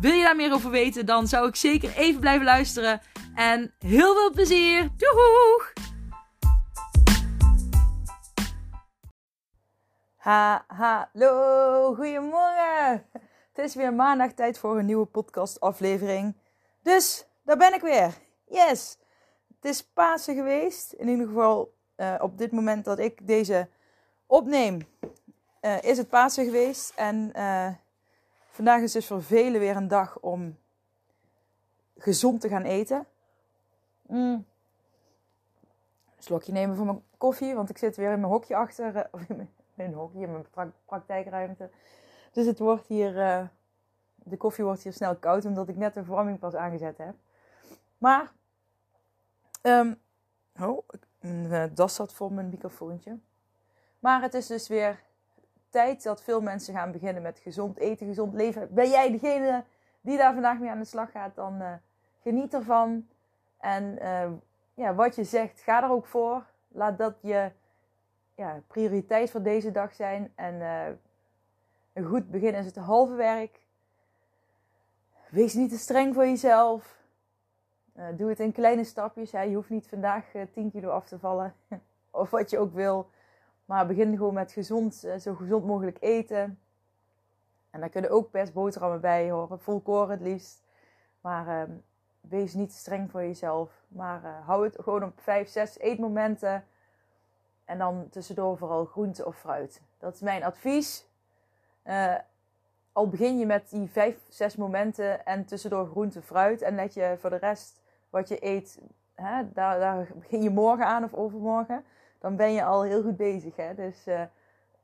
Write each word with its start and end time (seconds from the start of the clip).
Wil 0.00 0.12
je 0.12 0.22
daar 0.22 0.36
meer 0.36 0.52
over 0.52 0.70
weten, 0.70 1.06
dan 1.06 1.26
zou 1.26 1.48
ik 1.48 1.56
zeker 1.56 1.96
even 1.96 2.20
blijven 2.20 2.44
luisteren. 2.44 3.00
En 3.34 3.74
heel 3.78 4.14
veel 4.14 4.30
plezier! 4.30 4.90
Doeg! 4.96 5.72
Ha, 10.16 10.64
hallo, 10.66 11.94
goedemorgen! 11.94 13.06
Het 13.52 13.64
is 13.64 13.74
weer 13.74 13.94
maandag 13.94 14.32
tijd 14.32 14.58
voor 14.58 14.78
een 14.78 14.86
nieuwe 14.86 15.06
podcast 15.06 15.60
aflevering. 15.60 16.36
Dus, 16.82 17.26
daar 17.44 17.56
ben 17.56 17.74
ik 17.74 17.80
weer. 17.80 18.14
Yes! 18.48 18.98
Het 19.60 19.72
is 19.72 19.82
Pasen 19.82 20.34
geweest. 20.34 20.92
In 20.92 21.08
ieder 21.08 21.26
geval 21.26 21.74
uh, 21.96 22.14
op 22.18 22.38
dit 22.38 22.52
moment 22.52 22.84
dat 22.84 22.98
ik 22.98 23.26
deze 23.26 23.68
opneem, 24.26 24.88
uh, 25.60 25.82
is 25.82 25.98
het 25.98 26.08
Pasen 26.08 26.44
geweest. 26.44 26.92
En 26.96 27.32
uh, 27.36 27.68
vandaag 28.54 28.82
is 28.82 28.92
dus 28.92 29.06
voor 29.06 29.22
velen 29.22 29.60
weer 29.60 29.76
een 29.76 29.88
dag 29.88 30.18
om 30.18 30.58
gezond 31.96 32.40
te 32.40 32.48
gaan 32.48 32.62
eten. 32.62 33.06
Mm. 34.02 34.46
Slokje 36.18 36.52
nemen 36.52 36.76
van 36.76 36.86
mijn 36.86 37.02
koffie, 37.16 37.54
want 37.54 37.70
ik 37.70 37.78
zit 37.78 37.96
weer 37.96 38.12
in 38.12 38.20
mijn 38.20 38.32
hokje 38.32 38.56
achter. 38.56 39.08
Of 39.12 39.28
in 39.28 39.50
mijn, 39.74 39.92
hokje, 39.92 40.20
in 40.20 40.32
mijn 40.32 40.50
pra 40.50 40.72
praktijkruimte. 40.84 41.70
Dus 42.32 42.46
het 42.46 42.58
wordt 42.58 42.86
hier, 42.86 43.16
uh, 43.16 43.46
de 44.14 44.36
koffie 44.36 44.64
wordt 44.64 44.82
hier 44.82 44.92
snel 44.92 45.16
koud, 45.16 45.44
omdat 45.44 45.68
ik 45.68 45.76
net 45.76 45.94
de 45.94 46.04
verwarming 46.04 46.38
pas 46.38 46.54
aangezet 46.54 46.98
heb. 46.98 47.14
Maar, 47.98 48.32
um, 49.62 50.00
oh, 50.60 50.88
mijn 51.20 51.74
das 51.74 51.94
zat 51.94 52.12
voor 52.12 52.32
mijn 52.32 52.48
microfoontje. 52.48 53.18
Maar 53.98 54.22
het 54.22 54.34
is 54.34 54.46
dus 54.46 54.68
weer 54.68 55.02
tijd 55.74 56.02
dat 56.02 56.22
veel 56.22 56.40
mensen 56.40 56.74
gaan 56.74 56.92
beginnen 56.92 57.22
met 57.22 57.38
gezond 57.38 57.78
eten, 57.78 58.06
gezond 58.06 58.34
leven. 58.34 58.74
Ben 58.74 58.88
jij 58.88 59.10
degene 59.10 59.64
die 60.00 60.16
daar 60.16 60.32
vandaag 60.32 60.58
mee 60.58 60.70
aan 60.70 60.78
de 60.78 60.84
slag 60.84 61.10
gaat, 61.10 61.34
dan 61.34 61.62
uh, 61.62 61.72
geniet 62.22 62.54
ervan. 62.54 63.08
En 63.58 63.98
uh, 64.02 64.30
ja, 64.74 64.94
wat 64.94 65.14
je 65.14 65.24
zegt, 65.24 65.60
ga 65.60 65.82
er 65.82 65.90
ook 65.90 66.06
voor. 66.06 66.46
Laat 66.68 66.98
dat 66.98 67.14
je 67.20 67.50
ja, 68.34 68.60
prioriteit 68.66 69.30
voor 69.30 69.42
deze 69.42 69.70
dag 69.70 69.94
zijn. 69.94 70.32
En 70.34 70.54
uh, 70.54 70.86
een 71.92 72.04
goed 72.04 72.30
begin 72.30 72.54
is 72.54 72.66
het 72.66 72.76
halve 72.76 73.14
werk. 73.14 73.60
Wees 75.28 75.54
niet 75.54 75.70
te 75.70 75.78
streng 75.78 76.14
voor 76.14 76.26
jezelf. 76.26 77.02
Doe 78.16 78.28
het 78.28 78.40
in 78.40 78.52
kleine 78.52 78.84
stapjes. 78.84 79.30
Je 79.30 79.54
hoeft 79.54 79.70
niet 79.70 79.88
vandaag 79.88 80.24
10 80.52 80.70
kilo 80.70 80.90
af 80.90 81.06
te 81.06 81.18
vallen. 81.18 81.54
of 82.10 82.30
wat 82.30 82.50
je 82.50 82.58
ook 82.58 82.74
wil. 82.74 83.10
Maar 83.64 83.86
begin 83.86 84.16
gewoon 84.16 84.34
met 84.34 84.52
gezond, 84.52 84.94
zo 85.20 85.34
gezond 85.34 85.64
mogelijk 85.64 85.96
eten. 86.00 86.58
En 87.70 87.80
daar 87.80 87.88
kunnen 87.88 88.10
ook 88.10 88.30
best 88.30 88.52
boterhammen 88.52 89.00
bij 89.00 89.30
horen. 89.30 89.60
Volkoren 89.60 90.10
het 90.10 90.20
liefst. 90.20 90.62
Maar 91.20 91.68
uh, 91.68 91.74
wees 92.20 92.54
niet 92.54 92.72
streng 92.72 93.10
voor 93.10 93.20
jezelf. 93.20 93.84
Maar 93.88 94.22
uh, 94.24 94.46
hou 94.46 94.64
het 94.64 94.76
gewoon 94.80 95.04
op 95.04 95.20
5, 95.20 95.48
6 95.48 95.78
eetmomenten. 95.78 96.64
En 97.64 97.78
dan 97.78 98.08
tussendoor 98.10 98.58
vooral 98.58 98.84
groente 98.84 99.26
of 99.26 99.36
fruit. 99.38 99.80
Dat 99.98 100.14
is 100.14 100.20
mijn 100.20 100.44
advies. 100.44 101.06
Uh, 101.84 102.14
al 102.92 103.08
begin 103.08 103.38
je 103.38 103.46
met 103.46 103.70
die 103.70 103.90
5, 103.90 104.16
6 104.28 104.56
momenten 104.56 105.26
en 105.26 105.44
tussendoor 105.44 105.86
groente, 105.86 106.22
fruit. 106.22 106.62
En 106.62 106.74
let 106.74 106.94
je 106.94 107.16
voor 107.20 107.30
de 107.30 107.36
rest 107.36 107.82
wat 108.10 108.28
je 108.28 108.44
eet, 108.44 108.78
hè, 109.14 109.52
daar, 109.52 109.78
daar 109.78 110.08
begin 110.14 110.42
je 110.42 110.50
morgen 110.50 110.86
aan 110.86 111.04
of 111.04 111.14
overmorgen. 111.14 111.84
Dan 112.24 112.36
ben 112.36 112.52
je 112.52 112.64
al 112.64 112.82
heel 112.82 113.02
goed 113.02 113.16
bezig. 113.16 113.56
Hè? 113.56 113.74
Dus 113.74 114.06
uh, 114.06 114.22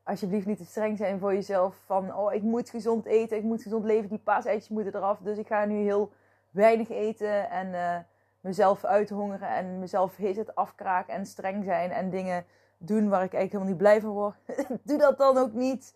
alsjeblieft 0.02 0.46
niet 0.46 0.58
te 0.58 0.64
streng 0.64 0.98
zijn 0.98 1.18
voor 1.18 1.34
jezelf. 1.34 1.82
Van, 1.86 2.14
oh, 2.14 2.32
ik 2.32 2.42
moet 2.42 2.70
gezond 2.70 3.06
eten, 3.06 3.36
ik 3.36 3.42
moet 3.42 3.62
gezond 3.62 3.84
leven. 3.84 4.08
Die 4.08 4.18
paaseitjes 4.18 4.68
moeten 4.68 4.94
eraf. 4.94 5.18
Dus 5.18 5.38
ik 5.38 5.46
ga 5.46 5.64
nu 5.64 5.76
heel 5.76 6.12
weinig 6.50 6.88
eten 6.88 7.50
en 7.50 7.66
uh, 7.68 7.96
mezelf 8.40 8.84
uithongeren 8.84 9.48
en 9.48 9.78
mezelf 9.78 10.16
heet 10.16 10.36
het 10.36 10.54
afkraken 10.54 11.14
en 11.14 11.26
streng 11.26 11.64
zijn 11.64 11.90
en 11.90 12.10
dingen 12.10 12.44
doen 12.78 13.08
waar 13.08 13.24
ik 13.24 13.34
eigenlijk 13.34 13.52
helemaal 13.52 13.72
niet 13.72 13.78
blij 13.78 14.00
van 14.00 14.10
word. 14.10 14.36
Doe 14.88 14.98
dat 14.98 15.18
dan 15.18 15.38
ook 15.38 15.52
niet. 15.52 15.94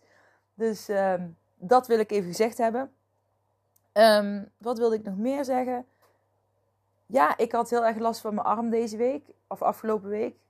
Dus 0.53 0.89
um, 0.89 1.37
dat 1.55 1.87
wil 1.87 1.99
ik 1.99 2.11
even 2.11 2.27
gezegd 2.27 2.57
hebben. 2.57 2.91
Um, 3.93 4.51
wat 4.57 4.77
wilde 4.77 4.95
ik 4.95 5.03
nog 5.03 5.17
meer 5.17 5.45
zeggen? 5.45 5.85
Ja, 7.05 7.37
ik 7.37 7.51
had 7.51 7.69
heel 7.69 7.85
erg 7.85 7.97
last 7.97 8.21
van 8.21 8.33
mijn 8.33 8.47
arm 8.47 8.69
deze 8.69 8.97
week, 8.97 9.23
of 9.47 9.61
afgelopen 9.61 10.09
week. 10.09 10.43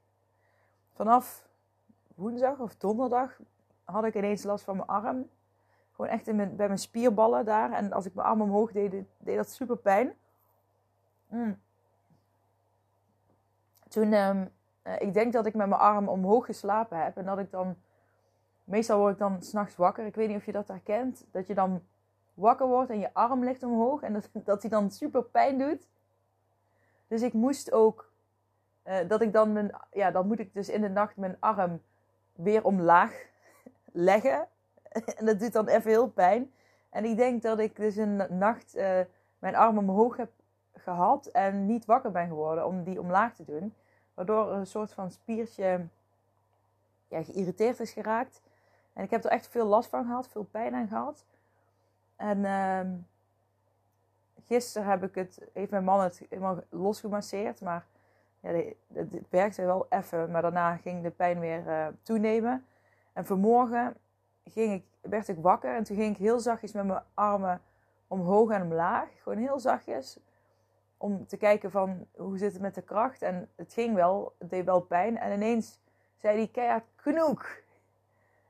Vanaf 0.96 1.48
woensdag 2.16 2.60
of 2.60 2.76
donderdag 2.76 3.40
had 3.84 4.04
ik 4.04 4.16
ineens 4.16 4.44
last 4.44 4.64
van 4.64 4.76
mijn 4.76 4.88
arm. 4.88 5.30
Gewoon 5.92 6.12
echt 6.12 6.28
in 6.28 6.36
mijn, 6.36 6.56
bij 6.56 6.68
mijn 6.68 6.80
spierballen 6.80 7.46
daar. 7.46 7.72
En 7.72 7.92
als 7.92 8.06
ik 8.06 8.14
mijn 8.14 8.28
arm 8.28 8.42
omhoog 8.42 8.72
deed, 8.72 9.04
deed 9.18 9.36
dat 9.36 9.50
super 9.50 9.78
pijn. 9.78 10.14
Mm. 11.28 11.60
Toen, 13.88 14.14
um, 14.14 14.52
uh, 14.84 15.02
ik 15.02 15.14
denk 15.14 15.34
dat 15.34 15.46
ik 15.46 15.54
met 15.54 15.68
mijn 15.68 15.82
arm 15.82 16.08
omhoog 16.08 16.46
geslapen 16.46 17.04
heb. 17.04 17.18
En 17.18 17.26
dat 17.26 17.40
ik 17.40 17.52
dan, 17.52 17.76
meestal 18.64 19.00
word 19.00 19.14
ik 19.14 19.20
dan 19.20 19.42
s'nachts 19.42 19.76
wakker. 19.76 20.06
Ik 20.06 20.16
weet 20.16 20.28
niet 20.28 20.38
of 20.38 20.46
je 20.46 20.52
dat 20.52 20.68
herkent. 20.68 21.26
Dat 21.32 21.48
je 21.48 21.54
dan 21.54 21.84
wakker 22.34 22.68
wordt 22.68 22.90
en 22.90 23.00
je 23.00 23.14
arm 23.14 23.44
ligt 23.44 23.64
omhoog. 23.64 24.02
En 24.02 24.14
dat, 24.14 24.30
dat 24.46 24.62
die 24.62 24.70
dan 24.70 24.92
super 24.92 25.24
pijn 25.24 25.58
doet. 25.58 25.88
Dus 27.08 27.22
ik 27.22 27.34
moest 27.34 27.72
ook, 27.72 28.12
uh, 28.88 28.98
dat 29.08 29.22
ik 29.22 29.34
dan 29.34 29.54
mijn, 29.54 29.76
ja, 29.92 30.12
dan 30.12 30.28
moet 30.28 30.40
ik 30.40 30.54
dus 30.54 30.70
in 30.70 30.82
de 30.82 30.90
nacht 30.90 31.18
mijn 31.18 31.38
arm 31.40 31.82
weer 32.34 32.64
omlaag 32.64 33.26
leggen. 33.92 34.48
en 35.18 35.26
dat 35.26 35.40
doet 35.40 35.54
dan 35.54 35.68
even 35.68 35.90
heel 35.92 36.10
pijn. 36.10 36.52
En 36.90 37.06
ik 37.06 37.18
denk 37.18 37.42
dat 37.42 37.60
ik 37.60 37.76
dus 37.76 37.96
een 37.96 38.24
nacht 38.30 38.76
uh, 38.76 39.00
mijn 39.40 39.56
arm 39.56 39.78
omhoog 39.78 40.18
heb 40.18 40.32
gehad 40.74 41.26
en 41.26 41.66
niet 41.66 41.86
wakker 41.86 42.12
ben 42.12 42.28
geworden 42.28 42.66
om 42.66 42.84
die 42.84 43.00
omlaag 43.00 43.36
te 43.36 43.46
doen. 43.46 43.74
Waardoor 44.14 44.52
een 44.52 44.68
soort 44.68 44.94
van 44.94 45.12
spiertje 45.12 45.88
ja, 47.08 47.24
geïrriteerd 47.24 47.80
is 47.80 47.92
geraakt. 47.92 48.42
En 48.94 49.04
ik 49.04 49.10
heb 49.10 49.24
er 49.24 49.32
echt 49.32 49.48
veel 49.48 49.66
last 49.66 49.90
van 49.90 50.06
gehad, 50.06 50.28
veel 50.28 50.44
pijn 50.44 50.74
aan 50.74 50.88
gehad. 50.88 51.26
En 52.16 52.38
uh, 52.38 52.80
gisteren 54.46 54.88
heb 54.88 55.04
ik 55.04 55.16
het, 55.16 55.40
heeft 55.54 55.72
mijn 55.72 55.84
man 55.84 56.02
het 56.02 56.26
helemaal 56.30 56.60
losgemasseerd. 56.70 57.62
Maar 57.62 57.86
ja, 58.46 58.64
het 58.94 59.30
werkte 59.30 59.66
wel 59.66 59.86
even. 59.90 60.32
Maar 60.32 60.42
daarna 60.42 60.76
ging 60.76 61.04
de 61.04 61.12
pijn 61.12 61.40
weer 61.40 61.68
uh, 61.68 61.88
toenemen. 62.02 62.66
En 63.14 63.26
vanmorgen 63.26 63.98
ging 64.44 64.74
ik, 64.74 64.84
werd 65.02 65.28
ik 65.28 65.38
wakker 65.38 65.76
en 65.76 65.84
toen 65.84 65.96
ging 65.96 66.14
ik 66.14 66.22
heel 66.22 66.40
zachtjes 66.40 66.72
met 66.72 66.86
mijn 66.86 67.04
armen 67.14 67.62
omhoog 68.08 68.52
en 68.52 68.62
omlaag. 68.62 69.08
Gewoon 69.22 69.38
heel 69.38 69.60
zachtjes. 69.60 70.20
Om 70.98 71.28
te 71.28 71.38
kijken 71.38 71.72
van 71.72 72.08
hoe 72.16 72.38
zit 72.38 72.54
het 72.54 72.62
met 72.62 72.76
de 72.76 72.82
kracht. 72.82 73.22
En 73.22 73.50
het 73.56 73.74
ging 73.74 73.96
wel, 73.96 74.36
het 74.38 74.50
deed 74.50 74.66
wel 74.66 74.82
pijn. 74.82 75.18
En 75.18 75.32
ineens 75.32 75.80
zei 76.18 76.38
hij 76.38 76.48
keihard 76.48 76.84
knoek. 76.96 77.64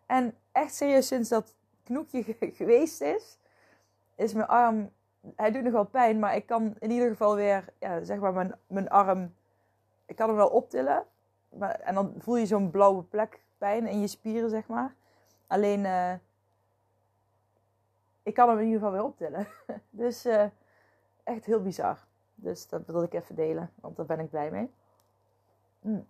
En 0.05 0.35
echt 0.51 0.75
serieus, 0.75 1.07
sinds 1.07 1.29
dat 1.29 1.55
knoekje 1.83 2.23
geweest 2.39 3.01
is, 3.01 3.37
is 4.15 4.33
mijn 4.33 4.47
arm, 4.47 4.91
hij 5.35 5.51
doet 5.51 5.63
nog 5.63 5.73
wel 5.73 5.85
pijn, 5.85 6.19
maar 6.19 6.35
ik 6.35 6.45
kan 6.45 6.75
in 6.79 6.91
ieder 6.91 7.09
geval 7.09 7.35
weer, 7.35 7.65
ja, 7.79 8.03
zeg 8.03 8.19
maar, 8.19 8.33
mijn, 8.33 8.55
mijn 8.67 8.89
arm, 8.89 9.33
ik 10.05 10.15
kan 10.15 10.27
hem 10.27 10.37
wel 10.37 10.49
optillen. 10.49 11.05
Maar, 11.49 11.79
en 11.79 11.95
dan 11.95 12.13
voel 12.17 12.35
je 12.35 12.45
zo'n 12.45 12.71
blauwe 12.71 13.03
plek 13.03 13.43
pijn 13.57 13.87
in 13.87 13.99
je 13.99 14.07
spieren, 14.07 14.49
zeg 14.49 14.67
maar. 14.67 14.95
Alleen, 15.47 15.79
uh, 15.79 16.13
ik 18.23 18.33
kan 18.33 18.49
hem 18.49 18.57
in 18.57 18.65
ieder 18.65 18.79
geval 18.79 18.93
weer 18.93 19.03
optillen. 19.03 19.47
dus 19.89 20.25
uh, 20.25 20.45
echt 21.23 21.45
heel 21.45 21.61
bizar. 21.61 22.05
Dus 22.35 22.67
dat 22.67 22.85
wil 22.85 23.03
ik 23.03 23.13
even 23.13 23.35
delen, 23.35 23.71
want 23.75 23.95
daar 23.95 24.05
ben 24.05 24.19
ik 24.19 24.29
blij 24.29 24.51
mee. 24.51 24.71
Mm. 25.79 26.07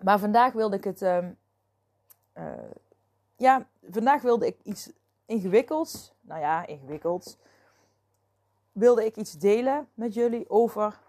Maar 0.00 0.18
vandaag 0.18 0.52
wilde 0.52 0.76
ik 0.76 0.84
het. 0.84 1.02
Uh, 1.02 1.28
ja, 3.36 3.66
vandaag 3.90 4.22
wilde 4.22 4.46
ik 4.46 4.60
iets 4.62 4.92
ingewikkelds. 5.26 6.14
Nou 6.20 6.40
ja, 6.40 6.66
ingewikkelds. 6.66 7.38
Wilde 8.72 9.04
ik 9.04 9.16
iets 9.16 9.32
delen 9.32 9.88
met 9.94 10.14
jullie 10.14 10.50
over 10.50 11.00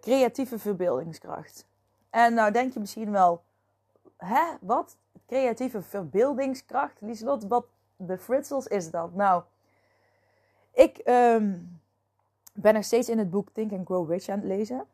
creatieve 0.00 0.58
verbeeldingskracht. 0.58 1.66
En 2.10 2.34
nou 2.34 2.52
denk 2.52 2.72
je 2.72 2.80
misschien 2.80 3.10
wel, 3.10 3.42
hè, 4.16 4.44
wat? 4.60 4.96
creatieve 5.32 5.82
verbeeldingskracht. 5.82 7.00
Lieslot, 7.00 7.44
wat 7.44 7.66
de 7.96 8.18
fritsels 8.18 8.66
is 8.66 8.90
dat? 8.90 9.14
Nou, 9.14 9.42
ik, 10.72 10.98
ik 10.98 12.62
ben 12.62 12.74
nog 12.74 12.84
steeds 12.84 13.08
in 13.08 13.18
het 13.18 13.30
boek 13.30 13.48
Think 13.52 13.72
and 13.72 13.86
Grow 13.86 14.10
Rich 14.10 14.28
aan 14.28 14.38
het 14.38 14.48
lezen. 14.48 14.86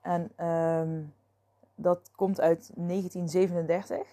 En 0.00 0.30
ehm, 0.36 1.02
dat 1.74 2.10
komt 2.16 2.40
uit 2.40 2.70
1937. 2.74 4.06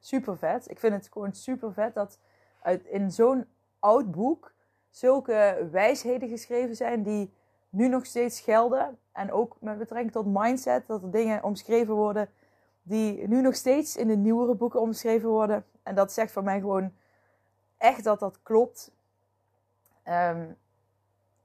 Super 0.00 0.36
vet. 0.36 0.70
Ik 0.70 0.78
vind 0.78 0.94
het 0.94 1.08
gewoon 1.12 1.32
super 1.32 1.72
vet 1.72 1.94
dat 1.94 2.18
uit, 2.62 2.84
in 2.84 3.10
zo'n 3.10 3.46
oud 3.78 4.10
boek 4.10 4.52
zulke 4.90 5.68
wijsheden 5.70 6.28
geschreven 6.28 6.76
zijn 6.76 7.02
die 7.02 7.32
nu 7.68 7.88
nog 7.88 8.06
steeds 8.06 8.40
gelden. 8.40 8.98
En 9.12 9.32
ook 9.32 9.56
met 9.60 9.78
betrekking 9.78 10.12
tot 10.12 10.26
mindset, 10.26 10.86
dat 10.86 11.02
er 11.02 11.10
dingen 11.10 11.42
omschreven 11.42 11.94
worden 11.94 12.28
die 12.88 13.28
nu 13.28 13.40
nog 13.40 13.54
steeds 13.54 13.96
in 13.96 14.08
de 14.08 14.16
nieuwere 14.16 14.54
boeken 14.54 14.80
omschreven 14.80 15.28
worden. 15.28 15.64
En 15.82 15.94
dat 15.94 16.12
zegt 16.12 16.32
voor 16.32 16.42
mij 16.42 16.60
gewoon 16.60 16.92
echt 17.76 18.04
dat 18.04 18.18
dat 18.18 18.38
klopt. 18.42 18.92
Um, 20.04 20.56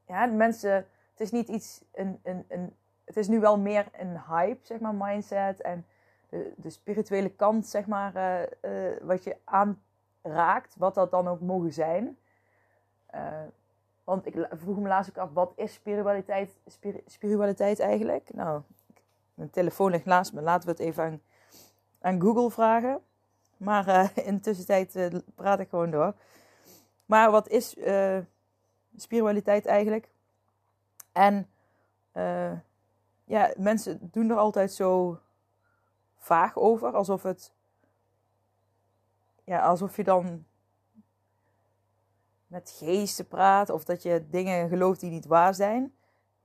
ja, 0.07 0.25
mensen, 0.25 0.73
het 1.11 1.19
is 1.19 1.31
niet 1.31 1.47
iets, 1.47 1.83
een, 1.91 2.19
een, 2.23 2.45
een, 2.47 2.75
het 3.03 3.17
is 3.17 3.27
nu 3.27 3.39
wel 3.39 3.59
meer 3.59 3.87
een 3.91 4.21
hype, 4.27 4.59
zeg 4.61 4.79
maar, 4.79 4.95
mindset. 4.95 5.61
En 5.61 5.85
de, 6.29 6.53
de 6.55 6.69
spirituele 6.69 7.29
kant, 7.29 7.67
zeg 7.67 7.87
maar, 7.87 8.15
uh, 8.15 8.41
uh, 8.71 8.97
wat 9.01 9.23
je 9.23 9.37
aanraakt, 9.43 10.75
wat 10.77 10.95
dat 10.95 11.11
dan 11.11 11.27
ook 11.27 11.41
mogen 11.41 11.73
zijn. 11.73 12.17
Uh, 13.15 13.41
want 14.03 14.25
ik 14.25 14.47
vroeg 14.51 14.77
me 14.77 14.87
laatst 14.87 15.09
ook 15.09 15.17
af, 15.17 15.33
wat 15.33 15.53
is 15.55 15.73
spiritualiteit, 15.73 16.57
spir, 16.65 17.01
spiritualiteit 17.05 17.79
eigenlijk? 17.79 18.33
Nou, 18.33 18.61
mijn 19.33 19.49
telefoon 19.49 19.91
ligt 19.91 20.05
naast 20.05 20.33
me, 20.33 20.41
laten 20.41 20.65
we 20.65 20.71
het 20.71 20.79
even 20.79 21.03
aan, 21.03 21.21
aan 22.01 22.21
Google 22.21 22.51
vragen. 22.51 23.01
Maar 23.57 23.87
uh, 23.87 24.09
in 24.27 24.41
uh, 24.93 25.19
praat 25.35 25.59
ik 25.59 25.69
gewoon 25.69 25.91
door. 25.91 26.13
Maar 27.05 27.31
wat 27.31 27.47
is 27.47 27.77
uh, 27.77 28.17
spiritualiteit 28.95 29.65
eigenlijk? 29.65 30.11
En 31.11 31.47
ja, 33.25 33.53
mensen 33.57 33.99
doen 34.11 34.29
er 34.29 34.37
altijd 34.37 34.73
zo 34.73 35.19
vaag 36.17 36.57
over, 36.57 36.93
alsof 36.93 37.23
het. 37.23 37.53
Ja, 39.43 39.61
alsof 39.61 39.95
je 39.95 40.03
dan 40.03 40.45
met 42.53 42.75
geesten 42.77 43.27
praat 43.27 43.69
of 43.69 43.83
dat 43.83 44.03
je 44.03 44.23
dingen 44.29 44.69
gelooft 44.69 44.99
die 44.99 45.09
niet 45.09 45.25
waar 45.25 45.55
zijn. 45.55 45.93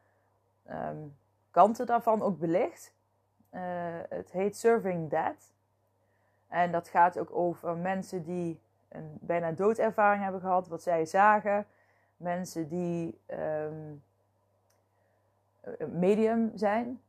um, 0.70 1.18
kanten 1.52 1.86
daarvan 1.86 2.22
ook 2.22 2.40
belicht. 2.40 2.94
Uh, 3.52 3.62
het 4.10 4.32
heet 4.32 4.58
Serving 4.58 5.10
Dead. 5.10 5.54
En 6.48 6.72
dat 6.72 6.88
gaat 6.88 7.18
ook 7.18 7.32
over 7.32 7.78
mensen 7.78 8.24
die 8.24 8.60
een 8.90 9.18
bijna 9.22 9.52
doodervaring 9.52 10.24
hebben 10.24 10.42
gehad, 10.42 10.68
wat 10.68 10.84
zij 10.84 11.06
zagen 11.06 11.66
mensen 12.18 12.68
die 12.68 13.20
um, 13.28 14.04
medium 15.92 16.52
zijn. 16.56 17.02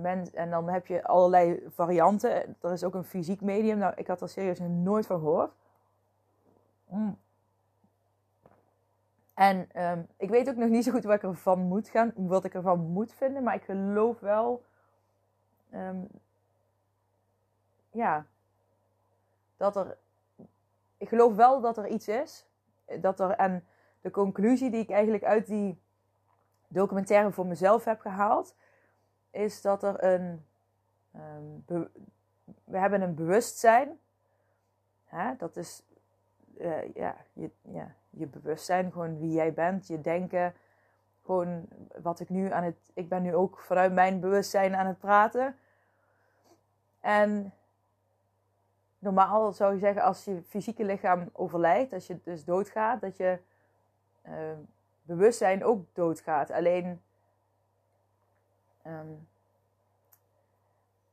Men, 0.00 0.34
en 0.34 0.50
dan 0.50 0.68
heb 0.68 0.86
je 0.86 1.04
allerlei 1.04 1.62
varianten. 1.68 2.56
Er 2.60 2.72
is 2.72 2.84
ook 2.84 2.94
een 2.94 3.04
fysiek 3.04 3.40
medium. 3.40 3.78
Nou, 3.78 3.94
ik 3.96 4.06
had 4.06 4.20
er 4.20 4.28
serieus 4.28 4.58
nooit 4.58 5.06
van 5.06 5.18
gehoord. 5.18 5.52
Mm. 6.88 7.18
En 9.34 9.82
um, 9.82 10.06
ik 10.16 10.30
weet 10.30 10.48
ook 10.48 10.56
nog 10.56 10.68
niet 10.68 10.84
zo 10.84 10.92
goed 10.92 11.04
wat 11.04 11.14
ik 11.14 11.22
ervan 11.22 11.60
moet 11.60 11.88
gaan, 11.88 12.12
wat 12.16 12.44
ik 12.44 12.54
ervan 12.54 12.80
moet 12.80 13.12
vinden, 13.12 13.42
maar 13.42 13.54
ik 13.54 13.62
geloof 13.62 14.20
wel, 14.20 14.64
um, 15.74 16.08
ja, 17.90 18.26
dat 19.56 19.76
er, 19.76 19.96
ik 20.96 21.08
geloof 21.08 21.34
wel 21.34 21.60
dat 21.60 21.76
er 21.76 21.86
iets 21.86 22.08
is, 22.08 22.46
dat 23.00 23.20
er 23.20 23.30
en 23.30 23.64
de 24.04 24.10
conclusie 24.10 24.70
die 24.70 24.80
ik 24.80 24.90
eigenlijk 24.90 25.24
uit 25.24 25.46
die 25.46 25.80
documentaire 26.68 27.32
voor 27.32 27.46
mezelf 27.46 27.84
heb 27.84 28.00
gehaald, 28.00 28.56
is 29.30 29.62
dat 29.62 29.82
er 29.82 30.04
een. 30.04 30.46
Um, 31.66 31.88
we 32.64 32.78
hebben 32.78 33.02
een 33.02 33.14
bewustzijn. 33.14 33.98
Hè? 35.04 35.36
Dat 35.36 35.56
is 35.56 35.82
uh, 36.58 36.94
ja, 36.94 37.16
je, 37.32 37.50
ja, 37.60 37.94
je 38.10 38.26
bewustzijn, 38.26 38.92
gewoon 38.92 39.18
wie 39.18 39.32
jij 39.32 39.52
bent, 39.52 39.86
je 39.86 40.00
denken. 40.00 40.54
Gewoon 41.24 41.68
wat 42.02 42.20
ik 42.20 42.28
nu 42.28 42.50
aan 42.50 42.64
het. 42.64 42.90
Ik 42.94 43.08
ben 43.08 43.22
nu 43.22 43.34
ook 43.34 43.58
vanuit 43.58 43.92
mijn 43.92 44.20
bewustzijn 44.20 44.74
aan 44.74 44.86
het 44.86 44.98
praten. 44.98 45.56
En 47.00 47.52
normaal 48.98 49.52
zou 49.52 49.72
je 49.72 49.78
zeggen, 49.78 50.02
als 50.02 50.24
je 50.24 50.42
fysieke 50.42 50.84
lichaam 50.84 51.28
overlijdt, 51.32 51.92
als 51.92 52.06
je 52.06 52.20
dus 52.22 52.44
doodgaat, 52.44 53.00
dat 53.00 53.16
je 53.16 53.38
uh, 54.28 54.58
bewustzijn 55.02 55.64
ook 55.64 55.86
doodgaat. 55.92 56.50
Alleen, 56.50 57.02
um, 58.86 59.28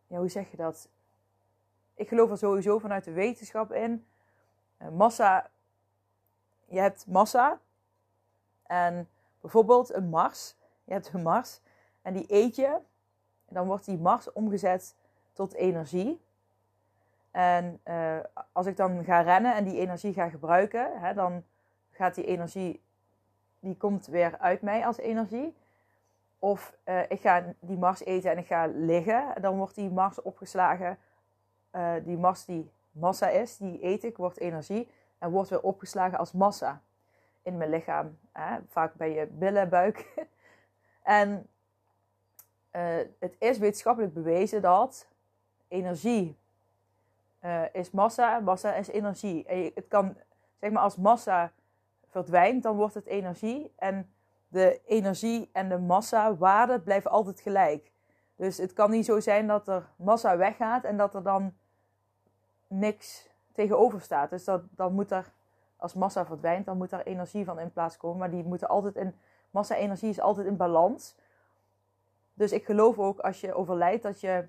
ja, 0.08 0.18
hoe 0.18 0.30
zeg 0.30 0.52
je 0.52 0.58
dat? 0.58 0.90
Ik 1.94 2.08
geloof 2.08 2.30
er 2.30 2.38
sowieso 2.38 2.80
vanuit 2.80 3.04
de 3.04 3.12
wetenschap 3.12 3.72
in. 3.72 4.06
Uh, 4.82 4.90
massa, 4.90 5.50
je 6.66 6.80
hebt 6.80 7.08
massa. 7.08 7.60
En 8.64 9.10
bijvoorbeeld 9.42 9.94
een 9.94 10.10
Mars. 10.10 10.56
Je 10.84 10.94
hebt 10.94 11.14
een 11.14 11.22
Mars 11.22 11.62
en 12.02 12.14
die 12.14 12.26
eet 12.28 12.56
je. 12.56 12.80
En 13.46 13.54
dan 13.58 13.68
wordt 13.68 13.86
die 13.86 13.98
Mars 13.98 14.32
omgezet 14.32 14.96
tot 15.34 15.54
energie. 15.54 16.22
En 17.32 17.82
uh, 17.86 18.20
als 18.52 18.66
ik 18.66 18.78
dan 18.78 19.04
ga 19.04 19.22
rennen 19.22 19.56
en 19.56 19.64
die 19.64 19.80
energie 19.80 20.14
ga 20.14 20.30
gebruiken, 20.30 21.00
hè, 21.00 21.14
dan 21.14 21.44
gaat 21.92 22.16
die 22.16 22.26
energie 22.26 22.82
die 23.62 23.78
komt 23.78 24.08
weer 24.08 24.38
uit 24.38 24.62
mij 24.62 24.86
als 24.86 24.98
energie. 24.98 25.56
Of 26.40 26.78
uh, 26.86 27.02
ik 27.10 27.22
ga 27.22 27.54
die 27.60 27.78
Mars 27.78 28.04
eten 28.04 28.32
en 28.32 28.38
ik 28.38 28.48
ga 28.48 28.66
liggen. 28.66 29.42
Dan 29.42 29.58
wordt 29.58 29.76
die 29.76 29.90
Mars 29.90 30.22
opgeslagen. 30.22 30.98
Uh, 31.72 31.94
die 32.04 32.18
Mars 32.18 32.46
die 32.46 32.72
massa 32.92 33.30
is, 33.30 33.58
die 33.58 33.86
eet 33.86 34.04
ik, 34.04 34.18
wordt 34.18 34.40
energie. 34.40 34.90
En 35.18 35.32
wordt 35.32 35.50
weer 35.50 35.62
opgeslagen 35.62 36.18
als 36.18 36.32
massa 36.32 36.82
in 37.42 37.58
mijn 37.58 37.70
lichaam. 37.70 38.18
Vaak 38.68 38.94
bij 38.94 39.14
je 39.14 39.28
billen, 39.28 39.70
buik. 39.70 40.14
en 41.04 41.48
uh, 42.72 42.98
het 43.20 43.36
is 43.40 43.58
wetenschappelijk 43.58 44.14
bewezen 44.14 44.62
dat 44.62 45.08
energie 45.68 46.38
is 47.72 47.92
massa, 47.92 48.40
massa 48.40 48.74
is 48.74 48.88
energie. 48.88 49.46
En 49.46 49.72
het 49.76 49.88
kan, 49.88 50.18
zeg 50.60 50.72
maar, 50.72 50.84
als 50.84 50.96
massa 50.96 51.52
verdwijnt, 52.12 52.64
dan 52.64 52.76
wordt 52.76 52.94
het 52.94 53.06
energie. 53.06 53.74
En 53.76 54.14
de 54.48 54.82
energie 54.86 55.50
en 55.54 55.70
de 55.70 55.78
massa 55.78 56.36
waarde 56.36 56.80
blijven 56.80 57.12
altijd 57.12 57.40
gelijk. 57.40 57.92
Dus 58.36 58.58
het 58.58 58.74
kan 58.74 58.92
niet 58.92 59.06
zo 59.06 59.20
zijn 59.20 59.48
dat 59.48 59.68
er 59.68 59.90
massa 59.96 60.38
weggaat 60.38 60.84
en 60.84 60.98
dat 60.98 61.16
er 61.16 61.24
dan 61.24 61.54
niks 62.68 63.30
tegenover 63.52 64.02
staat. 64.02 64.30
Dus 64.30 64.44
dat, 64.44 64.62
dan 64.70 64.94
moet 64.94 65.12
er, 65.12 65.32
als 65.76 65.94
massa 65.94 66.26
verdwijnt, 66.26 66.66
dan 66.66 66.78
moet 66.78 66.92
er 66.92 67.06
energie 67.06 67.46
van 67.46 67.60
in 67.60 67.72
plaats 67.72 67.98
komen. 67.98 68.18
Maar 68.18 68.32
die 68.32 68.44
moeten 68.44 68.68
altijd 68.68 68.96
in, 68.96 69.16
massa-energie 69.50 70.10
is 70.10 70.20
altijd 70.20 70.48
in 70.48 70.58
balans. 70.58 71.16
Dus 72.34 72.52
ik 72.52 72.66
geloof 72.66 73.00
ook 73.00 73.20
als 73.20 73.42
je 73.42 73.54
overlijdt, 73.54 74.04
dat 74.04 74.20
je, 74.20 74.48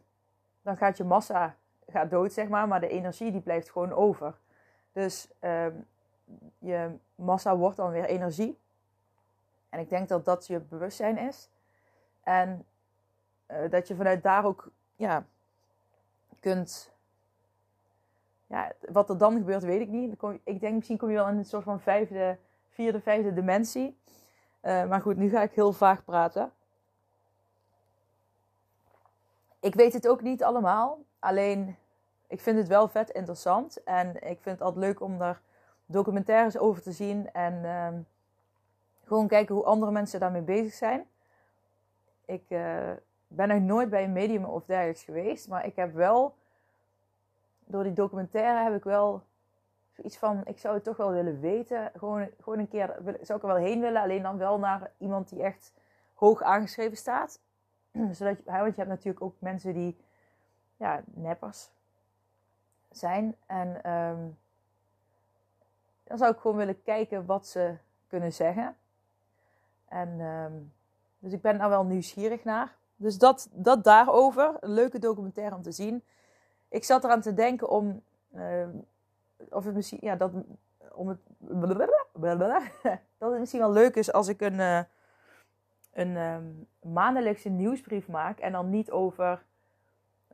dan 0.62 0.76
gaat 0.76 0.96
je 0.96 1.04
massa 1.04 1.56
gaat 1.86 2.10
dood, 2.10 2.32
zeg 2.32 2.48
maar, 2.48 2.68
maar 2.68 2.80
de 2.80 2.88
energie 2.88 3.32
die 3.32 3.40
blijft 3.40 3.70
gewoon 3.70 3.92
over. 3.92 4.38
Dus 4.92 5.28
ehm, 5.38 5.74
je 6.58 6.90
massa 7.14 7.56
wordt 7.56 7.76
dan 7.76 7.90
weer 7.90 8.04
energie. 8.04 8.58
En 9.68 9.80
ik 9.80 9.88
denk 9.88 10.08
dat 10.08 10.24
dat 10.24 10.46
je 10.46 10.60
bewustzijn 10.60 11.18
is. 11.18 11.50
En 12.22 12.66
uh, 13.48 13.70
dat 13.70 13.88
je 13.88 13.94
vanuit 13.94 14.22
daar 14.22 14.44
ook 14.44 14.70
ja, 14.96 15.24
kunt. 16.40 16.92
Ja, 18.46 18.72
wat 18.88 19.10
er 19.10 19.18
dan 19.18 19.36
gebeurt, 19.36 19.62
weet 19.62 19.80
ik 19.80 19.88
niet. 19.88 20.16
Ik 20.44 20.60
denk 20.60 20.74
misschien 20.74 20.98
kom 20.98 21.08
je 21.08 21.14
wel 21.14 21.28
in 21.28 21.36
een 21.36 21.44
soort 21.44 21.64
van 21.64 21.80
vijfde, 21.80 22.38
vierde, 22.68 23.00
vijfde 23.00 23.32
dimensie. 23.32 23.98
Uh, 24.62 24.88
maar 24.88 25.00
goed, 25.00 25.16
nu 25.16 25.28
ga 25.28 25.42
ik 25.42 25.52
heel 25.52 25.72
vaag 25.72 26.04
praten. 26.04 26.52
Ik 29.60 29.74
weet 29.74 29.92
het 29.92 30.08
ook 30.08 30.22
niet 30.22 30.44
allemaal. 30.44 30.98
Alleen, 31.18 31.76
ik 32.26 32.40
vind 32.40 32.58
het 32.58 32.68
wel 32.68 32.88
vet 32.88 33.10
interessant. 33.10 33.82
En 33.82 34.14
ik 34.14 34.40
vind 34.40 34.58
het 34.58 34.60
altijd 34.60 34.84
leuk 34.84 35.00
om 35.00 35.18
daar 35.18 35.40
documentaires 35.86 36.58
over 36.58 36.82
te 36.82 36.92
zien. 36.92 37.32
En 37.32 37.54
uh, 37.64 37.88
gewoon 39.04 39.28
kijken 39.28 39.54
hoe 39.54 39.64
andere 39.64 39.92
mensen 39.92 40.20
daarmee 40.20 40.42
bezig 40.42 40.72
zijn. 40.72 41.06
Ik 42.24 42.44
uh, 42.48 42.90
ben 43.26 43.48
nog 43.48 43.60
nooit 43.60 43.90
bij 43.90 44.04
een 44.04 44.12
medium 44.12 44.44
of 44.44 44.64
dergelijks 44.64 45.04
geweest. 45.04 45.48
Maar 45.48 45.66
ik 45.66 45.76
heb 45.76 45.94
wel, 45.94 46.34
door 47.64 47.82
die 47.82 47.92
documentaire 47.92 48.62
heb 48.62 48.74
ik 48.74 48.84
wel 48.84 49.22
zoiets 49.92 50.18
van, 50.18 50.40
ik 50.44 50.58
zou 50.58 50.74
het 50.74 50.84
toch 50.84 50.96
wel 50.96 51.10
willen 51.12 51.40
weten. 51.40 51.90
Gewoon, 51.96 52.28
gewoon 52.40 52.58
een 52.58 52.68
keer, 52.68 52.96
zou 53.20 53.38
ik 53.38 53.44
er 53.44 53.54
wel 53.54 53.56
heen 53.56 53.80
willen. 53.80 54.02
Alleen 54.02 54.22
dan 54.22 54.38
wel 54.38 54.58
naar 54.58 54.90
iemand 54.98 55.28
die 55.28 55.42
echt 55.42 55.72
hoog 56.14 56.42
aangeschreven 56.42 56.96
staat. 56.96 57.40
Zodat 58.12 58.36
want 58.44 58.74
je 58.74 58.80
hebt 58.80 58.88
natuurlijk 58.88 59.22
ook 59.24 59.34
mensen 59.38 59.74
die, 59.74 59.96
ja, 60.76 61.02
neppers 61.06 61.70
zijn. 62.90 63.36
En 63.46 63.92
um, 63.92 64.38
dan 66.12 66.20
zou 66.20 66.32
ik 66.32 66.40
gewoon 66.40 66.56
willen 66.56 66.82
kijken 66.82 67.26
wat 67.26 67.46
ze 67.46 67.74
kunnen 68.06 68.32
zeggen. 68.32 68.76
En 69.88 70.20
um, 70.20 70.72
dus 71.18 71.32
ik 71.32 71.40
ben 71.40 71.58
daar 71.58 71.68
wel 71.68 71.84
nieuwsgierig 71.84 72.44
naar. 72.44 72.76
Dus 72.96 73.18
dat, 73.18 73.48
dat 73.52 73.84
daarover. 73.84 74.56
Een 74.60 74.72
leuke 74.72 74.98
documentaire 74.98 75.54
om 75.54 75.62
te 75.62 75.72
zien. 75.72 76.02
Ik 76.68 76.84
zat 76.84 77.04
eraan 77.04 77.20
te 77.20 77.34
denken 77.34 77.68
om. 77.68 78.02
Uh, 78.34 78.66
of 79.50 79.64
het 79.64 79.74
misschien. 79.74 79.98
Ja, 80.00 80.16
dat. 80.16 80.30
Om 80.92 81.08
het. 81.08 81.18
Dat 83.18 83.30
het 83.30 83.40
misschien 83.40 83.60
wel 83.60 83.72
leuk 83.72 83.94
is 83.94 84.12
als 84.12 84.28
ik 84.28 84.40
een. 84.40 84.58
Uh, 84.58 84.80
een 85.92 86.16
um, 86.16 86.66
maandelijkse 86.92 87.48
nieuwsbrief 87.48 88.08
maak. 88.08 88.38
En 88.38 88.52
dan 88.52 88.70
niet 88.70 88.90
over. 88.90 89.42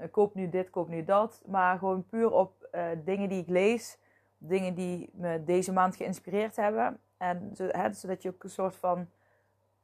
Uh, 0.01 0.07
koop 0.11 0.35
nu 0.35 0.49
dit, 0.49 0.71
koop 0.71 0.89
nu 0.89 1.05
dat. 1.05 1.43
Maar 1.47 1.79
gewoon 1.79 2.07
puur 2.07 2.33
op 2.33 2.69
uh, 2.73 2.87
dingen 3.05 3.29
die 3.29 3.41
ik 3.43 3.49
lees. 3.49 3.99
Dingen 4.39 4.75
die 4.75 5.11
me 5.13 5.45
deze 5.45 5.73
maand 5.73 5.97
geïnspireerd 5.97 6.57
hebben. 6.57 7.01
En 7.17 7.51
zodat 7.91 8.23
je 8.23 8.29
ook 8.29 8.45
een 8.45 8.51
soort 8.51 8.77
van 8.77 9.09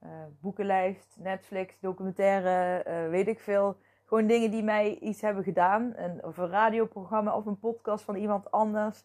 uh, 0.05 0.11
boekenlijst, 0.41 1.17
Netflix, 1.19 1.81
documentaire, 1.81 2.85
uh, 2.89 3.11
weet 3.11 3.29
ik 3.29 3.41
veel. 3.41 3.77
Gewoon 4.05 4.27
dingen 4.27 4.51
die 4.51 4.63
mij 4.63 4.99
iets 4.99 5.21
hebben 5.21 5.45
gedaan. 5.45 5.93
Een, 5.97 6.25
of 6.25 6.37
een 6.37 6.49
radioprogramma 6.49 7.37
of 7.37 7.47
een 7.47 7.59
podcast 7.59 8.05
van 8.05 8.15
iemand 8.15 8.51
anders. 8.51 9.05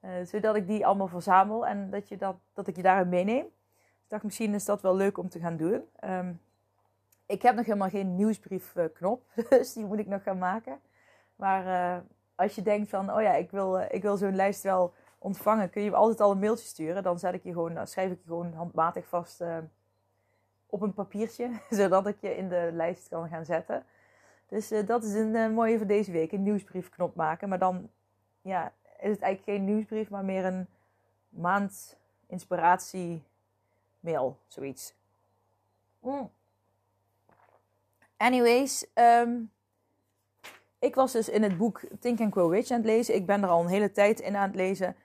Uh, 0.00 0.10
zodat 0.22 0.56
ik 0.56 0.66
die 0.66 0.86
allemaal 0.86 1.08
verzamel 1.08 1.66
en 1.66 1.90
dat, 1.90 2.08
je 2.08 2.16
dat, 2.16 2.36
dat 2.52 2.66
ik 2.66 2.76
je 2.76 2.82
daarin 2.82 3.08
meeneem. 3.08 3.44
Ik 3.44 4.12
dacht, 4.12 4.22
misschien 4.22 4.54
is 4.54 4.64
dat 4.64 4.82
wel 4.82 4.96
leuk 4.96 5.18
om 5.18 5.28
te 5.28 5.38
gaan 5.38 5.56
doen. 5.56 5.82
Um, 6.04 6.40
ik 7.26 7.42
heb 7.42 7.54
nog 7.54 7.66
helemaal 7.66 7.88
geen 7.88 8.16
nieuwsbriefknop, 8.16 9.22
dus 9.48 9.72
die 9.72 9.84
moet 9.84 9.98
ik 9.98 10.06
nog 10.06 10.22
gaan 10.22 10.38
maken. 10.38 10.80
Maar 11.36 12.04
als 12.36 12.54
je 12.54 12.62
denkt 12.62 12.90
van, 12.90 13.12
oh 13.12 13.22
ja, 13.22 13.34
ik 13.34 13.50
wil, 13.50 13.78
ik 13.78 14.02
wil 14.02 14.16
zo'n 14.16 14.36
lijst 14.36 14.62
wel 14.62 14.94
ontvangen, 15.18 15.70
kun 15.70 15.82
je 15.82 15.94
altijd 15.94 16.20
al 16.20 16.30
een 16.30 16.38
mailtje 16.38 16.66
sturen. 16.66 17.02
Dan 17.02 17.18
zet 17.18 17.34
ik 17.34 17.42
je 17.42 17.52
gewoon, 17.52 17.74
dan 17.74 17.86
schrijf 17.86 18.10
ik 18.10 18.18
je 18.18 18.28
gewoon 18.28 18.52
handmatig 18.52 19.06
vast 19.06 19.42
op 20.66 20.80
een 20.80 20.94
papiertje, 20.94 21.50
zodat 21.70 22.06
ik 22.06 22.16
je 22.20 22.36
in 22.36 22.48
de 22.48 22.70
lijst 22.72 23.08
kan 23.08 23.28
gaan 23.28 23.44
zetten. 23.44 23.84
Dus 24.48 24.72
uh, 24.72 24.86
dat 24.86 25.04
is 25.04 25.14
een 25.14 25.52
mooie 25.54 25.76
voor 25.76 25.86
deze 25.86 26.12
week, 26.12 26.32
een 26.32 26.42
nieuwsbriefknop 26.42 27.14
maken. 27.14 27.48
Maar 27.48 27.58
dan 27.58 27.90
ja, 28.42 28.72
is 28.82 29.10
het 29.10 29.20
eigenlijk 29.20 29.42
geen 29.42 29.64
nieuwsbrief, 29.64 30.10
maar 30.10 30.24
meer 30.24 30.44
een 30.44 30.66
maand 31.28 31.96
inspiratie 32.26 33.22
mail, 34.00 34.38
zoiets. 34.46 34.94
Mm. 36.00 36.30
Anyways, 38.16 38.86
um, 38.94 39.50
ik 40.78 40.94
was 40.94 41.12
dus 41.12 41.28
in 41.28 41.42
het 41.42 41.56
boek 41.56 41.80
Think 42.00 42.20
and 42.20 42.32
Grow 42.32 42.52
Rich 42.52 42.70
aan 42.70 42.76
het 42.76 42.86
lezen. 42.86 43.14
Ik 43.14 43.26
ben 43.26 43.42
er 43.42 43.48
al 43.48 43.60
een 43.60 43.68
hele 43.68 43.92
tijd 43.92 44.20
in 44.20 44.36
aan 44.36 44.46
het 44.46 44.56
lezen. 44.56 44.96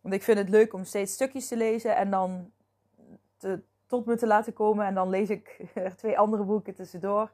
Want 0.00 0.14
ik 0.14 0.22
vind 0.22 0.38
het 0.38 0.48
leuk 0.48 0.72
om 0.72 0.84
steeds 0.84 1.12
stukjes 1.12 1.48
te 1.48 1.56
lezen 1.56 1.96
en 1.96 2.10
dan 2.10 2.50
te, 3.36 3.62
tot 3.86 4.06
me 4.06 4.16
te 4.16 4.26
laten 4.26 4.52
komen. 4.52 4.86
En 4.86 4.94
dan 4.94 5.08
lees 5.08 5.30
ik 5.30 5.64
er 5.74 5.96
twee 5.96 6.18
andere 6.18 6.42
boeken 6.42 6.74
tussendoor. 6.74 7.30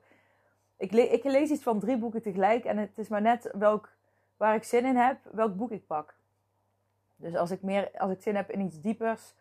Ik, 0.76 0.92
ik 0.92 1.24
lees 1.24 1.50
iets 1.50 1.62
van 1.62 1.80
drie 1.80 1.98
boeken 1.98 2.22
tegelijk. 2.22 2.64
En 2.64 2.76
het 2.76 2.98
is 2.98 3.08
maar 3.08 3.22
net 3.22 3.50
welk, 3.52 3.88
waar 4.36 4.54
ik 4.54 4.64
zin 4.64 4.84
in 4.84 4.96
heb, 4.96 5.18
welk 5.32 5.56
boek 5.56 5.70
ik 5.70 5.86
pak. 5.86 6.14
Dus 7.16 7.36
als 7.36 7.50
ik, 7.50 7.62
meer, 7.62 7.90
als 7.98 8.10
ik 8.10 8.22
zin 8.22 8.36
heb 8.36 8.50
in 8.50 8.60
iets 8.60 8.80
diepers, 8.80 9.34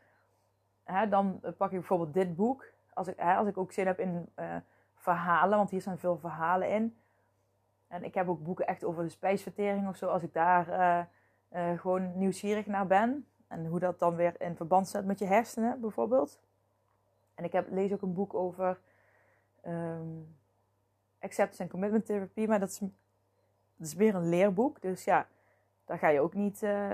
hè, 0.84 1.10
dan 1.10 1.40
pak 1.58 1.72
ik 1.72 1.80
bijvoorbeeld 1.80 2.14
dit 2.14 2.36
boek. 2.36 2.66
Als 2.94 3.08
ik, 3.08 3.14
hè, 3.18 3.36
als 3.36 3.48
ik 3.48 3.58
ook 3.58 3.72
zin 3.72 3.88
heb 3.88 4.00
in 4.00 4.30
uh, 4.40 4.56
verhalen, 4.96 5.58
want 5.58 5.70
hier 5.70 5.82
staan 5.82 5.98
veel 5.98 6.18
verhalen 6.18 6.70
in. 6.70 6.96
En 7.92 8.04
ik 8.04 8.14
heb 8.14 8.28
ook 8.28 8.44
boeken 8.44 8.68
echt 8.68 8.84
over 8.84 9.04
de 9.04 9.10
spijsvertering 9.10 9.88
of 9.88 9.96
zo. 9.96 10.08
Als 10.08 10.24
ik 10.24 10.34
daar 10.34 10.70
uh, 10.70 11.00
uh, 11.54 11.80
gewoon 11.80 12.18
nieuwsgierig 12.18 12.66
naar 12.66 12.88
ben. 12.88 13.26
En 13.48 13.66
hoe 13.66 13.80
dat 13.80 14.00
dan 14.00 14.16
weer 14.16 14.42
in 14.42 14.56
verband 14.56 14.88
staat 14.88 15.06
met 15.06 15.20
je 15.20 15.26
hersenen 15.26 15.82
bijvoorbeeld. 15.82 16.40
En 17.36 17.44
ik 17.44 17.52
heb, 17.52 17.70
lees 17.70 17.92
ook 17.92 18.02
een 18.02 18.14
boek 18.14 18.34
over 18.34 18.80
um, 19.68 20.36
acceptance 21.20 21.64
en 21.64 21.70
commitment 21.70 22.06
therapie. 22.06 22.48
Maar 22.48 22.60
dat 22.60 22.70
is, 22.70 22.78
dat 23.78 23.88
is 23.88 23.94
weer 23.94 24.16
een 24.16 24.30
leerboek. 24.30 24.82
Dus 24.82 25.04
ja, 25.04 25.28
daar 25.86 25.98
ga 25.98 26.08
je 26.08 26.20
ook 26.20 26.34
niet. 26.34 26.62
Uh, 26.62 26.94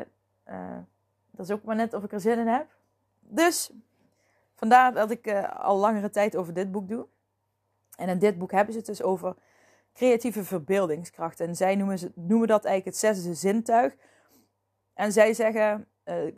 dat 1.32 1.46
is 1.46 1.52
ook 1.52 1.64
maar 1.64 1.76
net 1.76 1.94
of 1.94 2.04
ik 2.04 2.12
er 2.12 2.20
zin 2.20 2.40
in 2.40 2.48
heb. 2.48 2.68
Dus 3.20 3.72
vandaar 4.56 4.94
dat 4.94 5.12
ik 5.12 5.44
al 5.44 5.78
langere 5.78 6.10
tijd 6.10 6.36
over 6.36 6.54
dit 6.54 6.72
boek 6.72 6.88
doe. 6.88 7.08
En 7.96 8.10
in 8.10 8.20
dit 8.20 8.38
boek 8.38 8.52
hebben 8.52 8.74
ze 8.74 8.80
het 8.80 8.88
dus 8.88 9.04
over 9.04 9.36
creatieve 9.98 10.44
verbeeldingskracht. 10.44 11.40
En 11.40 11.56
zij 11.56 11.76
noemen, 11.76 12.00
ze, 12.00 12.12
noemen 12.16 12.48
dat 12.48 12.66
eigenlijk 12.66 12.98
het 12.98 13.06
zesde 13.06 13.34
zintuig. 13.34 13.96
En 14.94 15.12
zij 15.12 15.34
zeggen, 15.34 15.88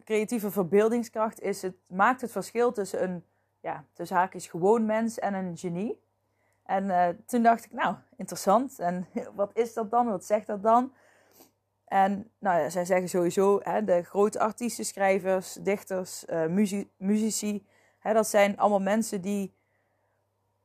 creatieve 0.04 0.52
verbeeldingskracht 0.52 1.42
is 1.42 1.62
het, 1.62 1.76
maakt 1.88 2.22
het 2.22 2.32
verschil 2.32 2.72
tussen 2.72 3.04
een 3.04 3.24
ja, 3.62 3.86
tussen 3.94 4.18
haakjes 4.18 4.48
gewoon 4.48 4.86
mens 4.86 5.20
en 5.20 5.34
een 5.34 5.58
genie. 5.58 6.02
En 6.64 6.86
uh, 6.86 7.08
toen 7.26 7.44
dacht 7.44 7.66
ik, 7.66 7.72
nou, 7.72 7.96
interessant. 8.16 8.80
En 8.80 9.08
wat 9.36 9.52
is 9.54 9.74
dat 9.74 9.92
dan? 9.92 10.10
Wat 10.10 10.26
zegt 10.26 10.48
dat 10.48 10.64
dan? 10.64 10.94
En 11.86 12.32
nou 12.40 12.60
ja, 12.60 12.70
zij 12.70 12.86
zeggen 12.86 13.10
sowieso, 13.10 13.60
hè, 13.64 13.84
de 13.84 14.04
grote 14.04 14.40
artiesten, 14.40 14.86
schrijvers, 14.86 15.54
dichters, 15.54 16.26
uh, 16.26 16.46
muzici, 16.98 17.68
hè, 18.00 18.14
dat 18.14 18.28
zijn 18.28 18.58
allemaal 18.58 18.82
mensen 18.82 19.22
die 19.22 19.58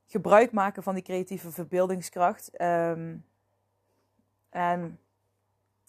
gebruik 0.07 0.53
maken 0.53 0.83
van 0.83 0.95
die 0.95 1.03
creatieve 1.03 1.51
verbeeldingskracht. 1.51 2.61
Um, 2.63 3.25
en 4.51 4.99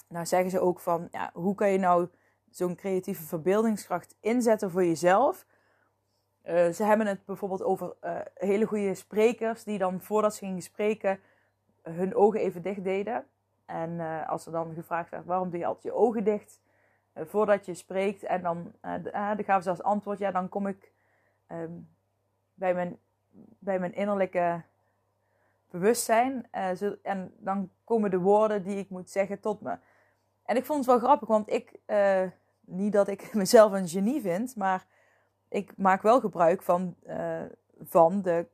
nou 0.08 0.26
zeggen 0.26 0.50
ze 0.50 0.60
ook 0.60 0.80
van, 0.80 1.08
ja, 1.12 1.30
hoe 1.34 1.56
kan 1.56 1.72
je 1.72 1.78
nou 1.78 2.08
zo'n 2.50 2.76
creatieve 2.76 3.24
verbeeldingskracht 3.24 4.16
inzetten 4.20 4.72
voor 4.72 4.86
jezelf? 4.86 5.46
Uh, 6.46 6.70
ze 6.70 6.84
hebben 6.84 7.08
het 7.08 7.26
bijvoorbeeld 7.26 7.64
over 7.64 7.96
uh, 8.04 8.18
hele 8.34 8.66
goede 8.66 8.94
sprekers 8.94 9.64
die 9.64 9.78
dan 9.78 10.02
voordat 10.02 10.36
ze 10.36 10.46
gingen 10.46 10.62
spreken 10.62 11.20
hun 11.82 12.16
ogen 12.16 12.40
even 12.40 12.62
dicht 12.62 12.84
deden. 12.84 13.26
En 13.66 13.90
uh, 13.92 14.30
als 14.30 14.46
er 14.46 14.52
dan 14.52 14.74
gevraagd 14.74 15.10
werd 15.10 15.26
waarom 15.26 15.50
doe 15.50 15.60
je 15.60 15.66
altijd 15.66 15.84
je 15.84 15.94
ogen 15.94 16.24
dicht 16.24 16.62
voordat 17.14 17.66
je 17.66 17.74
spreekt. 17.74 18.24
En 18.24 18.42
dan, 18.42 18.74
dan 18.82 19.44
gaven 19.44 19.64
ze 19.64 19.70
als 19.70 19.84
antwoord, 19.84 20.20
ja 20.20 20.32
dan 20.32 20.50
kom 20.50 20.68
ik 20.68 20.92
um, 21.52 21.90
bij, 22.54 22.74
mijn, 22.74 23.00
bij 23.60 23.80
mijn 23.80 23.94
innerlijke 23.94 24.64
bewustzijn. 25.70 26.48
en 27.02 27.34
dan 27.38 27.70
komen 27.84 28.12
de 28.12 28.20
woorden 28.20 28.64
die 28.64 28.78
ik 28.78 28.90
moet 28.90 29.10
zeggen 29.10 29.40
tot 29.40 29.62
me. 29.62 29.78
En 30.44 30.56
ik 30.56 30.66
vond 30.66 30.78
het 30.78 30.88
wel 30.88 31.00
grappig, 31.00 31.28
want 31.28 31.50
ik, 31.50 31.80
niet 32.60 32.94
dat 32.94 33.08
ik 33.08 33.34
mezelf 33.44 33.72
een 33.72 33.88
genie 33.88 34.22
vind, 34.22 34.56
maar 34.56 34.86
ik 35.50 35.78
maak 35.78 36.02
wel 36.02 36.20
gebruik 36.20 36.62
van, 36.62 36.96
van 37.82 38.22
de 38.22 38.46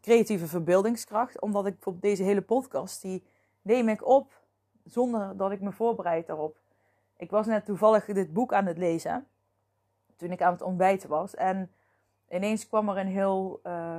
creatieve 0.00 0.46
verbeeldingskracht. 0.46 1.40
Omdat 1.40 1.66
ik 1.66 1.72
bijvoorbeeld 1.72 2.04
deze 2.04 2.22
hele 2.22 2.42
podcast, 2.42 3.02
die 3.02 3.24
neem 3.62 3.88
ik 3.88 4.06
op 4.06 4.40
zonder 4.84 5.36
dat 5.36 5.50
ik 5.50 5.60
me 5.60 5.72
voorbereid 5.72 6.26
daarop. 6.26 6.58
Ik 7.16 7.30
was 7.30 7.46
net 7.46 7.64
toevallig 7.64 8.04
dit 8.04 8.32
boek 8.32 8.52
aan 8.52 8.66
het 8.66 8.78
lezen. 8.78 9.26
Toen 10.16 10.30
ik 10.30 10.42
aan 10.42 10.52
het 10.52 10.62
ontbijten 10.62 11.08
was. 11.08 11.34
En 11.34 11.70
ineens 12.30 12.68
kwam 12.68 12.88
er 12.88 12.96
een 12.96 13.06
heel... 13.06 13.60
Uh, 13.64 13.98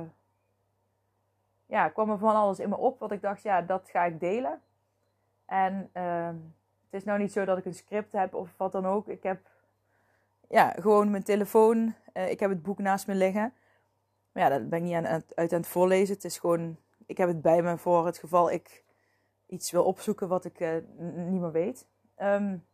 ja, 1.66 1.88
kwam 1.88 2.10
er 2.10 2.18
van 2.18 2.34
alles 2.34 2.58
in 2.58 2.68
me 2.68 2.76
op. 2.76 2.98
Wat 2.98 3.12
ik 3.12 3.20
dacht, 3.20 3.42
ja, 3.42 3.62
dat 3.62 3.88
ga 3.90 4.04
ik 4.04 4.20
delen. 4.20 4.60
En 5.46 5.90
uh, 5.94 6.26
het 6.84 7.00
is 7.00 7.04
nou 7.04 7.18
niet 7.18 7.32
zo 7.32 7.44
dat 7.44 7.58
ik 7.58 7.64
een 7.64 7.74
script 7.74 8.12
heb 8.12 8.34
of 8.34 8.54
wat 8.56 8.72
dan 8.72 8.86
ook. 8.86 9.08
Ik 9.08 9.22
heb 9.22 9.40
ja, 10.48 10.70
gewoon 10.70 11.10
mijn 11.10 11.22
telefoon. 11.22 11.94
Uh, 12.14 12.30
ik 12.30 12.40
heb 12.40 12.50
het 12.50 12.62
boek 12.62 12.78
naast 12.78 13.06
me 13.06 13.14
liggen. 13.14 13.54
Maar 14.32 14.42
ja, 14.42 14.48
dat 14.48 14.68
ben 14.68 14.78
ik 14.78 14.84
niet 14.84 14.94
aan, 14.94 15.22
uit 15.34 15.52
aan 15.52 15.58
het 15.58 15.66
voorlezen. 15.66 16.14
Het 16.14 16.24
is 16.24 16.38
gewoon, 16.38 16.76
ik 17.06 17.18
heb 17.18 17.28
het 17.28 17.42
bij 17.42 17.62
me 17.62 17.78
voor 17.78 18.06
het 18.06 18.18
geval 18.18 18.50
ik 18.50 18.84
iets 19.46 19.70
wil 19.70 19.84
opzoeken 19.84 20.28
wat 20.28 20.44
ik 20.44 20.60
uh, 20.60 20.70
niet 20.98 21.40
meer 21.40 21.52
weet. 21.52 21.86
Um, 22.18 22.64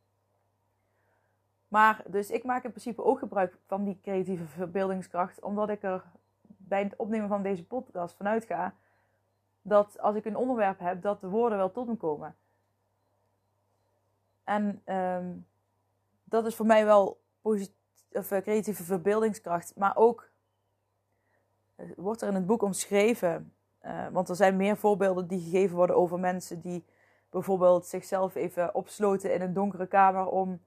maar 1.68 2.02
dus 2.06 2.30
ik 2.30 2.44
maak 2.44 2.64
in 2.64 2.70
principe 2.70 3.04
ook 3.04 3.18
gebruik 3.18 3.58
van 3.66 3.84
die 3.84 3.98
creatieve 4.02 4.46
verbeeldingskracht, 4.46 5.40
omdat 5.40 5.68
ik 5.68 5.82
er 5.82 6.04
bij 6.42 6.82
het 6.82 6.96
opnemen 6.96 7.28
van 7.28 7.42
deze 7.42 7.64
podcast 7.64 8.16
vanuit 8.16 8.44
ga 8.44 8.74
dat 9.62 10.00
als 10.00 10.16
ik 10.16 10.24
een 10.24 10.36
onderwerp 10.36 10.78
heb, 10.78 11.02
dat 11.02 11.20
de 11.20 11.28
woorden 11.28 11.58
wel 11.58 11.72
tot 11.72 11.86
me 11.86 11.96
komen. 11.96 12.36
En 14.44 14.82
um, 14.94 15.46
dat 16.24 16.46
is 16.46 16.56
voor 16.56 16.66
mij 16.66 16.84
wel 16.84 17.20
of, 17.42 17.60
uh, 18.12 18.38
creatieve 18.38 18.84
verbeeldingskracht, 18.84 19.76
maar 19.76 19.96
ook 19.96 20.30
uh, 21.76 21.86
wordt 21.96 22.22
er 22.22 22.28
in 22.28 22.34
het 22.34 22.46
boek 22.46 22.62
omschreven, 22.62 23.52
uh, 23.84 24.06
want 24.08 24.28
er 24.28 24.36
zijn 24.36 24.56
meer 24.56 24.76
voorbeelden 24.76 25.26
die 25.26 25.40
gegeven 25.40 25.76
worden 25.76 25.96
over 25.96 26.18
mensen 26.18 26.60
die 26.60 26.84
bijvoorbeeld 27.30 27.86
zichzelf 27.86 28.34
even 28.34 28.74
opsloten 28.74 29.34
in 29.34 29.40
een 29.40 29.52
donkere 29.52 29.86
kamer 29.86 30.26
om 30.26 30.60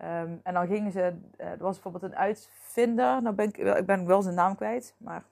Ehm, 0.00 0.36
en 0.42 0.54
dan 0.54 0.66
gingen 0.66 0.92
ze, 0.92 1.14
uh, 1.38 1.46
er 1.46 1.58
was 1.58 1.74
bijvoorbeeld 1.80 2.12
een 2.12 2.18
uitvinder, 2.18 3.22
nou 3.22 3.34
ben 3.34 3.48
ik, 3.48 3.56
ik 3.56 3.86
ben 3.86 4.06
wel 4.06 4.22
zijn 4.22 4.34
naam 4.34 4.54
kwijt, 4.56 4.94
maar 4.96 5.24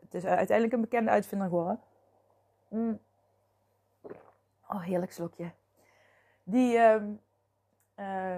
het 0.00 0.14
is 0.14 0.24
uiteindelijk 0.24 0.72
een 0.72 0.80
bekende 0.80 1.10
uitvinder 1.10 1.48
geworden. 1.48 1.80
Mm. 2.68 3.00
Oh, 4.68 4.82
heerlijk 4.82 5.12
slokje. 5.12 5.50
Die 6.42 6.78
um, 6.78 7.20
uh, 7.96 8.36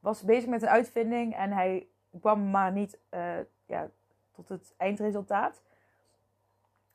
was 0.00 0.22
bezig 0.22 0.48
met 0.48 0.62
een 0.62 0.68
uitvinding 0.68 1.36
en 1.36 1.52
hij 1.52 1.86
kwam 2.20 2.50
maar 2.50 2.72
niet 2.72 2.98
uh, 3.10 3.38
ja, 3.66 3.88
tot 4.32 4.48
het 4.48 4.74
eindresultaat. 4.76 5.62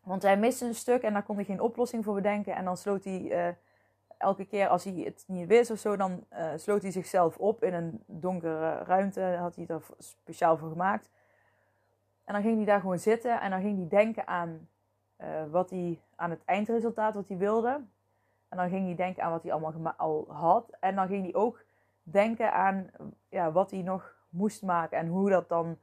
Want 0.04 0.22
hij 0.22 0.38
miste 0.38 0.66
een 0.66 0.76
stuk 0.76 1.02
en 1.02 1.14
daar 1.14 1.24
kon 1.24 1.36
hij 1.36 1.46
geen 1.46 1.62
oplossing 1.62 2.04
voor 2.04 2.16
bedenken. 2.16 2.56
En 2.56 2.66
dan 2.66 2.78
sloot 2.78 3.04
hij 3.04 3.58
elke 4.17 4.45
keer 4.45 4.67
als 4.67 4.83
hij 4.83 4.93
het 4.93 5.24
niet 5.27 5.47
wist 5.47 5.71
of 5.71 5.77
zo, 5.77 5.95
dan 5.95 6.25
uh, 6.33 6.51
sloot 6.55 6.81
hij 6.81 6.91
zichzelf 6.91 7.38
op 7.38 7.63
in 7.63 7.74
een 7.74 8.03
donkere 8.05 8.83
ruimte. 8.83 9.21
Had 9.21 9.55
hij 9.55 9.67
er 9.67 9.81
speciaal 9.97 10.57
voor 10.57 10.69
gemaakt. 10.69 11.09
En 12.24 12.33
dan 12.33 12.41
ging 12.41 12.55
hij 12.55 12.65
daar 12.65 12.79
gewoon 12.79 13.00
zitten 13.00 13.41
en 13.41 13.50
dan 13.50 13.62
ging 13.62 13.77
hij 13.77 13.88
denken 13.88 14.27
aan 14.27 14.69
uh, 15.17 15.27
wat 15.51 15.69
hij 15.69 16.00
aan 16.15 16.29
het 16.29 16.45
eindresultaat 16.45 17.13
wat 17.13 17.27
hij 17.27 17.38
wilde. 17.38 17.82
En 18.49 18.58
dan 18.58 18.69
ging 18.69 18.86
hij 18.86 18.95
denken 18.95 19.23
aan 19.23 19.32
wat 19.32 19.43
hij 19.43 19.51
allemaal 19.51 19.93
al 19.97 20.25
had. 20.30 20.69
En 20.80 20.95
dan 20.95 21.08
ging 21.08 21.23
hij 21.23 21.36
ook 21.36 21.63
denken 22.03 22.53
aan 22.53 22.91
ja, 23.30 23.51
wat 23.51 23.71
hij 23.71 23.82
nog 23.82 24.15
moest 24.30 24.63
maken 24.63 24.97
en 24.97 25.08
hoe 25.08 25.30
dat 25.30 25.49
dan 25.49 25.77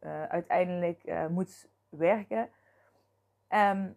uh, 0.00 0.22
uiteindelijk 0.22 1.12
moet 1.30 1.68
werken. 1.88 2.48
En 3.48 3.96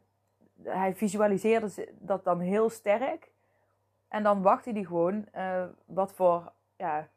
hij 0.63 0.95
visualiseerde 0.95 1.93
dat 1.99 2.23
dan 2.23 2.39
heel 2.39 2.69
sterk. 2.69 3.31
En 4.09 4.23
dan 4.23 4.41
wachtte 4.41 4.71
hij 4.71 4.83
gewoon 4.83 5.25
uh, 5.35 5.63
wat 5.85 6.13
voor 6.13 6.51
ja, 6.75 7.07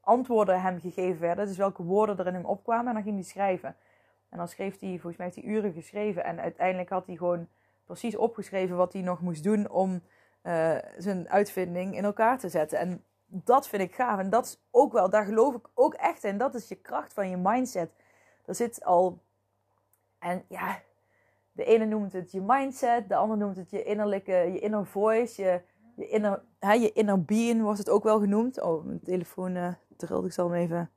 antwoorden 0.00 0.60
hem 0.60 0.80
gegeven 0.80 1.20
werden. 1.20 1.46
Dus 1.46 1.56
welke 1.56 1.82
woorden 1.82 2.18
er 2.18 2.26
in 2.26 2.34
hem 2.34 2.44
opkwamen. 2.44 2.86
En 2.86 2.94
dan 2.94 3.02
ging 3.02 3.14
hij 3.14 3.24
schrijven. 3.24 3.76
En 4.28 4.38
dan 4.38 4.48
schreef 4.48 4.80
hij, 4.80 4.90
volgens 4.90 5.16
mij 5.16 5.26
heeft 5.26 5.38
hij 5.38 5.54
uren 5.54 5.72
geschreven. 5.72 6.24
En 6.24 6.40
uiteindelijk 6.40 6.88
had 6.88 7.06
hij 7.06 7.16
gewoon 7.16 7.48
precies 7.84 8.16
opgeschreven 8.16 8.76
wat 8.76 8.92
hij 8.92 9.02
nog 9.02 9.20
moest 9.20 9.42
doen 9.42 9.70
om 9.70 10.02
uh, 10.42 10.76
zijn 10.98 11.28
uitvinding 11.28 11.96
in 11.96 12.04
elkaar 12.04 12.38
te 12.38 12.48
zetten. 12.48 12.78
En 12.78 13.04
dat 13.26 13.68
vind 13.68 13.82
ik 13.82 13.94
gaaf. 13.94 14.18
En 14.18 14.30
dat 14.30 14.44
is 14.44 14.60
ook 14.70 14.92
wel, 14.92 15.10
daar 15.10 15.24
geloof 15.24 15.54
ik 15.54 15.68
ook 15.74 15.94
echt 15.94 16.24
in. 16.24 16.38
Dat 16.38 16.54
is 16.54 16.68
je 16.68 16.74
kracht 16.74 17.12
van 17.12 17.30
je 17.30 17.36
mindset. 17.36 17.90
Er 18.44 18.54
zit 18.54 18.84
al. 18.84 19.18
En 20.18 20.44
ja, 20.48 20.78
de 21.52 21.64
ene 21.64 21.84
noemt 21.84 22.12
het 22.12 22.30
je 22.32 22.40
mindset, 22.40 23.08
de 23.08 23.16
ander 23.16 23.36
noemt 23.36 23.56
het 23.56 23.70
je 23.70 23.82
innerlijke, 23.82 24.32
je 24.32 24.58
inner 24.58 24.86
voice, 24.86 25.42
je, 25.42 25.60
je 25.96 26.08
inner, 26.08 26.42
hè, 26.58 26.72
je 26.72 26.92
inner 26.92 27.24
being 27.24 27.62
wordt 27.62 27.78
het 27.78 27.90
ook 27.90 28.04
wel 28.04 28.20
genoemd. 28.20 28.60
Oh, 28.60 28.84
mijn 28.84 29.00
telefoon 29.02 29.56
uh, 29.56 29.72
ik 30.24 30.32
zal 30.32 30.50
hem 30.50 30.60
even... 30.60 30.90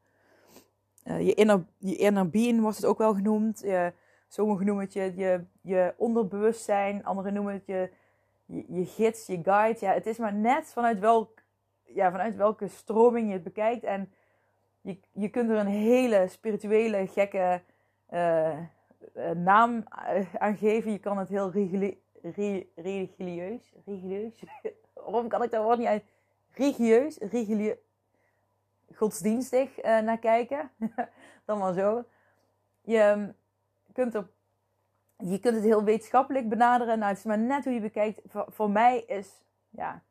Uh, 1.06 1.26
je, 1.26 1.34
inner, 1.34 1.66
je 1.78 1.96
inner 1.96 2.30
being 2.30 2.62
wordt 2.62 2.78
het 2.78 2.86
ook 2.86 2.98
wel 2.98 3.14
genoemd. 3.14 3.66
Sommigen 4.28 4.66
noemen 4.66 4.84
het 4.84 4.94
je, 4.94 5.44
je, 5.62 5.94
onderbewustzijn, 5.98 7.06
anderen 7.06 7.34
noemen 7.34 7.54
het 7.54 7.66
je, 7.66 7.90
je, 8.46 8.86
gids, 8.86 9.28
je 9.28 9.40
guide. 9.44 9.86
Ja, 9.86 9.94
het 9.94 10.06
is 10.06 10.18
maar 10.18 10.34
net 10.34 10.66
vanuit, 10.74 11.00
welk, 11.00 11.42
ja, 11.84 12.12
vanuit 12.12 12.36
welke 12.36 12.68
stroming 12.68 13.28
je 13.28 13.34
het 13.34 13.44
bekijkt. 13.44 13.84
En 13.84 14.12
je, 14.82 15.00
je 15.12 15.30
kunt 15.30 15.50
er 15.50 15.58
een 15.58 15.68
hele 15.68 16.28
spirituele, 16.28 17.08
gekke 17.08 17.62
uh, 18.14 18.60
naam 19.36 19.84
aan 20.38 20.58
geven. 20.58 20.92
Je 20.92 21.00
kan 21.00 21.18
het 21.18 21.30
heel 21.30 21.52
religieus, 22.76 23.74
religieus 23.86 24.44
waarom 25.12 25.28
kan 25.28 25.44
ik 25.44 25.52
daar 25.52 25.64
woord 25.64 25.78
niet 25.78 25.88
uit? 25.88 26.04
Religieus, 26.52 27.18
religieus, 27.18 27.78
godsdienstig 28.96 29.78
uh, 29.78 30.00
naar 30.00 30.18
kijken. 30.18 30.72
Dan 31.46 31.58
maar 31.58 31.74
zo. 31.74 32.04
Je 32.82 33.00
ehm, 33.00 33.30
kunt, 33.94 34.14
er, 34.14 34.28
je 35.18 35.40
kunt 35.40 35.56
het 35.56 35.64
heel 35.64 35.84
wetenschappelijk 35.84 36.50
benaderen. 36.50 37.00
Nou, 37.00 37.10
het 37.10 37.18
is 37.18 37.26
maar 37.26 37.40
net 37.40 37.64
hoe 37.64 37.74
je 37.74 37.82
bekijkt. 37.82 38.22
Voor, 38.48 38.70
mij 38.70 39.04
is 39.08 39.44
ja, 39.70 40.02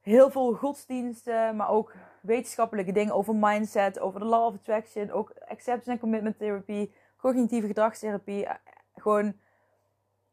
heel 0.00 0.30
veel 0.30 0.54
godsdiensten, 0.54 1.56
maar 1.56 1.68
ook 1.68 1.94
wetenschappelijke 2.20 2.92
dingen 2.92 3.14
over 3.14 3.34
mindset, 3.34 3.98
over 3.98 4.20
de 4.20 4.26
law 4.26 4.46
of 4.46 4.54
attraction, 4.54 5.10
ook 5.10 5.32
acceptance 5.48 5.90
en 5.90 5.98
commitment 5.98 6.38
therapy, 6.38 6.90
cognitieve 7.16 7.66
gedragstherapie. 7.66 8.46
Eh, 8.46 8.54
gewoon, 8.96 9.34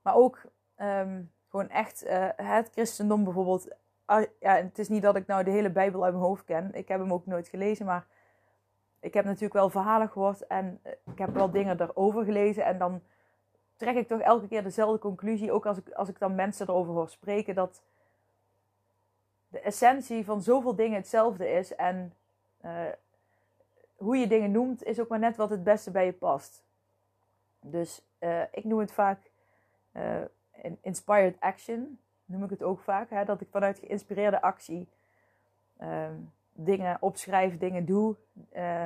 maar 0.02 0.16
ook 0.16 0.42
um, 0.78 1.32
gewoon 1.50 1.70
echt 1.70 2.06
uh, 2.06 2.28
het 2.36 2.70
christendom 2.72 3.24
bijvoorbeeld. 3.24 3.68
Uh, 4.08 4.22
ja, 4.40 4.56
het 4.56 4.80
is 4.80 4.90
niet 4.90 5.02
dat 5.02 5.16
ik 5.16 5.28
nou 5.28 5.44
de 5.44 5.52
hele 5.52 5.70
Bijbel 5.70 6.04
uit 6.04 6.14
mijn 6.14 6.26
hoofd 6.26 6.44
ken. 6.44 6.74
Ik 6.74 6.88
heb 6.88 7.00
hem 7.00 7.14
ook 7.14 7.26
nooit 7.26 7.48
gelezen, 7.48 7.86
maar 7.86 8.06
ik 9.00 9.14
heb 9.14 9.26
natuurlijk 9.26 9.54
wel 9.54 9.70
verhalen 9.70 10.10
gehoord 10.10 10.48
en 10.48 10.80
uh, 10.86 10.92
ik 11.12 11.18
heb 11.18 11.34
wel 11.34 11.52
dingen 11.52 11.82
erover 11.82 12.24
gelezen. 12.24 12.66
En 12.66 12.78
dan 12.78 13.02
trek 13.76 13.96
ik 13.96 14.08
toch 14.08 14.20
elke 14.20 14.48
keer 14.48 14.64
dezelfde 14.64 15.00
conclusie, 15.00 15.52
ook 15.52 15.66
als 15.66 15.78
ik, 15.78 15.90
als 15.90 16.10
ik 16.10 16.20
dan 16.20 16.36
mensen 16.36 16.68
erover 16.68 16.94
hoor 16.94 17.10
spreken, 17.10 17.56
dat 17.56 17.82
de 19.48 19.60
essentie 19.60 20.26
van 20.26 20.42
zoveel 20.42 20.76
dingen 20.76 20.98
hetzelfde 20.98 21.50
is. 21.50 21.76
En 21.76 22.14
eh, 22.62 22.86
hoe 23.96 24.18
je 24.18 24.28
dingen 24.28 24.52
noemt, 24.52 24.84
is 24.84 25.00
ook 25.00 25.08
maar 25.08 25.20
net 25.20 25.36
wat 25.36 25.50
het 25.50 25.64
beste 25.64 25.92
bij 25.92 26.06
je 26.06 26.14
past. 26.14 26.64
Dus 27.62 28.02
ik 28.52 28.64
noem 28.64 28.80
het 28.80 28.92
vaak 28.92 29.32
inspired 30.82 31.36
action, 31.40 32.00
noem 32.26 32.44
ik 32.44 32.50
het 32.50 32.64
ook 32.64 32.80
vaak. 32.80 33.10
Hè? 33.10 33.26
Dat 33.26 33.42
ik 33.42 33.48
vanuit 33.52 33.80
geïnspireerde 33.80 34.42
actie 34.42 34.88
um, 35.82 36.32
dingen 36.54 36.98
opschrijf, 37.00 37.58
dingen 37.58 37.86
doe, 37.86 38.16
uh, 38.56 38.86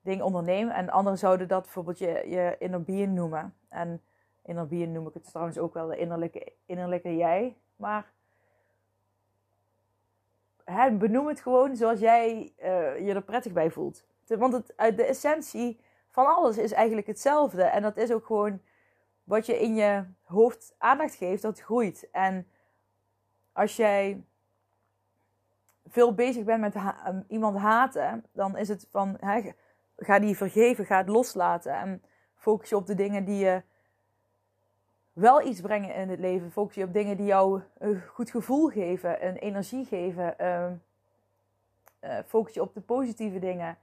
dingen 0.00 0.24
onderneem. 0.24 0.68
En 0.68 0.90
anderen 0.90 1.18
zouden 1.18 1.48
dat 1.48 1.62
bijvoorbeeld 1.62 1.98
je, 1.98 2.24
je 2.26 2.56
inner 2.58 2.82
being 2.82 3.14
noemen. 3.14 3.54
En 3.68 4.02
inner 4.42 4.66
being 4.66 4.92
noem 4.92 5.06
ik 5.06 5.14
het 5.14 5.24
trouwens 5.24 5.58
ook 5.58 5.74
wel 5.74 5.86
de 5.86 5.96
innerlijke, 5.96 6.52
innerlijke 6.66 7.16
jij. 7.16 7.56
Maar 7.76 8.12
hè, 10.64 10.90
benoem 10.90 11.26
het 11.26 11.40
gewoon 11.40 11.76
zoals 11.76 12.00
jij 12.00 12.52
uh, 12.62 13.06
je 13.06 13.14
er 13.14 13.22
prettig 13.22 13.52
bij 13.52 13.70
voelt. 13.70 14.04
Want 14.26 14.52
het, 14.52 14.96
de 14.96 15.04
essentie 15.04 15.80
van 16.10 16.26
alles 16.26 16.58
is 16.58 16.72
eigenlijk 16.72 17.06
hetzelfde. 17.06 17.62
En 17.62 17.82
dat 17.82 17.96
is 17.96 18.12
ook 18.12 18.26
gewoon 18.26 18.60
wat 19.28 19.46
je 19.46 19.60
in 19.60 19.74
je 19.74 20.04
hoofd 20.22 20.74
aandacht 20.78 21.14
geeft, 21.14 21.42
dat 21.42 21.60
groeit. 21.60 22.08
En 22.10 22.46
als 23.52 23.76
jij 23.76 24.24
veel 25.86 26.14
bezig 26.14 26.44
bent 26.44 26.60
met 26.60 26.74
ha 26.74 27.24
iemand 27.28 27.56
haten, 27.58 28.24
dan 28.32 28.56
is 28.56 28.68
het 28.68 28.86
van 28.90 29.18
ga 29.96 30.18
die 30.18 30.36
vergeven, 30.36 30.86
ga 30.86 30.96
het 30.96 31.08
loslaten 31.08 31.72
en 31.72 32.02
focus 32.34 32.68
je 32.68 32.76
op 32.76 32.86
de 32.86 32.94
dingen 32.94 33.24
die 33.24 33.38
je 33.38 33.62
wel 35.12 35.46
iets 35.46 35.60
brengen 35.60 35.94
in 35.94 36.08
het 36.08 36.18
leven. 36.18 36.52
Focus 36.52 36.74
je 36.74 36.84
op 36.84 36.92
dingen 36.92 37.16
die 37.16 37.26
jou 37.26 37.62
een 37.78 38.02
goed 38.06 38.30
gevoel 38.30 38.68
geven, 38.68 39.26
een 39.26 39.36
energie 39.36 39.84
geven. 39.84 40.34
Uh, 42.00 42.18
focus 42.26 42.54
je 42.54 42.62
op 42.62 42.74
de 42.74 42.80
positieve 42.80 43.38
dingen. 43.38 43.78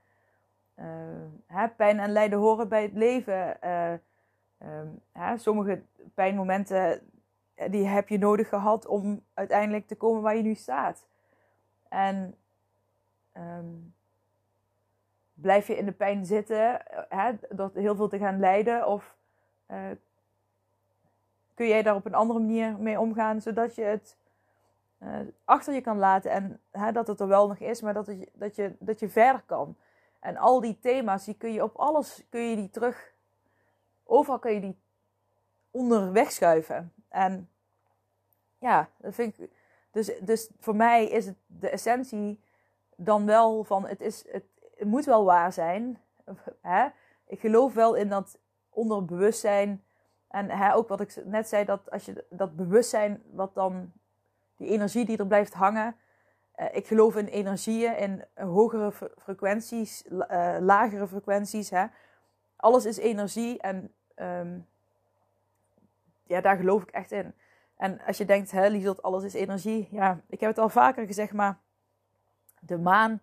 Hè, 1.46 1.68
pijn 1.68 1.98
en 1.98 2.12
lijden 2.12 2.38
horen 2.38 2.68
bij 2.68 2.82
het 2.82 2.92
leven. 2.92 3.58
Hè, 5.12 5.38
sommige 5.38 5.82
pijnmomenten 6.14 7.10
die 7.70 7.86
heb 7.86 8.08
je 8.08 8.18
nodig 8.18 8.48
gehad 8.48 8.86
om 8.86 9.24
uiteindelijk 9.34 9.86
te 9.86 9.96
komen 9.96 10.22
waar 10.22 10.36
je 10.36 10.42
nu 10.42 10.54
staat. 10.54 11.06
En 11.88 12.34
um, 13.36 13.94
blijf 15.34 15.66
je 15.66 15.76
in 15.76 15.84
de 15.84 15.92
pijn 15.92 16.26
zitten, 16.26 16.82
hè, 17.08 17.32
door 17.48 17.70
heel 17.74 17.96
veel 17.96 18.08
te 18.08 18.18
gaan 18.18 18.40
lijden? 18.40 18.86
Of 18.86 19.16
uh, 19.70 19.90
kun 21.54 21.68
jij 21.68 21.82
daar 21.82 21.94
op 21.94 22.06
een 22.06 22.14
andere 22.14 22.38
manier 22.38 22.76
mee 22.78 23.00
omgaan, 23.00 23.40
zodat 23.40 23.74
je 23.74 23.82
het 23.82 24.16
achter 25.44 25.74
je 25.74 25.80
kan 25.80 25.98
laten 25.98 26.30
en 26.30 26.60
hè, 26.70 26.92
dat 26.92 27.06
het 27.06 27.20
er 27.20 27.28
wel 27.28 27.48
nog 27.48 27.58
is, 27.58 27.80
maar 27.80 27.94
dat, 27.94 28.06
het, 28.06 28.30
dat, 28.32 28.56
je, 28.56 28.76
dat 28.78 29.00
je 29.00 29.08
verder 29.08 29.42
kan. 29.46 29.76
En 30.20 30.36
al 30.36 30.60
die 30.60 30.78
thema's, 30.80 31.24
die 31.24 31.34
kun 31.34 31.52
je 31.52 31.62
op 31.62 31.76
alles, 31.76 32.24
kun 32.28 32.40
je 32.40 32.56
die 32.56 32.70
terug, 32.70 33.12
overal 34.06 34.38
kun 34.38 34.52
je 34.52 34.60
die 34.60 34.78
onderweg 35.70 36.32
schuiven. 36.32 36.92
En 37.08 37.50
ja, 38.58 38.88
dat 38.96 39.14
vind 39.14 39.38
ik. 39.38 39.50
Dus, 39.90 40.12
dus 40.20 40.50
voor 40.60 40.76
mij 40.76 41.06
is 41.06 41.26
het 41.26 41.36
de 41.46 41.68
essentie 41.68 42.40
dan 42.96 43.26
wel 43.26 43.64
van: 43.64 43.86
het, 43.86 44.00
is, 44.00 44.24
het, 44.28 44.44
moet 44.78 45.04
wel 45.04 45.24
waar 45.24 45.52
zijn. 45.52 45.98
Hè? 46.62 46.86
Ik 47.26 47.40
geloof 47.40 47.74
wel 47.74 47.94
in 47.94 48.08
dat 48.08 48.38
onderbewustzijn. 48.70 49.84
En 50.28 50.50
hè, 50.50 50.74
ook 50.74 50.88
wat 50.88 51.00
ik 51.00 51.24
net 51.24 51.48
zei, 51.48 51.64
dat 51.64 51.90
als 51.90 52.04
je 52.04 52.24
dat 52.30 52.56
bewustzijn, 52.56 53.22
wat 53.32 53.54
dan 53.54 53.92
die 54.56 54.68
energie 54.68 55.04
die 55.04 55.18
er 55.18 55.26
blijft 55.26 55.54
hangen. 55.54 55.96
Uh, 56.56 56.66
ik 56.72 56.86
geloof 56.86 57.16
in 57.16 57.26
energieën, 57.26 57.96
in 57.96 58.24
hogere 58.34 58.92
frequenties, 59.16 60.04
uh, 60.04 60.56
lagere 60.60 61.06
frequenties. 61.06 61.70
Hè? 61.70 61.86
Alles 62.56 62.84
is 62.84 62.96
energie 62.96 63.60
en 63.60 63.92
um, 64.16 64.66
ja, 66.22 66.40
daar 66.40 66.56
geloof 66.56 66.82
ik 66.82 66.90
echt 66.90 67.12
in. 67.12 67.34
En 67.76 68.00
als 68.06 68.18
je 68.18 68.24
denkt, 68.24 68.50
hè, 68.50 68.66
Liesel, 68.66 69.00
alles 69.00 69.24
is 69.24 69.34
energie. 69.34 69.88
Ja, 69.90 70.20
ik 70.28 70.40
heb 70.40 70.50
het 70.50 70.58
al 70.58 70.68
vaker 70.68 71.06
gezegd, 71.06 71.32
maar 71.32 71.58
de 72.60 72.78
maan, 72.78 73.20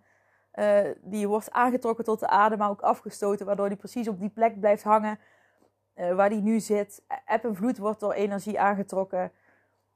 uh, 0.56 0.90
die 1.02 1.28
wordt 1.28 1.52
aangetrokken 1.52 2.04
tot 2.04 2.20
de 2.20 2.28
aarde, 2.28 2.58
maar 2.58 2.70
ook 2.70 2.82
afgestoten, 2.82 3.46
waardoor 3.46 3.68
die 3.68 3.78
precies 3.78 4.08
op 4.08 4.20
die 4.20 4.30
plek 4.30 4.60
blijft 4.60 4.84
hangen 4.84 5.20
uh, 5.96 6.16
waar 6.16 6.30
die 6.30 6.42
nu 6.42 6.60
zit. 6.60 7.04
Eb 7.26 7.44
en 7.44 7.56
vloed 7.56 7.78
wordt 7.78 8.00
door 8.00 8.14
energie 8.14 8.60
aangetrokken. 8.60 9.32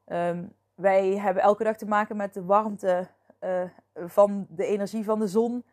Um, 0.06 0.54
wij 0.76 1.17
hebben 1.17 1.43
elke 1.43 1.63
dag 1.63 1.78
te 1.78 1.88
maken 1.88 2.15
met 2.15 2.34
de 2.34 2.45
warmte 2.45 3.08
uh, 3.41 3.63
van 3.95 4.47
de 4.50 4.65
energie 4.65 5.04
van 5.04 5.19
de 5.19 5.28
zon. 5.28 5.65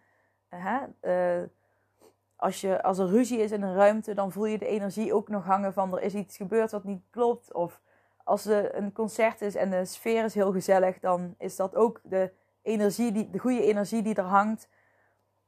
Als, 2.44 2.60
je, 2.60 2.82
als 2.82 2.98
er 2.98 3.06
ruzie 3.06 3.38
is 3.38 3.50
in 3.50 3.62
een 3.62 3.74
ruimte, 3.74 4.14
dan 4.14 4.32
voel 4.32 4.44
je 4.44 4.58
de 4.58 4.66
energie 4.66 5.14
ook 5.14 5.28
nog 5.28 5.44
hangen 5.44 5.72
van 5.72 5.96
er 5.96 6.02
is 6.02 6.14
iets 6.14 6.36
gebeurd 6.36 6.70
wat 6.70 6.84
niet 6.84 7.02
klopt. 7.10 7.52
Of 7.52 7.80
als 8.24 8.46
er 8.46 8.74
een 8.74 8.92
concert 8.92 9.40
is 9.40 9.54
en 9.54 9.70
de 9.70 9.84
sfeer 9.84 10.24
is 10.24 10.34
heel 10.34 10.52
gezellig, 10.52 10.98
dan 10.98 11.34
is 11.38 11.56
dat 11.56 11.74
ook 11.74 12.00
de 12.02 12.32
energie, 12.62 13.12
die, 13.12 13.30
de 13.30 13.38
goede 13.38 13.62
energie 13.62 14.02
die 14.02 14.14
er 14.14 14.24
hangt. 14.24 14.68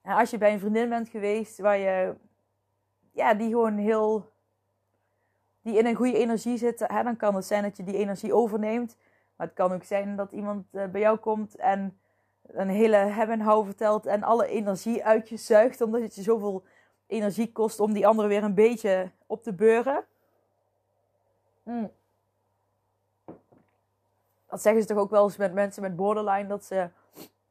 En 0.03 0.17
als 0.17 0.31
je 0.31 0.39
bij 0.39 0.53
een 0.53 0.59
vriendin 0.59 0.89
bent 0.89 1.09
geweest 1.09 1.59
waar 1.59 1.79
je, 1.79 2.15
ja, 3.13 3.35
die 3.35 3.49
gewoon 3.49 3.77
heel, 3.77 4.33
die 5.63 5.79
in 5.79 5.87
een 5.87 5.95
goede 5.95 6.19
energie 6.19 6.57
zit, 6.57 6.85
hè, 6.87 7.03
dan 7.03 7.17
kan 7.17 7.35
het 7.35 7.45
zijn 7.45 7.63
dat 7.63 7.77
je 7.77 7.85
die 7.85 7.97
energie 7.97 8.35
overneemt. 8.35 8.97
Maar 9.37 9.47
het 9.47 9.57
kan 9.57 9.73
ook 9.73 9.85
zijn 9.85 10.17
dat 10.17 10.33
iemand 10.33 10.67
uh, 10.73 10.87
bij 10.87 11.01
jou 11.01 11.19
komt 11.19 11.57
en 11.57 11.99
een 12.43 12.69
hele 12.69 12.97
hebben 12.97 13.39
en 13.39 13.47
hou 13.47 13.65
vertelt 13.65 14.07
en 14.07 14.23
alle 14.23 14.47
energie 14.47 15.05
uit 15.05 15.29
je 15.29 15.37
zuigt, 15.37 15.81
omdat 15.81 16.15
je 16.15 16.23
zoveel 16.23 16.65
energie 17.07 17.53
kost 17.53 17.81
om 17.81 17.93
die 17.93 18.07
andere 18.07 18.29
weer 18.29 18.43
een 18.43 18.55
beetje 18.55 19.11
op 19.27 19.43
te 19.43 19.53
beuren. 19.53 20.05
Mm 21.63 21.91
dat 24.57 24.65
zeggen 24.65 24.83
ze 24.83 24.89
toch 24.89 24.99
ook 24.99 25.11
wel 25.11 25.25
eens 25.25 25.37
met 25.37 25.53
mensen 25.53 25.83
met 25.83 25.97
borderline, 25.97 26.49
dat 26.49 26.65
ze 26.65 26.89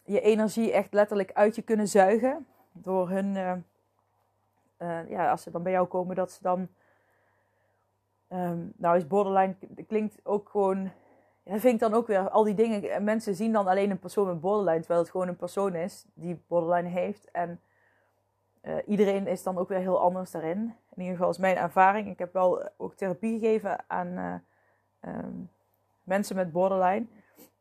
je 0.04 0.22
energie 0.22 0.72
echt 0.72 0.94
letterlijk 0.94 1.32
uit 1.34 1.56
je 1.56 1.62
kunnen 1.62 1.88
zuigen. 1.88 2.48
Door 2.72 3.10
hun, 3.10 3.36
uh, 3.36 3.54
uh, 4.80 5.10
ja, 5.10 5.32
als 5.32 5.42
ze 5.42 5.52
dan 5.52 5.64
bij 5.64 5.72
jou 5.72 5.88
komen, 5.88 6.16
dat 6.16 6.32
ze 6.32 6.42
dan. 6.42 6.68
Um, 8.30 8.74
nou, 8.76 8.98
is 8.98 9.08
borderline 9.08 9.56
klinkt 9.88 10.20
ook 10.24 10.50
gewoon. 10.50 10.92
Ja, 11.44 11.78
dan 11.78 11.94
ook 11.94 12.08
weer 12.08 12.30
al 12.30 12.44
die 12.44 12.54
dingen. 12.54 13.04
Mensen 13.04 13.36
zien 13.36 13.52
dan 13.52 13.68
alleen 13.68 13.92
een 13.92 14.00
persoon 14.00 14.28
met 14.28 14.42
borderline, 14.42 14.80
terwijl 14.80 15.00
het 15.00 15.10
gewoon 15.10 15.28
een 15.28 15.36
persoon 15.36 15.76
is 15.76 16.06
die 16.14 16.42
borderline 16.48 16.90
heeft. 16.90 17.32
En 17.32 17.62
uh, 18.66 18.76
iedereen 18.86 19.28
is 19.28 19.44
dan 19.44 19.58
ook 19.58 19.70
weer 19.70 19.80
heel 19.80 20.00
anders 20.00 20.32
daarin. 20.32 20.76
In 20.96 21.02
ieder 21.02 21.16
geval 21.16 21.30
is 21.30 21.38
mijn 21.38 21.58
ervaring. 21.58 22.08
Ik 22.08 22.20
heb 22.20 22.34
wel 22.34 22.70
ook 22.78 22.94
therapie 22.94 23.40
gegeven 23.40 23.84
aan. 23.88 24.44
Um, 25.02 25.50
mensen 26.06 26.36
met 26.36 26.52
borderline. 26.52 27.06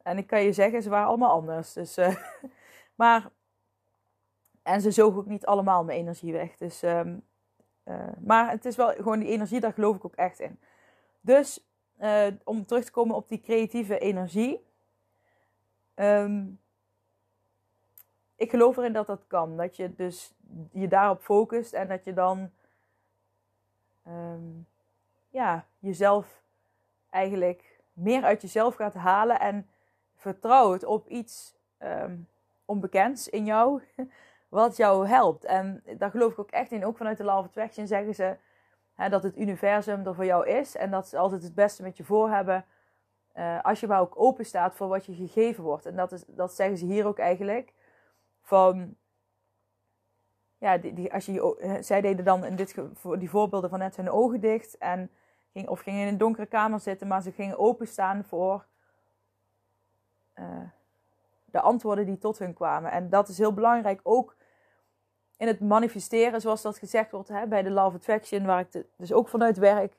En 0.02 0.18
ik 0.18 0.26
kan 0.26 0.42
je 0.42 0.52
zeggen, 0.52 0.82
ze 0.82 0.88
waren 0.88 1.08
allemaal 1.08 1.30
anders. 1.30 1.72
Dus, 1.72 1.98
uh, 1.98 2.16
maar, 2.94 3.30
en 4.62 4.80
ze 4.80 4.90
zogen 4.90 5.18
ook 5.18 5.26
niet 5.26 5.46
allemaal 5.46 5.84
mijn 5.84 5.98
energie 5.98 6.32
weg. 6.32 6.56
Dus, 6.56 6.82
uh, 6.82 7.00
maar 8.18 8.50
het 8.50 8.64
is 8.64 8.76
wel 8.76 8.92
gewoon 8.92 9.18
die 9.18 9.28
energie, 9.28 9.60
daar 9.60 9.72
geloof 9.72 9.96
ik 9.96 10.04
ook 10.04 10.14
echt 10.14 10.40
in. 10.40 10.58
Dus 11.20 11.66
om 12.44 12.66
terug 12.66 12.84
te 12.84 12.90
komen 12.90 13.16
op 13.16 13.28
die 13.28 13.40
creatieve 13.40 13.98
energie. 13.98 14.66
Um, 15.94 16.60
ik 18.44 18.50
geloof 18.50 18.76
erin 18.76 18.92
dat 18.92 19.06
dat 19.06 19.24
kan. 19.26 19.56
Dat 19.56 19.76
je 19.76 19.94
dus 19.94 20.34
je 20.72 20.88
daarop 20.88 21.20
focust 21.20 21.72
en 21.72 21.88
dat 21.88 22.04
je 22.04 22.12
dan 22.12 22.50
um, 24.08 24.66
ja, 25.30 25.66
jezelf 25.78 26.42
eigenlijk 27.10 27.80
meer 27.92 28.22
uit 28.24 28.42
jezelf 28.42 28.74
gaat 28.74 28.94
halen 28.94 29.40
en 29.40 29.68
vertrouwt 30.16 30.84
op 30.84 31.08
iets 31.08 31.54
um, 31.78 32.28
onbekends 32.64 33.28
in 33.28 33.44
jou, 33.44 33.82
wat 34.48 34.76
jou 34.76 35.06
helpt. 35.06 35.44
En 35.44 35.82
daar 35.96 36.10
geloof 36.10 36.32
ik 36.32 36.38
ook 36.38 36.50
echt 36.50 36.72
in. 36.72 36.84
Ook 36.84 36.96
vanuit 36.96 37.16
de 37.16 37.24
Law 37.24 37.38
of 37.38 37.44
Attraction 37.44 37.86
zeggen 37.86 38.14
ze 38.14 38.36
hè, 38.94 39.08
dat 39.08 39.22
het 39.22 39.36
universum 39.36 40.06
er 40.06 40.14
voor 40.14 40.24
jou 40.24 40.48
is 40.48 40.76
en 40.76 40.90
dat 40.90 41.08
ze 41.08 41.18
altijd 41.18 41.42
het 41.42 41.54
beste 41.54 41.82
met 41.82 41.96
je 41.96 42.04
voor 42.04 42.30
hebben. 42.30 42.64
Uh, 43.36 43.62
als 43.62 43.80
je 43.80 43.86
maar 43.86 44.00
ook 44.00 44.20
open 44.20 44.44
staat 44.44 44.74
voor 44.74 44.88
wat 44.88 45.06
je 45.06 45.14
gegeven 45.14 45.64
wordt. 45.64 45.86
En 45.86 45.96
dat, 45.96 46.12
is, 46.12 46.24
dat 46.26 46.54
zeggen 46.54 46.76
ze 46.78 46.84
hier 46.84 47.06
ook 47.06 47.18
eigenlijk. 47.18 47.72
Van, 48.44 48.96
ja, 50.58 50.78
die, 50.78 50.92
die, 50.92 51.12
als 51.12 51.26
je, 51.26 51.78
zij 51.80 52.00
deden 52.00 52.24
dan 52.24 52.44
in 52.44 52.56
dit, 52.56 52.74
voor 52.92 53.18
die 53.18 53.30
voorbeelden 53.30 53.70
van 53.70 53.78
net 53.78 53.96
hun 53.96 54.10
ogen 54.10 54.40
dicht. 54.40 54.78
En 54.78 55.10
ging, 55.52 55.68
of 55.68 55.80
gingen 55.80 56.00
in 56.00 56.08
een 56.08 56.18
donkere 56.18 56.46
kamer 56.46 56.80
zitten, 56.80 57.06
maar 57.06 57.22
ze 57.22 57.32
gingen 57.32 57.58
openstaan 57.58 58.24
voor 58.24 58.66
uh, 60.34 60.44
de 61.44 61.60
antwoorden 61.60 62.06
die 62.06 62.18
tot 62.18 62.38
hun 62.38 62.54
kwamen. 62.54 62.90
En 62.90 63.10
dat 63.10 63.28
is 63.28 63.38
heel 63.38 63.54
belangrijk 63.54 64.00
ook 64.02 64.36
in 65.36 65.46
het 65.46 65.60
manifesteren, 65.60 66.40
zoals 66.40 66.62
dat 66.62 66.78
gezegd 66.78 67.10
wordt 67.10 67.28
hè, 67.28 67.46
bij 67.46 67.62
de 67.62 67.70
Love 67.70 67.96
Attraction, 67.96 68.46
waar 68.46 68.60
ik 68.60 68.84
dus 68.96 69.12
ook 69.12 69.28
vanuit 69.28 69.56
werk. 69.56 69.96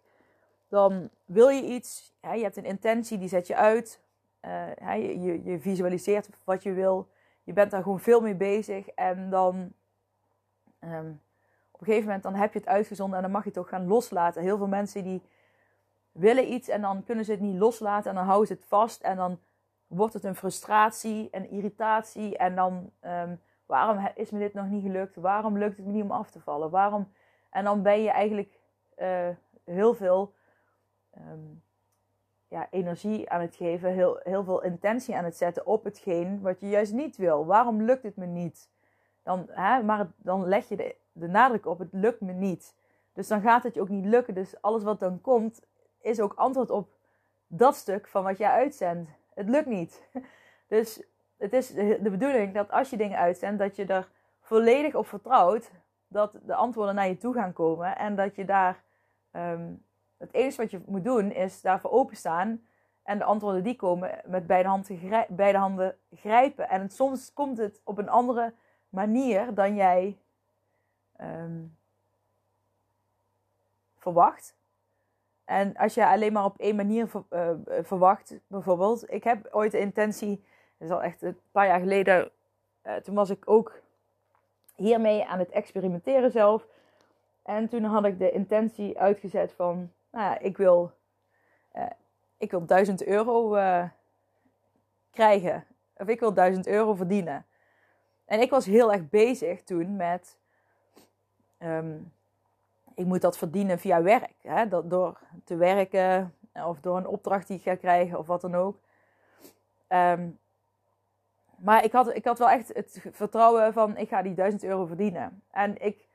Dan 0.68 1.10
wil 1.26 1.50
je 1.50 1.64
iets, 1.64 2.14
hè, 2.20 2.34
je 2.34 2.44
hebt 2.44 2.58
een 2.58 2.66
intentie, 2.66 3.18
die 3.18 3.30
zet 3.30 3.48
je 3.48 3.56
uit. 3.56 4.02
Uh, 4.42 4.52
hè, 4.76 4.94
je, 4.94 5.44
je 5.44 5.60
visualiseert 5.60 6.30
wat 6.44 6.64
je 6.64 6.74
wil. 6.74 7.08
Je 7.46 7.54
bent 7.54 7.72
daar 7.72 7.84
gewoon 7.84 8.00
veel 8.00 8.22
mee 8.22 8.36
bezig. 8.36 8.88
En 8.88 9.30
dan 9.30 9.74
um, 10.80 11.22
op 11.72 11.80
een 11.80 11.86
gegeven 11.86 12.06
moment 12.06 12.24
dan 12.24 12.36
heb 12.36 12.54
je 12.54 12.60
het 12.60 12.68
uitgezonden 12.68 13.16
en 13.16 13.24
dan 13.24 13.32
mag 13.32 13.44
je 13.44 13.50
het 13.50 13.58
ook 13.58 13.68
gaan 13.68 13.88
loslaten. 13.88 14.42
Heel 14.42 14.58
veel 14.58 14.68
mensen 14.68 15.04
die 15.04 15.22
willen 16.12 16.54
iets 16.54 16.68
en 16.68 16.82
dan 16.82 17.04
kunnen 17.04 17.26
ze 17.26 17.32
het 17.32 17.40
niet 17.40 17.58
loslaten 17.58 18.10
en 18.10 18.16
dan 18.16 18.26
houden 18.26 18.48
ze 18.48 18.54
het 18.54 18.66
vast 18.66 19.02
en 19.02 19.16
dan 19.16 19.40
wordt 19.88 20.14
het 20.14 20.24
een 20.24 20.36
frustratie 20.36 21.30
en 21.30 21.50
irritatie 21.50 22.38
en 22.38 22.56
dan 22.56 22.92
um, 23.02 23.42
waarom 23.66 24.10
is 24.16 24.30
me 24.30 24.40
dit 24.40 24.54
nog 24.54 24.68
niet 24.68 24.84
gelukt? 24.84 25.16
Waarom 25.16 25.58
lukt 25.58 25.78
het 25.78 25.86
me 25.86 25.92
niet 25.92 26.04
om 26.04 26.12
af 26.12 26.32
te 26.32 26.40
vallen? 26.40 26.70
Waarom? 26.70 27.12
En 27.50 27.64
dan 27.64 27.82
ben 27.82 28.02
je 28.02 28.10
eigenlijk 28.10 28.60
uh, 28.98 29.30
heel 29.64 29.94
veel 29.94 30.34
um, 31.18 31.64
ja, 32.56 32.68
energie 32.72 33.30
aan 33.30 33.42
het 33.42 33.56
geven, 33.56 33.94
heel, 33.94 34.20
heel 34.24 34.44
veel 34.44 34.64
intentie 34.64 35.16
aan 35.16 35.24
het 35.24 35.38
zetten 35.38 35.66
op 35.66 35.84
hetgeen 35.84 36.42
wat 36.42 36.60
je 36.60 36.70
juist 36.70 36.94
niet 36.94 37.18
wil. 37.18 37.46
Waarom 37.46 37.82
lukt 37.82 38.04
het 38.04 38.16
me 38.16 38.26
niet? 38.26 38.70
Dan, 39.24 39.46
hè, 39.50 39.84
maar 39.84 40.08
dan 40.16 40.48
leg 40.48 40.70
je 40.70 40.76
de, 40.76 40.96
de 41.12 41.28
nadruk 41.28 41.66
op, 41.66 41.80
het 41.80 41.92
lukt 41.92 42.22
me 42.22 42.32
niet. 42.32 42.76
Dus 43.14 43.28
dan 43.28 43.42
gaat 43.42 43.64
het 43.64 43.74
je 43.74 43.82
ook 43.82 43.90
niet 43.90 44.06
lukken. 44.06 44.34
Dus 44.34 44.62
alles 44.62 44.84
wat 44.84 45.00
dan 45.00 45.22
komt, 45.22 45.62
is 46.02 46.20
ook 46.20 46.34
antwoord 46.34 46.70
op 46.70 46.90
dat 47.48 47.76
stuk 47.76 48.08
van 48.08 48.24
wat 48.24 48.38
jij 48.38 48.50
uitzendt. 48.50 49.10
Het 49.34 49.50
lukt 49.50 49.68
niet. 49.68 50.04
Dus 50.68 51.04
het 51.38 51.54
is 51.54 51.68
de 51.74 52.10
bedoeling 52.12 52.54
dat 52.54 52.72
als 52.72 52.90
je 52.90 52.98
dingen 52.98 53.18
uitzendt, 53.18 53.60
dat 53.60 53.76
je 53.76 53.86
er 53.86 54.10
volledig 54.40 54.96
op 54.96 55.08
vertrouwt 55.08 55.72
dat 56.08 56.40
de 56.44 56.56
antwoorden 56.56 56.96
naar 56.96 57.08
je 57.08 57.18
toe 57.18 57.34
gaan 57.34 57.54
komen 57.54 57.98
en 57.98 58.16
dat 58.16 58.36
je 58.36 58.46
daar 58.46 58.84
um, 59.32 59.85
het 60.18 60.34
enige 60.34 60.62
wat 60.62 60.72
je 60.72 60.82
moet 60.86 61.04
doen 61.04 61.32
is 61.32 61.62
daarvoor 61.62 61.92
openstaan 61.92 62.68
en 63.04 63.18
de 63.18 63.24
antwoorden 63.24 63.64
die 63.64 63.76
komen 63.76 64.22
met 64.26 64.48
beide 64.48 64.70
handen, 64.70 65.26
beide 65.30 65.58
handen 65.58 65.98
grijpen. 66.16 66.70
En 66.70 66.90
soms 66.90 67.34
komt 67.34 67.58
het 67.58 67.82
op 67.84 67.98
een 67.98 68.10
andere 68.10 68.54
manier 68.90 69.54
dan 69.54 69.76
jij 69.76 70.18
ehm, 71.16 71.64
verwacht. 73.98 74.56
En 75.46 75.76
als 75.76 75.94
je 75.94 76.08
alleen 76.08 76.34
maar 76.34 76.46
op 76.46 76.58
één 76.58 76.76
manier 76.76 77.10
uh, 77.30 77.50
verwacht, 77.82 78.40
bijvoorbeeld. 78.48 79.12
Ik 79.12 79.24
heb 79.24 79.48
ooit 79.52 79.72
de 79.72 79.80
intentie, 79.80 80.44
dat 80.78 80.88
is 80.88 80.94
al 80.94 81.04
echt 81.04 81.22
een 81.22 81.38
paar 81.52 81.68
jaar 81.68 81.80
geleden, 81.80 82.32
uh, 82.84 82.96
toen 82.96 83.16
was 83.16 83.30
ik 83.30 83.50
ook 83.50 83.82
hiermee 84.76 85.26
aan 85.26 85.40
het 85.40 85.50
experimenteren 85.50 86.32
zelf. 86.32 86.68
En 87.44 87.68
toen 87.70 87.84
had 87.84 88.06
ik 88.06 88.20
de 88.20 88.32
intentie 88.32 89.00
uitgezet 89.00 89.54
van, 89.54 89.92
nou 90.16 90.38
ik 90.40 90.58
wil, 90.58 90.92
uh, 91.76 91.86
ik 92.38 92.52
wil 92.52 92.66
1000 92.66 93.06
euro 93.06 93.50
krijgen. 95.12 95.66
Of 95.98 96.08
ik 96.08 96.20
wil 96.20 96.34
1000 96.34 96.68
euro 96.68 96.94
verdienen. 96.94 97.46
En 98.26 98.42
ik 98.42 98.50
was 98.50 98.66
heel 98.66 98.94
erg 98.94 99.10
bezig 99.10 99.64
toen 99.64 99.96
met, 99.96 100.38
um, 101.60 102.14
ik 102.96 103.06
moet 103.06 103.22
dat 103.22 103.38
verdienen 103.38 103.80
via 103.80 104.02
werk. 104.02 104.36
Hè? 104.42 104.68
Dat, 104.68 104.90
door 104.90 105.20
te 105.44 105.56
werken 105.56 106.36
of 106.54 106.80
door 106.80 106.98
een 106.98 107.08
opdracht 107.08 107.48
die 107.48 107.58
ik 107.58 107.64
ga 107.64 107.76
krijgen 107.76 108.18
of 108.18 108.28
wat 108.28 108.42
dan 108.42 108.56
ook. 108.56 108.80
Um, 109.88 110.40
maar 111.58 111.84
ik 111.84 111.92
had, 111.92 112.16
ik 112.16 112.26
had 112.26 112.40
wel 112.40 112.50
echt 112.50 112.74
het 112.74 113.02
vertrouwen 113.12 113.74
van 113.74 113.98
ik 113.98 114.08
ga 114.08 114.22
die 114.22 114.34
1000 114.34 114.64
euro 114.64 114.86
verdienen. 114.86 115.44
En 115.52 115.82
ik 115.82 116.08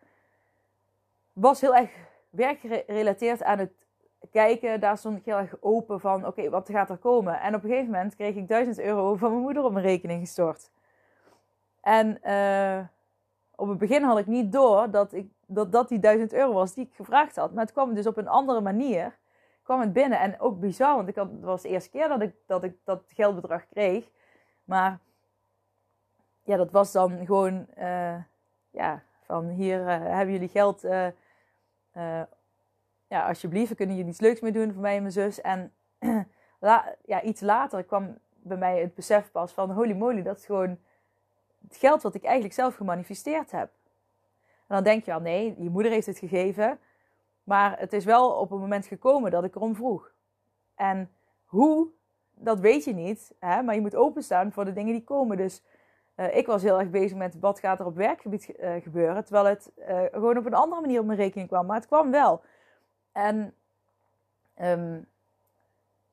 was 1.33 1.61
heel 1.61 1.77
erg 1.77 1.91
werkgerelateerd 2.31 3.43
aan 3.43 3.59
het 3.59 3.73
kijken. 4.31 4.81
Daar 4.81 4.99
stond 4.99 5.19
ik 5.19 5.25
heel 5.25 5.37
erg 5.37 5.55
open 5.61 6.01
van 6.01 6.27
oké, 6.27 6.51
wat 6.51 6.69
gaat 6.71 6.91
er 6.91 6.97
komen? 6.97 7.41
En 7.41 7.55
op 7.55 7.63
een 7.63 7.69
gegeven 7.71 7.91
moment 7.91 8.15
kreeg 8.15 8.35
ik 8.35 8.49
1000 8.49 8.79
euro 8.81 9.15
van 9.15 9.31
mijn 9.31 9.43
moeder 9.43 9.65
op 9.65 9.73
mijn 9.73 9.85
rekening 9.85 10.21
gestort. 10.21 10.71
En 11.81 12.19
uh, 12.25 12.87
op 13.55 13.69
het 13.69 13.79
begin 13.79 14.03
had 14.03 14.19
ik 14.19 14.27
niet 14.27 14.53
door 14.53 14.91
dat, 14.91 15.13
ik, 15.13 15.31
dat 15.47 15.73
dat 15.73 15.89
die 15.89 15.99
1000 15.99 16.33
euro 16.33 16.53
was 16.53 16.75
die 16.75 16.85
ik 16.85 16.95
gevraagd 16.95 17.37
had. 17.37 17.53
Maar 17.53 17.65
het 17.65 17.73
kwam 17.73 17.95
dus 17.95 18.07
op 18.07 18.17
een 18.17 18.29
andere 18.29 18.61
manier 18.61 19.19
kwam 19.63 19.81
het 19.81 19.93
binnen. 19.93 20.19
En 20.21 20.41
ook 20.41 20.61
bizar, 20.61 20.97
want 20.97 21.09
ik 21.09 21.17
had, 21.17 21.31
het 21.31 21.43
was 21.43 21.63
de 21.63 21.69
eerste 21.69 21.91
keer 21.91 22.09
dat 22.09 22.21
ik, 22.21 22.35
dat 22.47 22.65
ik 22.65 22.77
dat 22.85 23.03
geldbedrag 23.09 23.69
kreeg. 23.69 24.11
Maar 24.65 24.99
ja, 26.43 26.57
dat 26.57 26.71
was 26.71 26.93
dan 26.93 27.27
gewoon, 27.27 27.67
uh, 27.79 28.17
ja, 28.71 29.03
van 29.23 29.49
hier 29.49 29.81
uh, 29.81 29.87
hebben 29.87 30.33
jullie 30.33 30.49
geld. 30.49 30.85
Uh, 30.85 31.07
ja, 33.11 33.29
alsjeblieft, 33.29 33.75
kunnen 33.75 33.97
jullie 33.97 34.11
iets 34.11 34.21
leuks 34.21 34.41
mee 34.41 34.53
doen 34.53 34.73
voor 34.73 34.83
mij 34.83 34.97
en 34.97 35.01
mijn 35.01 35.13
zus. 35.13 35.41
En 35.41 35.73
ja, 37.05 37.23
iets 37.23 37.41
later 37.41 37.85
kwam 37.85 38.19
bij 38.35 38.57
mij 38.57 38.81
het 38.81 38.95
besef 38.95 39.31
pas 39.31 39.53
van, 39.53 39.71
holy 39.71 39.93
moly, 39.93 40.23
dat 40.23 40.39
is 40.39 40.45
gewoon 40.45 40.79
het 41.69 41.77
geld 41.77 42.03
wat 42.03 42.15
ik 42.15 42.23
eigenlijk 42.23 42.55
zelf 42.55 42.75
gemanifesteerd 42.75 43.51
heb. 43.51 43.71
En 44.67 44.77
dan 44.77 44.85
denk 44.85 45.05
je 45.05 45.11
wel, 45.11 45.21
nee, 45.21 45.55
je 45.59 45.71
moeder 45.71 45.93
heeft 45.93 46.07
het 46.07 46.19
gegeven. 46.19 46.79
Maar 47.45 47.79
het 47.79 47.93
is 47.93 48.05
wel 48.05 48.31
op 48.31 48.51
een 48.51 48.61
moment 48.61 48.87
gekomen 48.87 49.31
dat 49.31 49.45
ik 49.45 49.55
erom 49.55 49.75
vroeg. 49.75 50.13
En 50.75 51.11
hoe, 51.45 51.89
dat 52.35 52.61
weet 52.61 52.85
je 52.85 52.95
niet. 52.95 53.35
Hè? 53.39 53.63
Maar 53.63 53.75
je 53.75 53.81
moet 53.81 53.97
openstaan 53.97 54.53
voor 54.53 54.65
de 54.65 54.73
dingen 54.73 54.93
die 54.93 55.05
komen. 55.05 55.37
Dus 55.37 55.63
uh, 56.17 56.37
ik 56.37 56.47
was 56.47 56.63
heel 56.63 56.81
erg 56.81 56.91
bezig 56.91 57.17
met 57.17 57.39
wat 57.41 57.61
gaat 57.61 57.81
er 57.81 57.87
op 57.87 57.97
werkgebied 57.97 58.49
uh, 58.61 58.75
gebeuren. 58.83 59.25
Terwijl 59.25 59.47
het 59.47 59.73
uh, 59.79 60.03
gewoon 60.13 60.37
op 60.39 60.47
een 60.47 60.55
andere 60.55 60.81
manier 60.81 61.01
op 61.01 61.07
mijn 61.07 61.19
rekening 61.19 61.49
kwam. 61.49 61.67
Maar 61.67 61.77
het 61.77 61.87
kwam 61.87 62.11
wel. 62.11 62.43
En 63.13 63.55
um, 64.61 65.07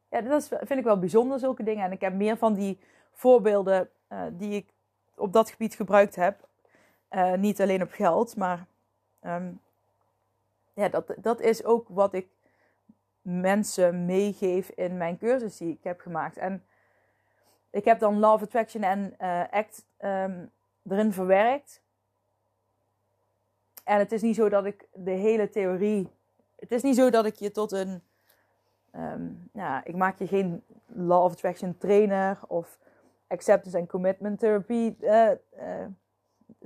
ja, 0.10 0.22
dat 0.22 0.48
vind 0.48 0.80
ik 0.80 0.84
wel 0.84 1.00
bijzonder, 1.00 1.40
zulke 1.40 1.64
dingen. 1.64 1.86
En 1.86 1.92
ik 1.92 2.02
heb 2.02 2.14
meer 2.14 2.38
van 2.38 2.54
die 2.54 2.80
voorbeelden 3.12 3.90
die 4.32 4.56
ik 4.56 4.70
op 5.16 5.34
dat 5.34 5.50
gebied 5.50 5.76
gebruikt 5.76 6.16
heb. 6.16 6.48
niet 7.36 7.62
alleen 7.62 7.82
op 7.82 7.92
geld, 7.92 8.36
maar 8.36 8.66
um, 9.22 9.62
ja, 10.74 10.90
dat, 10.90 11.14
dat 11.18 11.42
is 11.42 11.64
ook 11.64 11.88
wat 11.90 12.14
ik 12.14 12.28
mensen 13.22 14.06
meegeef 14.06 14.70
in 14.70 14.98
mijn 14.98 15.18
cursus 15.18 15.58
die 15.58 15.74
ik 15.74 15.84
heb 15.84 16.00
gemaakt. 16.00 16.38
En 16.38 16.64
ik 17.70 17.86
heb 17.86 18.00
dan 18.00 18.26
of 18.26 18.42
Attraction 18.42 18.84
en 18.84 19.16
uh, 19.22 19.44
ACT 19.50 19.86
um, 20.00 20.52
erin 20.90 21.14
verwerkt. 21.14 21.82
En 23.84 24.00
het 24.00 24.12
is 24.12 24.22
niet 24.22 24.36
zo 24.36 24.50
dat 24.50 24.66
ik 24.66 24.88
de 24.94 25.12
hele 25.12 25.50
theorie. 25.50 26.10
Het 26.60 26.72
is 26.72 26.82
niet 26.82 26.96
zo 26.96 27.10
dat 27.10 27.26
ik 27.26 27.36
je 27.36 27.52
tot 27.52 27.72
een. 27.72 28.02
Um, 28.96 29.50
ja, 29.54 29.86
ik 29.86 29.96
maak 29.96 30.18
je 30.18 30.28
geen 30.28 30.64
Law 30.86 31.24
of 31.24 31.32
Attraction 31.32 31.78
trainer 31.78 32.40
of 32.48 32.80
acceptance 33.28 33.78
en 33.78 33.88
commitment 33.88 34.40
therapie 34.40 34.98
uh, 35.02 35.32
uh, 35.60 35.86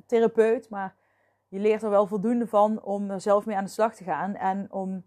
therapeut. 0.05 0.69
Maar 0.69 0.95
je 1.47 1.59
leert 1.59 1.83
er 1.83 1.89
wel 1.89 2.07
voldoende 2.07 2.47
van 2.47 2.83
om 2.83 3.09
er 3.09 3.21
zelf 3.21 3.45
mee 3.45 3.55
aan 3.55 3.63
de 3.63 3.69
slag 3.69 3.95
te 3.95 4.03
gaan 4.03 4.35
en 4.35 4.67
om 4.69 5.03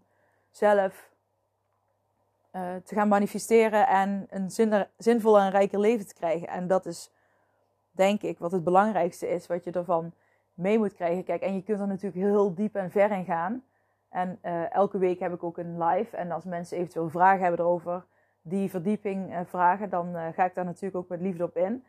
zelf 0.49 1.11
uh, 2.51 2.75
te 2.83 2.95
gaan 2.95 3.07
manifesteren 3.07 3.87
en 3.87 4.27
een 4.29 4.51
zin, 4.51 4.85
zinvol 4.97 5.39
en 5.39 5.49
rijker 5.49 5.79
leven 5.79 6.07
te 6.07 6.13
krijgen. 6.13 6.47
En 6.47 6.67
dat 6.67 6.85
is, 6.85 7.11
denk 7.91 8.21
ik, 8.21 8.39
wat 8.39 8.51
het 8.51 8.63
belangrijkste 8.63 9.29
is, 9.29 9.47
wat 9.47 9.63
je 9.63 9.71
ervan 9.71 10.13
mee 10.53 10.77
moet 10.77 10.93
krijgen. 10.93 11.23
Kijk, 11.23 11.41
en 11.41 11.55
je 11.55 11.63
kunt 11.63 11.79
er 11.79 11.87
natuurlijk 11.87 12.25
heel 12.25 12.53
diep 12.53 12.75
en 12.75 12.91
ver 12.91 13.11
in 13.11 13.25
gaan. 13.25 13.63
En 14.09 14.39
uh, 14.43 14.73
elke 14.73 14.97
week 14.97 15.19
heb 15.19 15.33
ik 15.33 15.43
ook 15.43 15.57
een 15.57 15.83
live. 15.83 16.17
En 16.17 16.31
als 16.31 16.43
mensen 16.43 16.77
eventueel 16.77 17.09
vragen 17.09 17.41
hebben 17.41 17.59
erover, 17.59 18.05
die 18.41 18.69
verdieping 18.69 19.31
uh, 19.31 19.39
vragen, 19.45 19.89
dan 19.89 20.33
ga 20.33 20.45
ik 20.45 20.55
daar 20.55 20.65
natuurlijk 20.65 20.95
ook 20.95 21.09
met 21.09 21.21
liefde 21.21 21.43
op 21.43 21.57
in. 21.57 21.83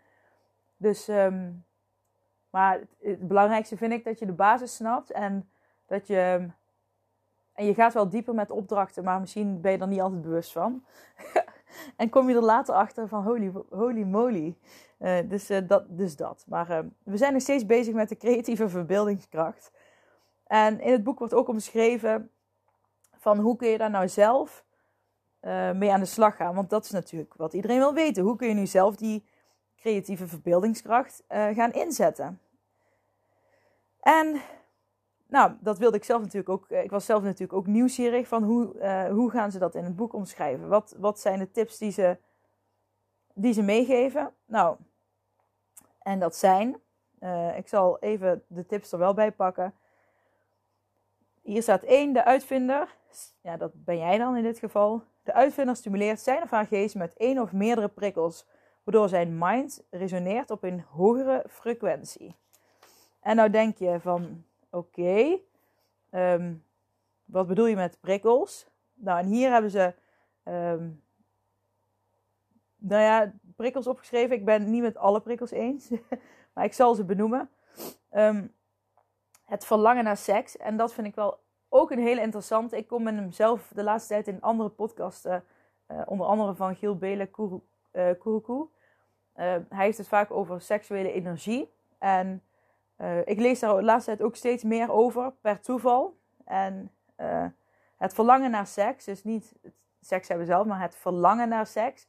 Dus 0.77 1.09
um, 1.09 1.65
maar 2.57 2.81
het, 3.01 3.29
belangrijkste 3.29 3.77
vind 3.77 3.93
ik 3.93 4.05
dat 4.05 4.19
je 4.19 4.27
de 4.27 4.33
basis 4.33 4.75
snapt 4.75 5.11
en 5.11 5.49
dat 5.87 6.07
je. 6.07 6.49
En 7.53 7.67
je 7.67 7.75
gaat 7.75 7.95
wel 7.95 8.09
dieper 8.09 8.35
met 8.35 8.51
opdrachten, 8.51 9.05
maar 9.05 9.21
misschien 9.21 9.61
ben 9.61 9.73
je 9.73 9.79
er 9.79 9.89
niet 9.89 10.01
altijd 10.01 10.23
bewust 10.23 10.53
van. 10.53 10.85
en 11.97 12.09
kom 12.09 12.29
je 12.29 12.35
er 12.35 12.43
later 12.43 12.75
achter 12.75 13.09
van 13.09 13.23
holy, 13.23 13.53
holy 13.71 14.03
moly. 14.03 14.57
Dus, 15.29 15.51
dat, 15.67 15.85
dus 15.89 16.17
dat. 16.17 16.45
Maar 16.49 16.71
uh, 16.71 16.79
we 17.03 17.17
zijn 17.17 17.33
nog 17.33 17.43
steeds 17.43 17.67
bezig 17.67 17.95
met 17.95 18.09
de 18.09 18.17
creatieve 18.17 18.69
verbeeldingskracht. 18.69 19.73
En 20.47 20.81
in 20.81 20.93
het 20.93 21.05
boek 21.05 21.19
wordt 21.19 21.35
ook 21.35 21.49
omschreven 21.49 22.31
van 23.17 23.39
hoe 23.39 23.57
kun 23.57 23.69
je 23.69 23.79
daar 23.79 23.91
nou 23.91 24.09
zelf 24.09 24.65
mee 25.75 25.93
aan 25.93 26.01
de 26.01 26.07
slag 26.07 26.37
gaan. 26.37 26.55
Want 26.55 26.71
dat 26.71 26.85
is 26.85 26.91
natuurlijk 26.91 27.35
wat 27.35 27.53
iedereen 27.53 27.79
wil 27.79 27.95
weten. 27.95 28.23
Hoe 28.23 28.37
kun 28.37 28.49
je 28.49 28.55
nu 28.55 28.67
zelf 28.67 28.97
die 28.97 29.27
creatieve 29.77 30.27
verbeeldingskracht 30.27 31.23
gaan 31.29 31.73
inzetten? 31.73 32.41
En 34.01 34.41
nou, 35.29 35.53
dat 35.61 35.79
wilde 35.79 35.97
ik 35.97 36.05
zelf 36.05 36.21
natuurlijk 36.21 36.49
ook. 36.49 36.71
Eh, 36.71 36.83
ik 36.83 36.91
was 36.91 37.05
zelf 37.05 37.23
natuurlijk 37.23 37.53
ook 37.53 37.67
nieuwsgierig 37.67 38.29
van 38.29 38.43
hoe, 38.43 38.65
hoe 39.11 39.31
gaan 39.31 39.51
ze 39.51 39.59
dat 39.59 39.75
in 39.75 39.85
het 39.85 39.97
boek 39.97 40.13
omschrijven? 40.13 40.69
Wat, 40.69 40.95
wat 40.99 41.21
zijn 41.21 41.39
de 41.39 41.51
tips 41.51 41.79
die 41.79 41.91
ze, 41.91 42.19
die 43.35 43.53
ze 43.53 43.63
meegeven? 43.63 44.33
Nou, 44.45 44.77
en 46.03 46.19
dat 46.19 46.37
zijn, 46.37 46.77
ik 47.57 47.69
zal 47.69 47.99
even 47.99 48.43
de 48.47 48.67
tips 48.67 48.93
er 48.93 48.99
wel 48.99 49.15
bij 49.15 49.33
pakken. 49.33 49.75
Hier 51.47 51.63
staat 51.63 51.83
één, 51.83 52.13
de 52.13 52.25
uitvinder, 52.25 52.97
ja, 53.41 53.57
dat 53.57 53.85
ben 53.85 53.99
jij 53.99 54.19
dan 54.19 54.37
in 54.37 54.43
dit 54.43 54.59
geval. 54.59 55.03
De 55.23 55.33
uitvinder 55.33 55.77
stimuleert 55.77 56.21
zijn 56.21 56.43
of 56.43 56.51
haar 56.51 56.67
geest 56.67 56.95
met 56.95 57.15
één 57.17 57.39
of 57.39 57.53
meerdere 57.53 57.89
prikkels, 57.89 58.47
waardoor 58.85 59.09
zijn 59.09 59.39
mind 59.39 59.85
resoneert 59.91 60.51
op 60.51 60.63
een 60.63 60.81
hogere 60.81 61.45
frequentie. 61.49 62.37
En 63.21 63.37
nou 63.37 63.51
denk 63.51 63.79
je 63.79 64.01
van, 64.01 64.45
oké, 64.71 65.39
um, 66.11 66.65
wat 67.25 67.47
bedoel 67.47 67.67
je 67.67 67.77
met 67.77 68.01
prikkels? 68.01 68.67
Nou, 68.95 69.19
en 69.19 69.27
hier 69.27 69.51
hebben 69.51 69.71
ze, 69.71 69.95
um, 70.45 71.03
nou 72.77 73.03
ja, 73.03 73.33
prikkels 73.57 73.87
opgeschreven. 73.87 74.37
Ik 74.37 74.45
ben 74.45 74.61
het 74.61 74.71
niet 74.71 74.83
met 74.83 74.97
alle 74.97 75.21
prikkels 75.21 75.51
eens, 75.51 75.91
maar 76.55 76.65
ik 76.65 76.73
zal 76.73 76.95
ze 76.95 77.05
benoemen. 77.05 77.51
Um, 78.13 78.55
het 79.47 79.65
verlangen 79.65 80.05
naar 80.05 80.17
seks. 80.17 80.57
En 80.57 80.77
dat 80.77 80.93
vind 80.93 81.07
ik 81.07 81.15
wel 81.15 81.39
ook 81.69 81.91
een 81.91 81.99
hele 81.99 82.21
interessante. 82.21 82.77
Ik 82.77 82.87
kom 82.87 83.03
met 83.03 83.15
hem 83.15 83.33
zelf 83.33 83.71
de 83.75 83.83
laatste 83.83 84.09
tijd 84.09 84.29
in 84.29 84.41
andere 84.41 84.69
podcasten, 84.69 85.45
uh, 85.91 86.03
onder 86.07 86.27
andere 86.27 86.55
van 86.55 86.77
Giel 86.77 86.97
Belen 86.97 87.31
Kuruku. 87.31 88.53
Uh, 88.53 88.61
uh, 88.61 88.65
hij 89.69 89.85
heeft 89.85 89.99
het 89.99 90.09
vaak 90.09 90.31
over 90.31 90.61
seksuele 90.61 91.13
energie. 91.13 91.75
En 91.99 92.43
ik 93.25 93.39
lees 93.39 93.61
daar 93.61 93.77
de 93.77 93.83
laatste 93.83 94.11
tijd 94.11 94.23
ook 94.29 94.37
steeds 94.37 94.65
meer 94.65 94.93
over, 94.93 95.33
per 95.41 95.61
toeval. 95.61 96.17
En 96.45 96.93
het 97.97 98.15
verlangen 98.15 98.51
naar 98.51 98.67
seks, 98.67 99.05
dus 99.05 99.25
niet 99.25 99.55
het 99.63 99.75
seks 100.01 100.29
hebben 100.29 100.47
zelf, 100.47 100.67
maar 100.67 100.81
het 100.81 100.97
verlangen 100.97 101.49
naar 101.49 101.67
seks. 101.67 102.09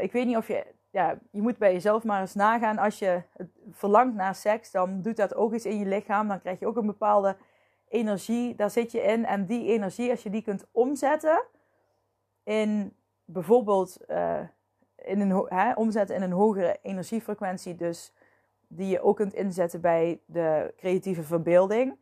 Ik 0.00 0.12
weet 0.12 0.26
niet 0.26 0.36
of 0.36 0.48
je, 0.48 0.66
ja, 0.96 1.18
je 1.30 1.42
moet 1.42 1.58
bij 1.58 1.72
jezelf 1.72 2.04
maar 2.04 2.20
eens 2.20 2.34
nagaan. 2.34 2.78
Als 2.78 2.98
je 2.98 3.22
verlangt 3.70 4.14
naar 4.14 4.34
seks, 4.34 4.70
dan 4.70 5.02
doet 5.02 5.16
dat 5.16 5.34
ook 5.34 5.54
iets 5.54 5.66
in 5.66 5.78
je 5.78 5.86
lichaam. 5.86 6.28
Dan 6.28 6.40
krijg 6.40 6.58
je 6.58 6.66
ook 6.66 6.76
een 6.76 6.86
bepaalde 6.86 7.36
energie, 7.88 8.54
daar 8.54 8.70
zit 8.70 8.92
je 8.92 9.00
in. 9.00 9.24
En 9.24 9.46
die 9.46 9.66
energie, 9.66 10.10
als 10.10 10.22
je 10.22 10.30
die 10.30 10.42
kunt 10.42 10.66
omzetten 10.72 11.44
in 12.42 12.96
bijvoorbeeld 13.24 13.98
uh, 14.08 14.40
in 14.96 15.20
een, 15.20 15.46
hè, 15.48 15.72
omzetten 15.72 16.16
in 16.16 16.22
een 16.22 16.32
hogere 16.32 16.78
energiefrequentie, 16.82 17.74
dus 17.74 18.12
die 18.68 18.88
je 18.88 19.00
ook 19.00 19.16
kunt 19.16 19.34
inzetten 19.34 19.80
bij 19.80 20.20
de 20.26 20.74
creatieve 20.76 21.22
verbeelding, 21.22 21.98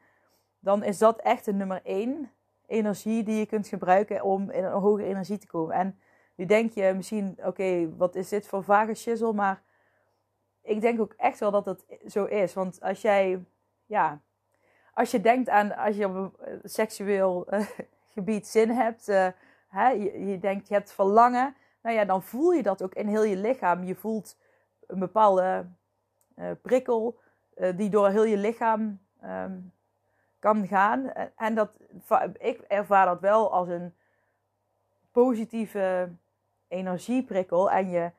dan 0.59 0.83
is 0.83 0.99
dat 0.99 1.19
echt 1.19 1.45
de 1.45 1.53
nummer 1.53 1.81
één 1.85 2.31
energie 2.67 3.23
die 3.23 3.39
je 3.39 3.47
kunt 3.47 3.69
gebruiken 3.69 4.23
om 4.23 4.51
in 4.51 4.65
een 4.65 4.81
hogere 4.81 5.09
energie 5.09 5.39
te 5.39 5.47
komen. 5.47 5.75
En 5.75 5.99
nu 6.35 6.45
denk 6.45 6.73
je 6.73 6.93
misschien, 6.97 7.39
oké, 7.45 7.97
wat 7.97 8.15
is 8.15 8.29
dit 8.29 8.47
voor 8.47 8.65
vage 8.65 8.95
shizzle? 8.95 9.33
Maar 9.33 9.63
ik 10.63 10.81
denk 10.81 11.01
ook 11.01 11.13
echt 11.17 11.41
wel 11.41 11.51
dat 11.51 11.65
het 11.65 11.85
zo 12.07 12.25
is. 12.25 12.55
Want 12.55 12.81
als 12.81 13.01
jij, 13.01 13.45
ja, 13.87 14.21
als 14.93 15.11
je 15.11 15.21
denkt 15.21 15.49
aan, 15.49 15.77
als 15.77 15.97
je 15.97 16.09
op 16.09 16.35
een 16.39 16.61
seksueel 16.63 17.47
uh, 17.55 17.67
gebied 18.15 18.47
zin 18.47 18.71
hebt, 18.71 19.09
uh, 19.09 19.29
hè, 19.69 19.89
je, 19.89 20.39
denkt 20.41 20.69
je 20.69 20.75
hebt 20.75 20.93
verlangen, 20.93 21.55
nou 21.83 21.97
ja, 21.97 22.05
dan 22.05 22.23
voel 22.23 22.53
je 22.53 22.63
dat 22.63 22.83
ook 22.83 22.95
in 22.95 23.07
heel 23.07 23.25
je 23.25 23.37
lichaam. 23.37 23.85
Je 23.85 23.95
voelt 23.95 24.37
een 24.87 24.99
bepaalde 24.99 25.67
prikkel 26.63 27.19
die 27.77 27.91
door 27.91 28.09
heel 28.09 28.25
je 28.25 28.37
lichaam 28.37 29.01
um, 29.25 29.73
kan 30.39 30.67
gaan. 30.67 31.13
En 31.37 31.55
dat, 31.55 31.71
ik 32.39 32.61
ervaar 32.61 33.07
dat 33.07 33.21
wel 33.21 33.53
als 33.53 33.69
een 33.69 33.95
positieve 35.13 36.13
energieprikkel. 36.69 37.71
En 37.71 37.91
je, 37.91 38.11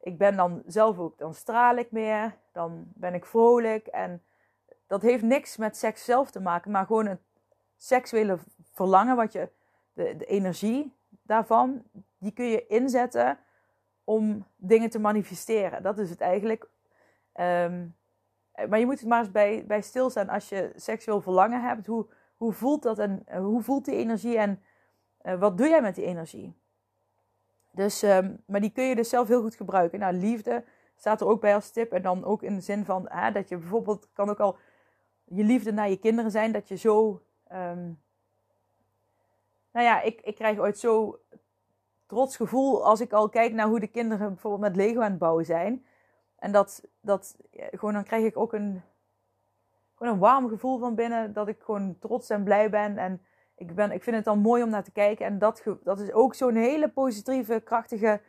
ik 0.00 0.18
ben 0.18 0.36
dan 0.36 0.62
zelf 0.66 0.98
ook, 0.98 1.18
dan 1.18 1.34
straal 1.34 1.76
ik 1.76 1.90
meer, 1.90 2.36
dan 2.52 2.84
ben 2.94 3.14
ik 3.14 3.26
vrolijk. 3.26 3.86
En 3.86 4.22
dat 4.86 5.02
heeft 5.02 5.22
niks 5.22 5.56
met 5.56 5.76
seks 5.76 6.04
zelf 6.04 6.30
te 6.30 6.40
maken, 6.40 6.70
maar 6.70 6.86
gewoon 6.86 7.06
het 7.06 7.20
seksuele 7.76 8.38
verlangen, 8.72 9.16
wat 9.16 9.32
je, 9.32 9.48
de, 9.92 10.24
energie 10.24 10.92
daarvan, 11.22 11.82
die 12.18 12.32
kun 12.32 12.46
je 12.46 12.66
inzetten 12.66 13.38
om 14.04 14.46
dingen 14.56 14.90
te 14.90 14.98
manifesteren. 14.98 15.82
Dat 15.82 15.98
is 15.98 16.10
het 16.10 16.20
eigenlijk. 16.20 16.68
Um, 17.34 17.96
maar 18.68 18.78
je 18.78 18.86
moet 18.86 19.00
het 19.00 19.08
maar 19.08 19.18
eens 19.18 19.30
bij, 19.30 19.64
bij 19.66 19.80
stilstaan 19.80 20.28
als 20.28 20.48
je 20.48 20.72
seksueel 20.76 21.20
verlangen 21.20 21.62
hebt. 21.62 21.86
Hoe, 21.86 22.06
hoe 22.36 22.52
voelt 22.52 22.82
dat 22.82 22.98
en 22.98 23.26
hoe 23.36 23.62
voelt 23.62 23.84
die 23.84 23.94
energie 23.94 24.38
en 24.38 24.62
uh, 25.22 25.40
wat 25.40 25.58
doe 25.58 25.68
jij 25.68 25.82
met 25.82 25.94
die 25.94 26.04
energie? 26.04 26.54
Dus, 27.70 28.02
um, 28.02 28.42
maar 28.46 28.60
die 28.60 28.70
kun 28.70 28.84
je 28.84 28.94
dus 28.94 29.08
zelf 29.08 29.28
heel 29.28 29.42
goed 29.42 29.54
gebruiken. 29.54 29.98
Nou, 29.98 30.14
liefde 30.14 30.64
staat 30.96 31.20
er 31.20 31.26
ook 31.26 31.40
bij 31.40 31.54
als 31.54 31.70
tip. 31.70 31.92
En 31.92 32.02
dan 32.02 32.24
ook 32.24 32.42
in 32.42 32.54
de 32.54 32.60
zin 32.60 32.84
van 32.84 33.08
dat 33.32 33.48
je 33.48 33.56
bijvoorbeeld 33.56 34.08
kan 34.12 34.30
ook 34.30 34.40
al 34.40 34.58
je 35.24 35.44
liefde 35.44 35.72
naar 35.72 35.90
je 35.90 35.96
kinderen 35.98 36.30
zijn. 36.30 36.52
Dat 36.52 36.68
je 36.68 36.76
zo. 36.76 37.22
Um, 37.52 38.00
nou 39.72 39.86
ja, 39.86 40.00
ik, 40.00 40.20
ik 40.20 40.34
krijg 40.34 40.58
ooit 40.58 40.78
zo 40.78 41.20
trots 42.06 42.36
gevoel 42.36 42.84
als 42.84 43.00
ik 43.00 43.12
al 43.12 43.28
kijk 43.28 43.52
naar 43.52 43.66
hoe 43.66 43.80
de 43.80 43.86
kinderen 43.86 44.28
bijvoorbeeld 44.28 44.62
met 44.62 44.76
Lego 44.76 45.00
aan 45.00 45.10
het 45.10 45.18
bouwen 45.18 45.44
zijn. 45.44 45.84
En 46.38 46.52
dat, 46.52 46.82
dat 47.00 47.36
gewoon 47.50 47.94
dan 47.94 48.04
krijg 48.04 48.24
ik 48.24 48.36
ook 48.36 48.52
een, 48.52 48.82
gewoon 49.94 50.12
een 50.12 50.18
warm 50.18 50.48
gevoel 50.48 50.78
van 50.78 50.94
binnen. 50.94 51.32
Dat 51.32 51.48
ik 51.48 51.62
gewoon 51.62 51.98
trots 51.98 52.30
en 52.30 52.44
blij 52.44 52.70
ben. 52.70 52.98
En 52.98 53.22
ik, 53.58 53.74
ben, 53.74 53.92
ik 53.92 54.02
vind 54.02 54.16
het 54.16 54.24
dan 54.24 54.38
mooi 54.38 54.62
om 54.62 54.70
naar 54.70 54.84
te 54.84 54.90
kijken. 54.90 55.26
En 55.26 55.38
dat, 55.38 55.62
dat 55.82 56.00
is 56.00 56.12
ook 56.12 56.34
zo'n 56.34 56.54
hele 56.54 56.88
positieve, 56.88 57.60
krachtige 57.60 58.20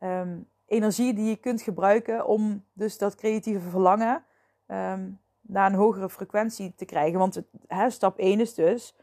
um, 0.00 0.48
energie 0.66 1.14
die 1.14 1.28
je 1.28 1.36
kunt 1.36 1.62
gebruiken 1.62 2.26
om 2.26 2.64
dus 2.72 2.98
dat 2.98 3.14
creatieve 3.14 3.68
verlangen 3.68 4.24
um, 4.66 5.20
naar 5.40 5.70
een 5.70 5.78
hogere 5.78 6.10
frequentie 6.10 6.74
te 6.76 6.84
krijgen. 6.84 7.18
Want 7.18 7.34
het, 7.34 7.46
hè, 7.66 7.90
stap 7.90 8.18
1 8.18 8.40
is 8.40 8.54
dus 8.54 8.96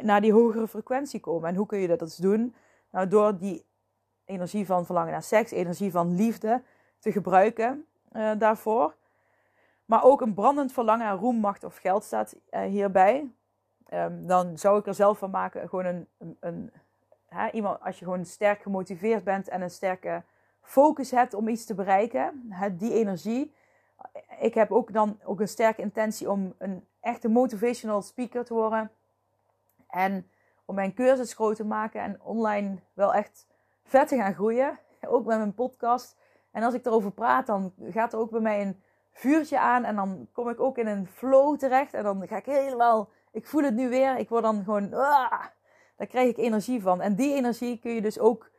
naar 0.00 0.20
die 0.20 0.32
hogere 0.32 0.68
frequentie 0.68 1.20
komen. 1.20 1.48
En 1.48 1.54
hoe 1.54 1.66
kun 1.66 1.78
je 1.78 1.88
dat 1.88 1.98
dus 1.98 2.16
doen? 2.16 2.54
Nou, 2.90 3.08
door 3.08 3.38
die 3.38 3.64
energie 4.24 4.66
van 4.66 4.86
verlangen 4.86 5.12
naar 5.12 5.22
seks, 5.22 5.50
energie 5.50 5.90
van 5.90 6.14
liefde 6.14 6.62
te 6.98 7.12
gebruiken 7.12 7.86
uh, 8.12 8.30
daarvoor. 8.38 8.96
Maar 9.84 10.04
ook 10.04 10.20
een 10.20 10.34
brandend 10.34 10.72
verlangen 10.72 11.06
naar 11.06 11.16
roem, 11.16 11.36
macht 11.36 11.64
of 11.64 11.76
geld 11.76 12.04
staat 12.04 12.36
uh, 12.50 12.60
hierbij. 12.60 13.30
Um, 13.92 14.26
dan 14.26 14.58
zou 14.58 14.78
ik 14.78 14.86
er 14.86 14.94
zelf 14.94 15.18
van 15.18 15.30
maken, 15.30 15.68
gewoon 15.68 15.84
een, 15.84 16.08
een, 16.18 16.36
een 16.40 16.72
hè, 17.28 17.50
iemand, 17.50 17.80
als 17.80 17.98
je 17.98 18.04
gewoon 18.04 18.24
sterk 18.24 18.62
gemotiveerd 18.62 19.24
bent 19.24 19.48
en 19.48 19.62
een 19.62 19.70
sterke 19.70 20.22
focus 20.62 21.10
hebt 21.10 21.34
om 21.34 21.48
iets 21.48 21.64
te 21.64 21.74
bereiken, 21.74 22.46
hè, 22.48 22.76
die 22.76 22.92
energie. 22.92 23.54
Ik 24.38 24.54
heb 24.54 24.72
ook 24.72 24.92
dan 24.92 25.18
ook 25.24 25.40
een 25.40 25.48
sterke 25.48 25.82
intentie 25.82 26.30
om 26.30 26.54
een 26.58 26.86
echte 27.00 27.28
motivational 27.28 28.02
speaker 28.02 28.44
te 28.44 28.54
worden. 28.54 28.90
En 29.88 30.30
om 30.64 30.74
mijn 30.74 30.94
cursus 30.94 31.34
groot 31.34 31.56
te 31.56 31.64
maken 31.64 32.00
en 32.00 32.20
online 32.22 32.78
wel 32.92 33.14
echt 33.14 33.46
vet 33.84 34.08
te 34.08 34.16
gaan 34.16 34.34
groeien. 34.34 34.78
Ook 35.06 35.26
met 35.26 35.38
mijn 35.38 35.54
podcast. 35.54 36.16
En 36.50 36.62
als 36.62 36.74
ik 36.74 36.86
erover 36.86 37.10
praat, 37.10 37.46
dan 37.46 37.72
gaat 37.90 38.12
er 38.12 38.18
ook 38.18 38.30
bij 38.30 38.40
mij 38.40 38.62
een 38.62 38.82
vuurtje 39.12 39.58
aan. 39.58 39.84
En 39.84 39.96
dan 39.96 40.28
kom 40.32 40.48
ik 40.48 40.60
ook 40.60 40.78
in 40.78 40.86
een 40.86 41.06
flow 41.06 41.58
terecht. 41.58 41.94
En 41.94 42.02
dan 42.02 42.28
ga 42.28 42.36
ik 42.36 42.44
helemaal 42.44 43.08
ik 43.36 43.46
voel 43.46 43.62
het 43.62 43.74
nu 43.74 43.88
weer. 43.88 44.18
Ik 44.18 44.28
word 44.28 44.42
dan 44.42 44.64
gewoon, 44.64 44.94
ah, 44.94 45.44
daar 45.96 46.06
krijg 46.06 46.28
ik 46.28 46.36
energie 46.36 46.82
van. 46.82 47.00
En 47.00 47.14
die 47.14 47.34
energie 47.34 47.78
kun 47.78 47.90
je 47.90 48.02
dus 48.02 48.18
ook 48.18 48.50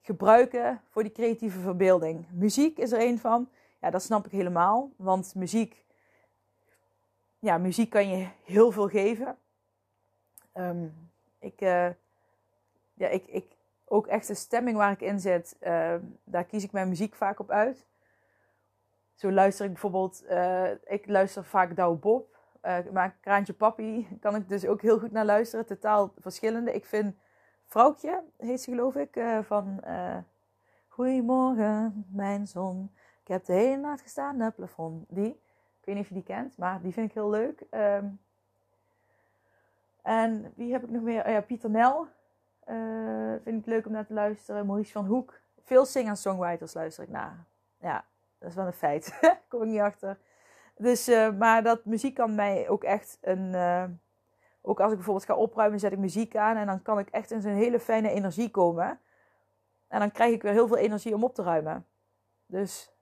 gebruiken 0.00 0.80
voor 0.90 1.02
die 1.02 1.12
creatieve 1.12 1.58
verbeelding. 1.58 2.26
Muziek 2.30 2.78
is 2.78 2.92
er 2.92 3.00
een 3.00 3.18
van. 3.18 3.48
Ja, 3.80 3.90
dat 3.90 4.02
snap 4.02 4.26
ik 4.26 4.32
helemaal. 4.32 4.90
Want 4.96 5.34
muziek, 5.34 5.84
ja, 7.38 7.58
muziek 7.58 7.90
kan 7.90 8.08
je 8.08 8.28
heel 8.44 8.70
veel 8.70 8.88
geven. 8.88 9.38
Um, 10.54 11.10
ik, 11.38 11.60
uh, 11.60 11.88
ja, 12.94 13.08
ik, 13.08 13.26
ik, 13.26 13.56
ook 13.84 14.06
echt 14.06 14.26
de 14.26 14.34
stemming 14.34 14.76
waar 14.76 14.92
ik 14.92 15.00
in 15.00 15.20
zit, 15.20 15.56
uh, 15.60 15.94
daar 16.24 16.44
kies 16.44 16.64
ik 16.64 16.72
mijn 16.72 16.88
muziek 16.88 17.14
vaak 17.14 17.38
op 17.40 17.50
uit. 17.50 17.86
Zo 19.14 19.32
luister 19.32 19.64
ik 19.64 19.72
bijvoorbeeld, 19.72 20.24
uh, 20.30 20.70
ik 20.70 21.06
luister 21.06 21.44
vaak 21.44 21.76
Douwe 21.76 21.96
Bob. 21.96 22.33
Uh, 22.66 22.78
maar 22.92 23.16
Kraantje 23.20 23.52
Papi 23.52 24.08
kan 24.20 24.34
ik 24.34 24.48
dus 24.48 24.66
ook 24.66 24.82
heel 24.82 24.98
goed 24.98 25.12
naar 25.12 25.24
luisteren. 25.24 25.66
Totaal 25.66 26.12
verschillende. 26.18 26.72
Ik 26.72 26.84
vind 26.84 27.14
Vrouwtje, 27.64 28.22
heet 28.36 28.60
ze 28.60 28.70
geloof 28.70 28.94
ik, 28.94 29.16
uh, 29.16 29.38
van 29.42 29.80
uh, 29.86 30.16
Goedemorgen, 30.88 32.06
mijn 32.10 32.46
zon. 32.46 32.90
Ik 33.22 33.28
heb 33.28 33.44
de 33.44 33.52
hele 33.52 33.76
nacht 33.76 34.00
gestaan 34.00 34.36
naar 34.36 34.46
het 34.46 34.56
plafond. 34.56 35.04
Die, 35.08 35.28
ik 35.80 35.84
weet 35.84 35.94
niet 35.94 36.04
of 36.04 36.08
je 36.08 36.14
die 36.14 36.22
kent, 36.22 36.56
maar 36.56 36.82
die 36.82 36.92
vind 36.92 37.08
ik 37.08 37.14
heel 37.14 37.30
leuk. 37.30 37.64
Um, 37.70 38.20
en 40.02 40.52
wie 40.56 40.72
heb 40.72 40.82
ik 40.82 40.90
nog 40.90 41.02
meer? 41.02 41.24
Oh 41.24 41.30
ja, 41.30 41.40
Pieter 41.40 41.70
Nel. 41.70 42.06
vind 43.42 43.60
ik 43.60 43.66
leuk 43.66 43.86
om 43.86 43.92
naar 43.92 44.06
te 44.06 44.12
luisteren. 44.12 44.66
Maurice 44.66 44.92
van 44.92 45.06
Hoek. 45.06 45.40
Veel 45.62 45.84
sing-songwriters 45.84 46.74
luister 46.74 47.04
ik 47.04 47.10
naar. 47.10 47.44
Ja, 47.80 48.04
dat 48.38 48.48
is 48.48 48.54
wel 48.54 48.66
een 48.66 48.72
feit. 48.72 49.18
Kom 49.48 49.62
ik 49.62 49.68
niet 49.68 49.80
achter. 49.80 50.18
Dus, 50.76 51.08
uh, 51.08 51.30
maar 51.30 51.62
dat 51.62 51.84
muziek 51.84 52.14
kan 52.14 52.34
mij 52.34 52.68
ook 52.68 52.84
echt 52.84 53.18
een. 53.20 53.52
Uh, 53.52 53.84
ook 54.60 54.80
als 54.80 54.90
ik 54.90 54.96
bijvoorbeeld 54.96 55.26
ga 55.26 55.34
opruimen, 55.34 55.80
zet 55.80 55.92
ik 55.92 55.98
muziek 55.98 56.36
aan. 56.36 56.56
En 56.56 56.66
dan 56.66 56.82
kan 56.82 56.98
ik 56.98 57.08
echt 57.08 57.30
in 57.30 57.40
zo'n 57.40 57.52
hele 57.52 57.80
fijne 57.80 58.10
energie 58.10 58.50
komen. 58.50 59.00
En 59.88 60.00
dan 60.00 60.12
krijg 60.12 60.32
ik 60.32 60.42
weer 60.42 60.52
heel 60.52 60.66
veel 60.66 60.76
energie 60.76 61.14
om 61.14 61.24
op 61.24 61.34
te 61.34 61.42
ruimen. 61.42 61.86
Dus 62.46 62.92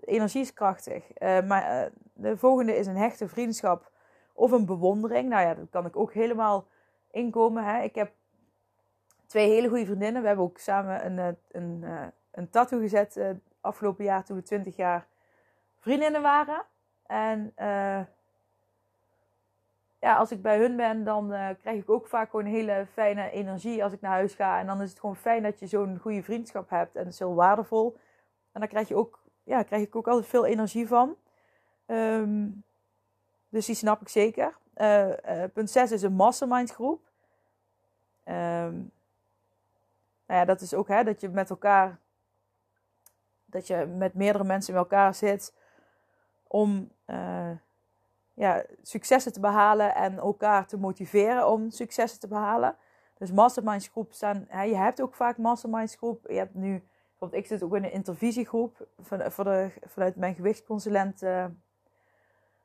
energie 0.00 0.40
is 0.40 0.52
krachtig. 0.52 1.04
Uh, 1.22 1.42
maar 1.42 1.90
de 2.12 2.36
volgende 2.36 2.76
is 2.76 2.86
een 2.86 2.96
hechte 2.96 3.28
vriendschap 3.28 3.90
of 4.32 4.50
een 4.50 4.66
bewondering. 4.66 5.28
Nou 5.28 5.42
ja, 5.46 5.54
dat 5.54 5.70
kan 5.70 5.86
ik 5.86 5.96
ook 5.96 6.12
helemaal 6.12 6.66
inkomen. 7.10 7.64
Hè. 7.64 7.82
Ik 7.82 7.94
heb 7.94 8.12
twee 9.26 9.48
hele 9.48 9.68
goede 9.68 9.86
vriendinnen. 9.86 10.20
We 10.22 10.26
hebben 10.26 10.44
ook 10.44 10.58
samen 10.58 11.06
een, 11.06 11.36
een, 11.50 11.84
een 12.30 12.50
tattoo 12.50 12.80
gezet 12.80 13.20
afgelopen 13.60 14.04
jaar 14.04 14.24
toen 14.24 14.36
we 14.36 14.42
20 14.42 14.76
jaar 14.76 15.06
vriendinnen 15.78 16.22
waren. 16.22 16.64
En 17.06 17.52
uh, 17.58 18.00
ja, 19.98 20.16
als 20.16 20.32
ik 20.32 20.42
bij 20.42 20.58
hun 20.58 20.76
ben, 20.76 21.04
dan 21.04 21.32
uh, 21.32 21.48
krijg 21.60 21.80
ik 21.80 21.90
ook 21.90 22.06
vaak 22.06 22.30
gewoon 22.30 22.44
hele 22.44 22.86
fijne 22.92 23.30
energie 23.30 23.84
als 23.84 23.92
ik 23.92 24.00
naar 24.00 24.12
huis 24.12 24.34
ga. 24.34 24.58
En 24.58 24.66
dan 24.66 24.82
is 24.82 24.90
het 24.90 25.00
gewoon 25.00 25.16
fijn 25.16 25.42
dat 25.42 25.58
je 25.58 25.66
zo'n 25.66 25.98
goede 25.98 26.22
vriendschap 26.22 26.70
hebt. 26.70 26.96
En 26.96 27.04
dat 27.04 27.12
is 27.12 27.18
heel 27.18 27.34
waardevol. 27.34 27.96
En 28.52 28.60
daar 28.60 28.68
krijg, 28.68 28.88
je 28.88 28.96
ook, 28.96 29.20
ja, 29.42 29.62
krijg 29.62 29.82
ik 29.82 29.96
ook 29.96 30.08
altijd 30.08 30.26
veel 30.26 30.46
energie 30.46 30.88
van. 30.88 31.16
Um, 31.86 32.64
dus 33.48 33.66
die 33.66 33.74
snap 33.74 34.00
ik 34.00 34.08
zeker. 34.08 34.56
Uh, 34.76 35.12
punt 35.52 35.70
6 35.70 35.92
is 35.92 36.02
een 36.02 36.12
mastermind 36.12 36.70
groep. 36.70 37.00
Um, 38.24 38.92
nou 40.26 40.40
ja, 40.40 40.44
dat 40.44 40.60
is 40.60 40.74
ook 40.74 40.88
hè, 40.88 41.04
dat 41.04 41.20
je 41.20 41.28
met 41.28 41.50
elkaar, 41.50 41.98
dat 43.44 43.66
je 43.66 43.86
met 43.86 44.14
meerdere 44.14 44.44
mensen 44.44 44.74
met 44.74 44.82
elkaar 44.82 45.14
zit 45.14 45.54
om 46.54 46.90
uh, 47.06 47.50
ja, 48.34 48.64
successen 48.82 49.32
te 49.32 49.40
behalen 49.40 49.94
en 49.94 50.18
elkaar 50.18 50.66
te 50.66 50.78
motiveren 50.78 51.48
om 51.48 51.70
successen 51.70 52.20
te 52.20 52.28
behalen. 52.28 52.76
Dus 53.18 53.32
masterminds 53.32 53.88
groep 53.88 54.12
staan, 54.12 54.46
je 54.50 54.76
hebt 54.76 55.00
ook 55.00 55.14
vaak 55.14 55.38
masterminds 55.38 55.94
groep. 55.94 56.24
Je 56.28 56.36
hebt 56.36 56.54
nu, 56.54 56.82
bijvoorbeeld 57.08 57.42
ik 57.42 57.48
zit 57.48 57.62
ook 57.62 57.76
in 57.76 57.84
een 57.84 57.92
intervisiegroep 57.92 58.86
van, 59.00 59.30
voor 59.32 59.44
de, 59.44 59.70
vanuit 59.86 60.16
mijn 60.16 60.34
gewichtsconsulent 60.34 61.22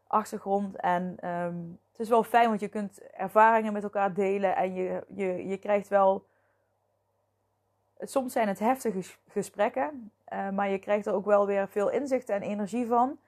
achtergrond. 0.08 0.76
En 0.76 1.30
um, 1.30 1.80
het 1.92 2.00
is 2.00 2.10
wel 2.10 2.24
fijn, 2.24 2.48
want 2.48 2.60
je 2.60 2.68
kunt 2.68 3.02
ervaringen 3.12 3.74
met 3.74 3.84
elkaar 3.84 4.14
delen 4.14 4.56
en 4.56 4.74
je, 4.74 5.04
je, 5.16 5.48
je 5.48 5.58
krijgt 5.58 5.88
wel. 5.88 6.26
Soms 8.00 8.34
zijn 8.34 8.48
het 8.48 8.60
heftige 8.60 9.14
gesprekken, 9.28 10.12
uh, 10.34 10.50
maar 10.50 10.70
je 10.70 10.80
krijgt 10.80 11.06
er 11.06 11.14
ook 11.14 11.26
wel 11.26 11.46
weer 11.46 11.68
veel 11.68 11.90
inzicht 11.90 12.30
en 12.30 12.42
energie 12.42 12.88
van. 12.88 13.20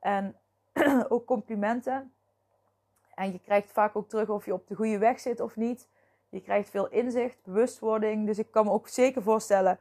En 0.00 0.36
ook 1.08 1.26
complimenten. 1.26 2.12
En 3.14 3.32
je 3.32 3.38
krijgt 3.38 3.72
vaak 3.72 3.96
ook 3.96 4.08
terug 4.08 4.28
of 4.28 4.44
je 4.44 4.52
op 4.52 4.68
de 4.68 4.74
goede 4.74 4.98
weg 4.98 5.20
zit 5.20 5.40
of 5.40 5.56
niet. 5.56 5.88
Je 6.28 6.40
krijgt 6.40 6.70
veel 6.70 6.88
inzicht, 6.88 7.38
bewustwording. 7.44 8.26
Dus 8.26 8.38
ik 8.38 8.50
kan 8.50 8.64
me 8.64 8.70
ook 8.70 8.88
zeker 8.88 9.22
voorstellen 9.22 9.78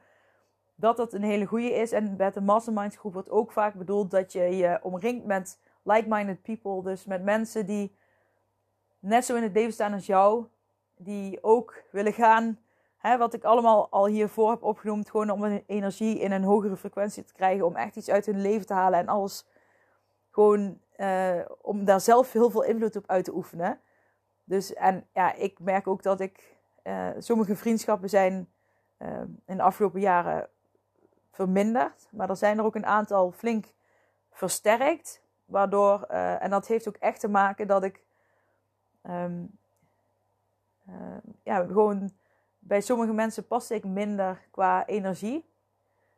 dat 0.76 0.98
dat 0.98 1.14
een 1.14 1.24
hele 1.24 1.46
goede 1.46 1.74
is. 1.74 1.92
En 1.92 2.16
met 2.18 2.34
de 2.34 2.42
mastermind 2.42 2.96
groep 2.96 3.14
wordt 3.14 3.30
ook 3.30 3.52
vaak 3.52 3.74
bedoeld 3.74 4.12
dat 4.12 4.32
je 4.32 4.42
je 4.42 4.80
omringt 4.82 5.26
met 5.26 5.60
like-minded 5.84 6.42
people. 6.42 6.84
Dus 6.84 7.06
met 7.06 7.24
mensen 7.24 7.66
die 7.66 7.96
net 9.00 9.26
zo 9.26 9.36
in 9.36 9.44
het 9.44 9.54
leven 9.54 9.74
staan 9.74 9.94
als 9.94 10.06
jou. 10.06 10.46
Die 10.96 11.44
ook 11.44 11.84
willen 11.92 12.14
gaan. 12.14 12.60
Hè, 12.98 13.18
wat 13.18 13.34
ik 13.34 13.44
allemaal 13.44 13.88
al 13.90 14.08
hiervoor 14.08 14.50
heb 14.50 14.64
opgenoemd. 14.64 15.10
Gewoon 15.10 15.30
om 15.30 15.44
een 15.44 15.64
energie 15.68 16.20
in 16.20 16.32
een 16.32 16.44
hogere 16.44 16.78
frequentie 16.78 17.24
te 17.24 17.34
krijgen. 17.34 17.66
Om 17.66 17.76
echt 17.76 17.96
iets 17.96 18.10
uit 18.10 18.26
hun 18.26 18.42
leven 18.42 18.66
te 18.66 18.74
halen. 18.74 19.00
En 19.00 19.08
alles 19.08 19.46
gewoon 20.38 20.80
uh, 20.98 21.46
om 21.62 21.86
daar 21.86 22.02
zelf 22.02 22.32
heel 22.32 22.50
veel 22.50 22.64
invloed 22.64 22.96
op 22.96 23.08
uit 23.08 23.26
te 23.26 23.36
oefenen. 23.36 23.80
Dus 24.44 24.74
en 24.74 25.08
ja, 25.14 25.34
ik 25.34 25.60
merk 25.60 25.88
ook 25.88 26.04
dat 26.04 26.20
ik. 26.20 26.56
Uh, 26.84 27.10
sommige 27.18 27.56
vriendschappen 27.56 28.10
zijn 28.10 28.50
uh, 29.00 29.22
in 29.46 29.58
de 29.58 29.62
afgelopen 29.62 30.00
jaren 30.00 30.50
verminderd. 31.32 32.08
Maar 32.12 32.30
er 32.30 32.38
zijn 32.38 32.58
er 32.58 32.64
ook 32.64 32.76
een 32.76 32.86
aantal 32.86 33.32
flink 33.32 33.66
versterkt. 34.32 35.22
Waardoor, 35.46 36.02
en 36.02 36.50
dat 36.50 36.68
heeft 36.68 36.88
ook 36.88 36.96
echt 36.96 37.20
te 37.20 37.28
maken 37.30 37.68
dat 37.68 37.84
ik 37.84 38.04
uh, 39.04 39.26
ja, 41.44 41.66
gewoon 41.66 42.12
bij 42.60 42.82
sommige 42.82 43.14
mensen 43.14 43.48
past 43.48 43.72
ik 43.72 43.84
minder 43.84 44.48
qua 44.52 44.86
energie. 44.86 45.50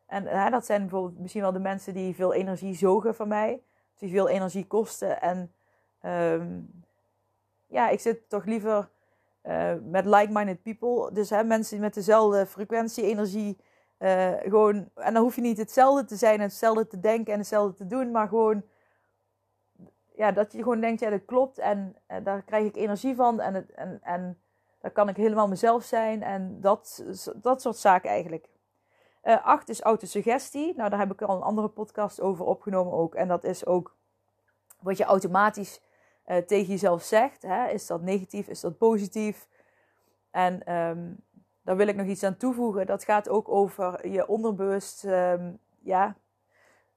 En 0.06 0.24
uh, 0.24 0.50
dat 0.50 0.66
zijn 0.66 0.82
bijvoorbeeld 0.82 1.20
misschien 1.20 1.42
wel 1.42 1.52
de 1.52 1.60
mensen 1.60 1.94
die 1.94 2.16
veel 2.16 2.34
energie 2.34 2.76
zogen 2.76 3.16
van 3.16 3.28
mij, 3.28 3.64
die 4.00 4.12
veel 4.12 4.30
energie 4.30 4.68
kosten. 4.68 5.22
En 5.22 5.54
um, 6.06 6.84
ja, 7.68 7.90
ik 7.90 8.00
zit 8.00 8.30
toch 8.30 8.46
liever 8.46 8.90
met 9.84 10.06
like-minded 10.06 10.62
people. 10.62 11.14
Dus 11.14 11.30
hè, 11.30 11.44
mensen 11.44 11.80
met 11.80 11.94
dezelfde 11.94 12.46
frequentie, 12.46 13.04
energie, 13.04 13.58
uh, 14.00 14.34
gewoon, 14.40 14.90
en 14.96 15.14
dan 15.14 15.24
hoef 15.24 15.36
je 15.36 15.42
niet 15.42 15.58
hetzelfde 15.58 16.06
te 16.06 16.16
zijn 16.16 16.36
en 16.36 16.42
hetzelfde 16.42 16.88
te 16.88 17.00
denken 17.00 17.34
en 17.34 17.40
hetzelfde 17.40 17.74
te 17.74 17.88
doen, 17.88 18.12
maar 18.12 18.28
gewoon, 18.28 18.64
ja, 20.16 20.32
dat 20.32 20.52
je 20.52 20.58
gewoon 20.58 20.80
denkt, 20.80 21.00
ja, 21.00 21.10
dat 21.10 21.26
klopt 21.26 21.58
en, 21.58 21.96
en 22.06 22.24
daar 22.24 22.42
krijg 22.42 22.66
ik 22.66 22.76
energie 22.76 23.16
van 23.16 23.40
en, 23.40 23.54
het, 23.54 23.72
en, 23.72 24.00
en 24.04 24.38
daar 24.82 24.92
kan 24.92 25.10
ik 25.10 25.16
helemaal 25.16 25.48
mezelf 25.48 25.84
zijn 25.84 26.24
en 26.24 26.62
dat, 26.62 27.04
dat 27.36 27.62
soort 27.62 27.78
zaken 27.78 28.10
eigenlijk. 28.10 28.48
Uh, 29.24 29.46
acht 29.46 29.70
is 29.70 29.82
autosuggestie. 29.82 30.76
Nou, 30.76 30.90
daar 30.90 31.00
heb 31.00 31.12
ik 31.12 31.22
al 31.22 31.36
een 31.36 31.42
andere 31.42 31.68
podcast 31.68 32.22
over 32.22 32.46
opgenomen 32.46 32.94
ook. 32.94 33.16
En 33.16 33.28
dat 33.28 33.44
is 33.44 33.66
ook 33.66 33.96
wat 34.80 34.98
je 34.98 35.04
automatisch 35.04 35.82
uh, 36.28 36.38
tegen 36.38 36.68
jezelf 36.68 37.04
zegt. 37.04 37.42
Hè? 37.42 37.68
Is 37.68 37.88
dat 37.88 38.02
negatief? 38.02 38.48
Is 38.48 38.60
dat 38.60 38.78
positief? 38.78 39.48
En 40.32 40.74
um, 40.76 41.18
daar 41.62 41.76
wil 41.76 41.88
ik 41.88 41.96
nog 41.96 42.06
iets 42.06 42.24
aan 42.24 42.38
toevoegen. 42.38 42.86
Dat 42.86 43.04
gaat 43.04 43.30
ook 43.30 43.50
over 43.50 44.08
je 44.08 44.28
onderbewust. 44.28 45.04
Um, 45.04 45.60
ja, 45.80 46.06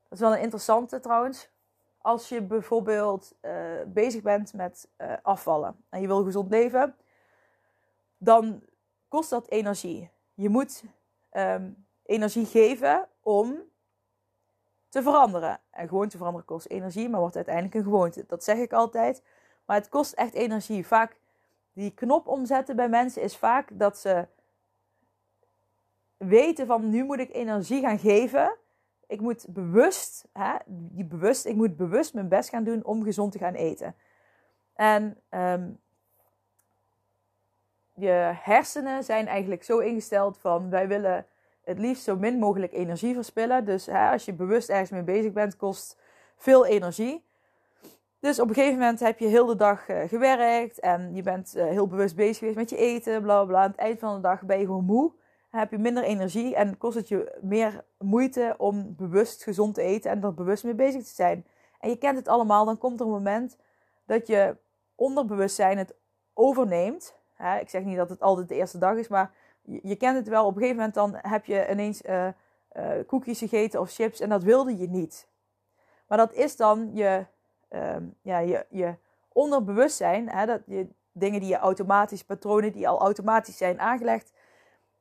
dat 0.03 0.12
is 0.12 0.20
wel 0.20 0.33
een 0.33 0.41
interessante 0.41 1.01
trouwens. 1.01 1.51
Als 1.99 2.29
je 2.29 2.43
bijvoorbeeld 2.43 3.35
uh, 3.43 3.53
bezig 3.87 4.23
bent 4.23 4.53
met 4.53 4.89
afvallen 5.23 5.77
en 5.89 6.01
je 6.01 6.07
wil 6.07 6.25
gezond 6.25 6.51
leven, 6.51 6.97
dan 8.18 8.62
kost 9.09 9.31
dat 9.31 9.49
energie. 9.49 10.11
Je 10.35 10.49
moet 10.49 10.85
um, 11.33 11.87
energie 12.12 12.46
geven 12.46 13.08
om 13.22 13.62
te 14.88 15.02
veranderen. 15.02 15.60
En 15.70 15.88
gewoon 15.88 16.08
te 16.08 16.16
veranderen 16.16 16.46
kost 16.46 16.66
energie, 16.66 17.08
maar 17.08 17.20
wordt 17.20 17.36
uiteindelijk 17.36 17.74
een 17.74 17.82
gewoonte. 17.82 18.24
Dat 18.26 18.44
zeg 18.44 18.58
ik 18.58 18.72
altijd. 18.72 19.22
Maar 19.64 19.76
het 19.76 19.88
kost 19.88 20.12
echt 20.12 20.34
energie. 20.34 20.86
Vaak 20.86 21.16
die 21.72 21.90
knop 21.90 22.26
omzetten 22.26 22.76
bij 22.76 22.88
mensen 22.88 23.22
is 23.22 23.36
vaak 23.36 23.68
dat 23.72 23.98
ze 23.98 24.26
weten 26.16 26.66
van 26.66 26.90
nu 26.90 27.04
moet 27.04 27.18
ik 27.18 27.34
energie 27.34 27.80
gaan 27.80 27.98
geven. 27.98 28.56
Ik 29.06 29.20
moet 29.20 29.46
bewust, 29.48 30.28
hè, 30.32 30.54
die 30.66 31.04
bewust, 31.04 31.46
ik 31.46 31.54
moet 31.54 31.76
bewust 31.76 32.14
mijn 32.14 32.28
best 32.28 32.48
gaan 32.48 32.64
doen 32.64 32.84
om 32.84 33.02
gezond 33.02 33.32
te 33.32 33.38
gaan 33.38 33.54
eten. 33.54 33.94
En 34.74 35.20
um, 35.30 35.80
je 37.94 38.32
hersenen 38.34 39.04
zijn 39.04 39.26
eigenlijk 39.26 39.62
zo 39.62 39.78
ingesteld 39.78 40.38
van 40.38 40.70
wij 40.70 40.88
willen 40.88 41.26
het 41.64 41.78
liefst 41.78 42.02
zo 42.02 42.16
min 42.16 42.38
mogelijk 42.38 42.72
energie 42.72 43.14
verspillen. 43.14 43.64
Dus 43.64 43.86
hè, 43.86 44.10
als 44.10 44.24
je 44.24 44.32
bewust 44.32 44.68
ergens 44.68 44.90
mee 44.90 45.02
bezig 45.02 45.32
bent, 45.32 45.56
kost 45.56 45.98
veel 46.36 46.66
energie. 46.66 47.24
Dus 48.20 48.40
op 48.40 48.48
een 48.48 48.54
gegeven 48.54 48.78
moment 48.78 49.00
heb 49.00 49.18
je 49.18 49.26
heel 49.26 49.46
de 49.46 49.56
dag 49.56 49.88
uh, 49.88 50.08
gewerkt 50.08 50.80
en 50.80 51.14
je 51.14 51.22
bent 51.22 51.56
uh, 51.56 51.64
heel 51.64 51.86
bewust 51.86 52.16
bezig 52.16 52.38
geweest 52.38 52.56
met 52.56 52.70
je 52.70 52.76
eten, 52.76 53.22
bla 53.22 53.44
bla. 53.44 53.62
Aan 53.62 53.70
het 53.70 53.80
eind 53.80 53.98
van 53.98 54.14
de 54.14 54.20
dag 54.20 54.42
ben 54.42 54.58
je 54.58 54.64
gewoon 54.64 54.84
moe 54.84 55.12
heb 55.58 55.70
je 55.70 55.78
minder 55.78 56.02
energie 56.02 56.54
en 56.54 56.78
kost 56.78 56.96
het 56.96 57.08
je 57.08 57.38
meer 57.40 57.84
moeite 57.98 58.54
om 58.58 58.94
bewust 58.96 59.42
gezond 59.42 59.74
te 59.74 59.82
eten 59.82 60.10
en 60.10 60.22
er 60.22 60.34
bewust 60.34 60.64
mee 60.64 60.74
bezig 60.74 61.02
te 61.02 61.14
zijn. 61.14 61.46
En 61.80 61.88
je 61.88 61.96
kent 61.96 62.18
het 62.18 62.28
allemaal, 62.28 62.64
dan 62.64 62.78
komt 62.78 63.00
er 63.00 63.06
een 63.06 63.12
moment 63.12 63.56
dat 64.06 64.26
je 64.26 64.56
onderbewustzijn 64.94 65.78
het 65.78 65.94
overneemt. 66.34 67.14
ik 67.60 67.68
zeg 67.68 67.82
niet 67.82 67.96
dat 67.96 68.08
het 68.08 68.20
altijd 68.20 68.48
de 68.48 68.54
eerste 68.54 68.78
dag 68.78 68.96
is, 68.96 69.08
maar 69.08 69.30
je, 69.62 69.96
kent 69.96 70.16
het 70.16 70.28
wel. 70.28 70.46
Op 70.46 70.54
een 70.54 70.60
gegeven 70.60 70.76
moment 70.76 70.94
dan 70.94 71.16
heb 71.16 71.44
je 71.44 71.70
ineens 71.70 72.02
uh, 72.02 72.28
uh, 72.76 72.90
koekjes 73.06 73.38
gegeten 73.38 73.80
of 73.80 73.92
chips 73.92 74.20
en 74.20 74.28
dat 74.28 74.42
wilde 74.42 74.76
je 74.76 74.88
niet. 74.88 75.28
Maar 76.06 76.18
dat 76.18 76.32
is 76.32 76.56
dan 76.56 76.90
je, 76.94 77.26
uh, 77.70 77.96
ja, 78.22 78.38
je, 78.38 78.66
je 78.70 78.94
onderbewustzijn, 79.28 80.28
hè, 80.28 80.46
dat 80.46 80.60
je, 80.66 80.88
dingen 81.12 81.40
die 81.40 81.48
je 81.48 81.56
automatisch, 81.56 82.24
patronen 82.24 82.72
die 82.72 82.88
al 82.88 83.00
automatisch 83.00 83.56
zijn 83.56 83.80
aangelegd, 83.80 84.32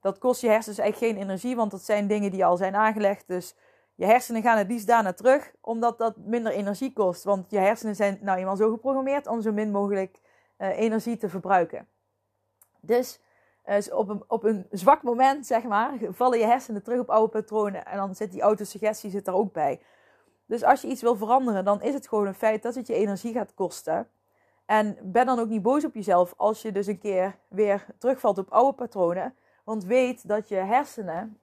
dat 0.02 0.18
kost 0.18 0.42
je 0.42 0.50
hersens 0.50 0.78
eigenlijk 0.78 1.14
geen 1.14 1.24
energie, 1.24 1.56
want 1.56 1.72
dat 1.72 1.82
zijn 1.82 2.08
dingen 2.08 2.32
die 2.32 2.46
al 2.46 2.58
zijn 2.58 2.76
aangelegd. 2.76 3.28
Dus 3.28 3.56
je 3.96 4.06
hersenen 4.06 4.42
gaan 4.42 4.58
het 4.58 4.68
liefst 4.68 4.88
daarna 4.88 5.14
terug, 5.14 5.52
omdat 5.62 5.98
dat 5.98 6.18
minder 6.18 6.52
energie 6.52 6.94
kost. 6.94 7.24
Want 7.24 7.52
je 7.52 7.58
hersenen 7.58 7.96
zijn 7.96 8.18
nou 8.22 8.40
eenmaal 8.40 8.56
zo 8.56 8.70
geprogrammeerd 8.70 9.28
om 9.28 9.42
zo 9.42 9.52
min 9.52 9.72
mogelijk 9.72 10.20
uh, 10.58 10.80
energie 10.80 11.18
te 11.18 11.30
verbruiken. 11.30 11.88
Dus 12.80 13.20
uh, 13.66 13.78
op, 13.90 14.10
een, 14.10 14.24
op 14.28 14.44
een 14.44 14.68
zwak 14.72 15.04
moment, 15.04 15.46
zeg 15.46 15.64
maar, 15.64 15.94
vallen 16.10 16.40
je 16.40 16.46
hersenen 16.46 16.84
terug 16.84 17.00
op 17.00 17.10
oude 17.10 17.32
patronen. 17.32 17.86
En 17.86 17.98
dan 17.98 18.16
zit 18.16 18.32
die 18.32 18.42
autosuggestie 18.42 19.10
zit 19.10 19.28
er 19.28 19.34
ook 19.34 19.54
bij. 19.54 19.82
Dus 20.46 20.64
als 20.64 20.82
je 20.82 20.88
iets 20.88 21.02
wil 21.02 21.16
veranderen, 21.16 21.66
dan 21.66 21.82
is 21.82 21.94
het 21.94 22.08
gewoon 22.08 22.28
een 22.28 22.34
feit 22.34 22.64
dat 22.64 22.76
het 22.76 22.88
je 22.88 22.94
energie 22.94 23.34
gaat 23.34 23.54
kosten. 23.54 24.08
En 24.66 24.98
ben 25.02 25.26
dan 25.26 25.40
ook 25.40 25.48
niet 25.48 25.62
boos 25.62 25.86
op 25.86 25.94
jezelf 25.94 26.34
als 26.38 26.62
je 26.62 26.72
dus 26.72 26.88
een 26.88 27.00
keer 27.00 27.36
weer 27.48 27.86
terugvalt 27.98 28.38
op 28.38 28.52
oude 28.52 28.74
patronen. 28.74 29.36
Want 29.64 29.84
weet 29.84 30.28
dat 30.28 30.48
je 30.50 30.56
hersenen 30.56 31.40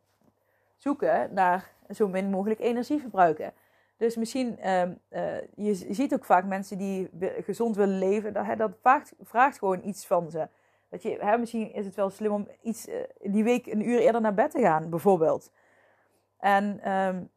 zoeken 0.77 1.35
naar 1.35 1.71
zo 1.91 2.09
min 2.09 2.31
mogelijk 2.31 2.61
energie 2.61 3.01
verbruiken. 3.01 3.53
Dus 3.97 4.17
misschien, 4.17 4.59
uh, 4.65 4.83
uh, 4.83 4.91
je 5.55 5.75
ziet 5.75 6.15
ook 6.15 6.25
vaak 6.25 6.45
mensen 6.45 6.79
die 6.79 7.11
gezond 7.21 7.77
willen 7.77 7.99
leven, 7.99 8.33
dat, 8.33 8.59
dat 8.59 8.71
vraagt, 8.81 9.13
vraagt, 9.23 9.59
gewoon 9.59 9.81
iets 9.85 10.07
van 10.07 10.31
ze. 10.31 10.49
Dat 10.89 11.03
je, 11.03 11.17
hè, 11.21 11.39
misschien 11.39 11.73
is 11.73 11.87
het 11.87 11.95
wel 11.95 12.11
slim 12.11 12.33
om 12.33 12.49
iets, 12.63 12.89
uh, 12.89 12.95
die 13.23 13.45
week 13.45 13.67
een 13.67 13.89
uur 13.89 13.99
eerder 13.99 14.21
naar 14.21 14.35
bed 14.35 14.51
te 14.51 14.61
gaan, 14.61 14.91
bijvoorbeeld. 14.91 15.51
En, 16.39 16.93
um, 16.93 17.31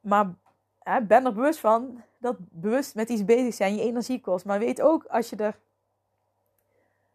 maar 0.00 0.34
ben 1.06 1.26
er 1.26 1.34
bewust 1.34 1.60
van 1.60 2.02
dat 2.18 2.36
bewust 2.38 2.94
met 2.94 3.08
iets 3.08 3.24
bezig 3.24 3.54
zijn 3.54 3.74
je 3.74 3.82
energie 3.82 4.20
kost. 4.20 4.44
Maar 4.44 4.58
weet 4.58 4.80
ook, 4.80 5.04
als 5.04 5.30
je 5.30 5.36
er 5.36 5.58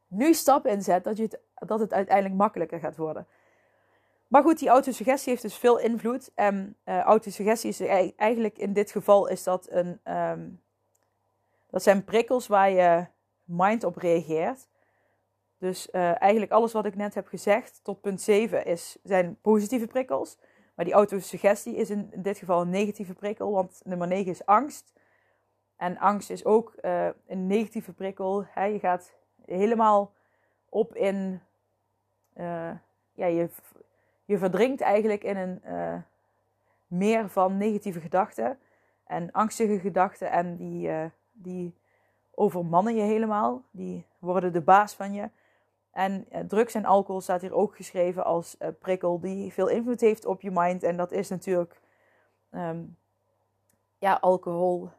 nu 0.08 0.34
stappen 0.34 0.72
in 0.72 0.82
zet, 0.82 1.04
dat, 1.04 1.18
je 1.18 1.24
het, 1.24 1.40
dat 1.56 1.80
het 1.80 1.94
uiteindelijk 1.94 2.36
makkelijker 2.36 2.80
gaat 2.80 2.96
worden. 2.96 3.28
Maar 4.28 4.42
goed, 4.42 4.60
die 4.60 4.70
autosuggestie 4.70 5.30
heeft 5.30 5.42
dus 5.42 5.58
veel 5.58 5.80
invloed. 5.80 6.32
En 6.36 6.76
uh, 6.86 7.00
autosuggestie 7.00 7.70
is 7.70 7.80
eigenlijk 8.16 8.58
in 8.58 8.74
dit 8.74 8.92
geval 8.92 9.28
is 9.28 9.44
dat 9.44 9.68
een. 9.70 10.00
Um, 10.14 10.64
dat 11.70 11.84
zijn 11.84 12.04
prikkels 12.04 12.48
waar 12.48 12.70
je 12.70 13.06
mind 13.44 13.84
op 13.84 13.98
reageert. 13.98 14.68
Dus 15.58 15.88
uh, 15.92 16.22
eigenlijk 16.22 16.52
alles 16.52 16.74
wat 16.74 16.86
ik 16.86 16.96
net 16.96 17.16
heb 17.16 17.28
gezegd 17.28 17.80
tot 17.84 18.02
punt 18.02 18.22
7 18.22 18.66
is, 18.66 18.98
zijn 19.04 19.38
positieve 19.42 19.88
prikkels. 19.88 20.38
Maar 20.76 20.86
die 20.86 20.94
autosuggestie 20.94 21.76
is 21.76 21.90
in, 21.90 22.12
dit 22.16 22.38
geval 22.38 22.62
een 22.62 22.70
negatieve 22.70 23.14
prikkel, 23.14 23.52
want 23.52 23.82
nummer 23.84 24.08
9 24.08 24.32
is 24.32 24.46
angst. 24.46 24.94
En 25.76 25.98
angst 25.98 26.30
is 26.30 26.46
ook 26.46 26.74
uh, 26.82 27.08
een 27.28 27.48
negatieve 27.48 27.94
prikkel. 27.94 28.46
Hè? 28.48 28.64
Je 28.64 28.80
gaat 28.80 29.14
helemaal 29.46 30.14
op 30.70 30.96
in. 30.96 31.42
Uh, 32.38 32.72
ja, 33.14 33.26
je, 33.26 33.50
je 34.26 34.38
verdrinkt 34.38 34.82
eigenlijk 34.82 35.24
in 35.24 35.38
een 35.38 35.62
meer 36.88 37.30
van 37.30 37.58
negatieve 37.58 38.00
gedachten 38.00 38.60
en 39.06 39.32
angstige 39.32 39.80
gedachten. 39.80 40.32
En 40.32 40.56
die, 40.56 40.90
die 41.32 41.76
overmannen 42.32 42.96
je 42.96 43.02
helemaal. 43.02 43.64
Die 43.72 44.06
worden 44.20 44.54
de 44.54 44.62
baas 44.62 44.94
van 44.94 45.14
je. 45.14 45.30
En 45.96 46.26
uh, 46.32 46.40
drugs 46.40 46.74
en 46.74 46.86
alcohol 46.86 47.22
staat 47.22 47.42
hier 47.42 47.54
ook 47.54 47.76
geschreven 47.76 48.26
als 48.26 48.56
uh, 48.60 48.68
prikkel 48.80 49.20
die 49.20 49.54
veel 49.54 49.68
invloed 49.68 50.02
heeft 50.02 50.26
op 50.26 50.42
je 50.42 50.52
mind. 50.52 50.84
En 50.84 50.98
dat 50.98 51.12
is 51.12 51.30
natuurlijk, 51.30 51.82
um, 52.52 52.98
ja, 53.98 54.18
alcohol 54.22 54.90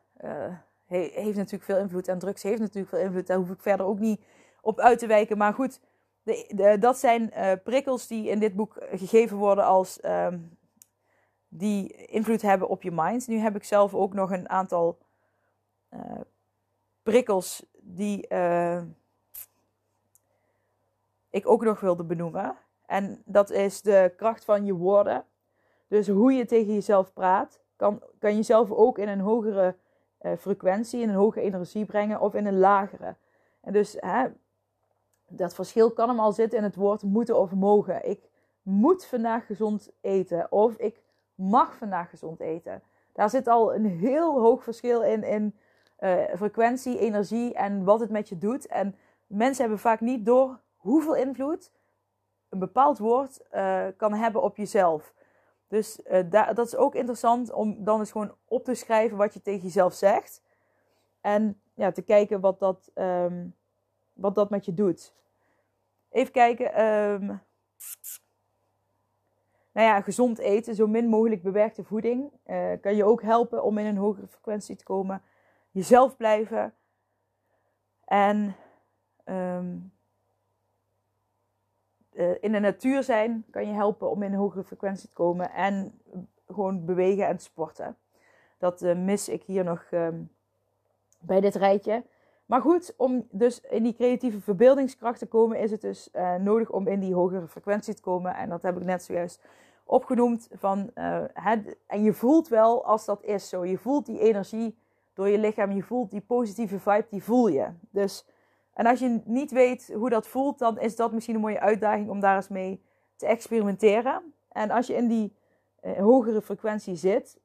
he 0.87 1.11
heeft 1.15 1.37
natuurlijk 1.37 1.65
veel 1.65 1.79
invloed. 1.79 2.09
En 2.09 2.19
drugs 2.19 2.43
heeft 2.43 2.61
natuurlijk 2.61 2.89
veel 2.89 3.05
invloed. 3.05 3.27
Daar 3.27 3.37
hoef 3.37 3.51
ik 3.51 3.61
verder 3.61 3.87
ook 3.87 3.99
niet 3.99 4.21
op 4.61 4.81
uit 4.81 4.99
te 4.99 5.07
wijken. 5.07 5.39
Maar 5.39 5.55
goed, 5.55 5.81
de, 6.23 6.53
de, 6.55 6.79
dat 6.79 6.99
zijn 6.99 7.33
prikkels 7.65 8.07
die 8.07 8.29
in 8.29 8.39
dit 8.39 8.55
boek 8.55 8.77
gegeven 8.91 9.37
worden 9.37 9.65
als 9.65 10.05
um, 10.05 10.59
die 11.49 12.07
invloed 12.07 12.43
hebben 12.43 12.69
op 12.69 12.83
je 12.83 12.93
mind. 12.93 13.27
Nu 13.27 13.39
heb 13.39 13.57
ik 13.57 13.65
zelf 13.65 13.95
ook 13.95 14.15
nog 14.15 14.31
een 14.31 14.49
aantal 14.49 14.99
prikkels 17.03 17.67
die 17.81 18.27
ik 21.37 21.49
ook 21.49 21.65
nog 21.65 21.81
wilde 21.81 22.05
benoemen. 22.05 22.57
En 22.87 23.23
dat 23.25 23.51
is 23.51 23.83
de 23.83 24.13
kracht 24.17 24.45
van 24.45 24.65
je 24.65 24.75
woorden. 24.75 25.25
Dus 25.89 26.09
hoe 26.09 26.33
je 26.33 26.47
tegen 26.47 26.75
jezelf 26.75 27.13
praat, 27.13 27.61
kan, 27.77 28.03
kan 28.19 28.35
jezelf 28.37 28.71
ook 28.71 28.99
in 28.99 29.09
een 29.09 29.21
hogere 29.21 29.75
uh, 30.23 30.33
frequentie, 30.39 31.01
in 31.01 31.09
een 31.09 31.15
hogere 31.15 31.45
energie 31.45 31.85
brengen 31.85 32.21
of 32.21 32.35
in 32.35 32.47
een 32.47 32.59
lagere. 32.59 33.15
En 33.61 33.73
dus 33.73 33.97
hè, 34.01 34.27
dat 35.29 35.55
verschil 35.55 35.91
kan 35.91 36.09
hem 36.09 36.21
al 36.21 36.33
zitten 36.33 36.59
in 36.59 36.65
het 36.65 36.77
woord 36.77 37.03
moeten 37.03 37.39
of 37.39 37.53
mogen. 37.53 38.09
Ik 38.09 38.29
moet 38.63 39.05
vandaag 39.05 39.47
gezond 39.47 39.91
eten 40.01 40.53
of 40.53 40.77
ik 40.77 41.03
mag 41.35 41.77
vandaag 41.77 42.11
gezond 42.11 42.41
eten. 42.41 42.83
Daar 43.13 43.31
zit 43.31 43.49
al 43.49 43.75
een 43.75 43.87
heel 43.87 44.41
hoog 44.41 44.63
verschil 44.63 45.03
in, 45.03 45.23
in 45.23 45.55
uh, 46.01 46.23
frequentie, 46.37 46.99
energie 46.99 47.55
en 47.55 47.85
wat 47.85 48.01
het 48.01 48.11
met 48.11 48.29
je 48.29 48.39
doet. 48.39 48.67
En 48.67 48.95
mensen 49.27 49.61
hebben 49.61 49.79
vaak 49.79 50.01
niet 50.01 50.27
door 50.27 50.59
hoeveel 50.87 51.15
invloed 51.15 51.73
een 52.49 52.59
bepaald 52.59 52.99
woord 52.99 53.41
uh, 53.53 53.87
kan 53.97 54.15
hebben 54.15 54.43
op 54.43 54.57
jezelf. 54.57 55.15
Dus 55.69 56.01
uh, 56.11 56.31
dat 56.31 56.67
is 56.67 56.77
ook 56.77 56.95
interessant 56.95 57.53
om 57.53 57.85
dan 57.85 57.99
eens 57.99 58.11
gewoon 58.11 58.35
op 58.45 58.65
te 58.65 58.75
schrijven 58.75 59.17
wat 59.17 59.35
je 59.35 59.43
tegen 59.43 59.63
jezelf 59.63 59.95
zegt. 59.95 60.43
En 61.21 61.61
ja, 61.75 61.93
te 61.93 62.03
kijken 62.03 62.41
wat 62.41 62.59
dat, 62.59 62.91
um, 62.95 63.55
wat 64.13 64.35
dat 64.35 64.51
met 64.51 64.65
je 64.65 64.75
doet. 64.75 65.15
Even 66.11 66.33
kijken. 66.33 66.85
Um, 66.85 67.27
nou 69.73 69.89
ja, 69.89 70.01
gezond 70.01 70.39
eten, 70.39 70.75
zo 70.75 70.87
min 70.87 71.09
mogelijk 71.09 71.43
bewerkte 71.43 71.85
voeding. 71.85 72.33
Uh, 72.47 72.73
kan 72.81 72.97
je 72.97 73.05
ook 73.05 73.23
helpen 73.23 73.63
om 73.63 73.79
in 73.79 73.87
een 73.87 73.97
hogere 73.97 74.27
frequentie 74.27 74.77
te 74.77 74.85
komen. 74.85 75.23
Jezelf 75.71 76.17
blijven. 76.17 76.75
En 78.05 78.57
um, 79.25 79.96
uh, 82.17 82.31
in 82.41 82.53
de 82.53 82.59
natuur 82.59 83.03
zijn 83.03 83.45
kan 83.51 83.67
je 83.67 83.73
helpen 83.73 84.11
om 84.11 84.23
in 84.23 84.33
een 84.33 84.39
hogere 84.39 84.65
frequentie 84.65 85.09
te 85.09 85.15
komen. 85.15 85.51
En 85.51 86.01
gewoon 86.47 86.85
bewegen 86.85 87.27
en 87.27 87.39
sporten. 87.39 87.97
Dat 88.59 88.83
uh, 88.83 88.95
mis 88.95 89.29
ik 89.29 89.43
hier 89.43 89.65
nog 89.65 89.85
um, 89.91 90.31
bij 91.19 91.41
dit 91.41 91.55
rijtje. 91.55 92.05
Maar 92.47 92.61
goed, 92.61 92.95
om 92.97 93.27
dus 93.31 93.61
in 93.61 93.83
die 93.83 93.95
creatieve 93.95 94.41
verbeeldingskracht 94.41 95.19
te 95.19 95.27
komen, 95.27 95.59
is 95.59 95.71
het 95.71 95.81
dus 95.81 96.09
uh, 96.13 96.35
nodig 96.35 96.71
om 96.71 96.87
in 96.87 97.01
die 97.01 97.15
hogere 97.15 97.49
frequentie 97.49 97.95
te 97.95 98.03
komen. 98.03 98.35
En 98.35 98.49
dat 98.49 98.63
heb 98.63 98.77
ik 98.77 98.85
net 98.85 99.03
zojuist 99.03 99.45
opgenoemd. 99.85 100.49
Van, 100.53 100.91
en 101.87 102.03
je 102.03 102.13
voelt 102.13 102.49
wel 102.49 102.85
als 102.85 103.05
dat 103.05 103.23
is 103.23 103.49
zo. 103.49 103.65
Je 103.65 103.79
voelt 103.79 104.07
die 104.07 104.19
energie 104.19 104.79
door 105.15 105.29
je 105.29 105.39
lichaam. 105.39 105.73
Je 105.73 105.83
voelt 105.83 106.11
die 106.11 106.21
positieve 106.21 106.79
vibe, 106.79 107.07
die 107.11 107.23
voel 107.23 107.49
je. 107.49 107.69
Dus 107.91 108.27
en 108.77 108.87
als 108.87 108.99
je 108.99 109.21
niet 109.25 109.51
weet 109.51 109.93
hoe 109.95 110.11
dat 110.11 110.29
voelt, 110.29 110.59
dan 110.59 110.79
is 110.79 110.97
dat 110.97 111.13
misschien 111.13 111.35
een 111.35 111.41
mooie 111.41 111.61
uitdaging 111.61 112.11
om 112.11 112.21
daar 112.21 112.37
eens 112.37 112.49
mee 112.49 112.83
te 113.17 113.27
experimenteren. 113.27 114.35
En 114.49 114.71
als 114.71 114.87
je 114.87 114.95
in 114.95 115.09
die 115.09 115.37
uh, 115.83 115.99
hogere 115.99 116.43
frequentie 116.43 116.97
zit, 116.97 117.41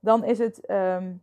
dan 0.00 0.24
is 0.24 0.38
het 0.38 0.70
um, 0.70 1.22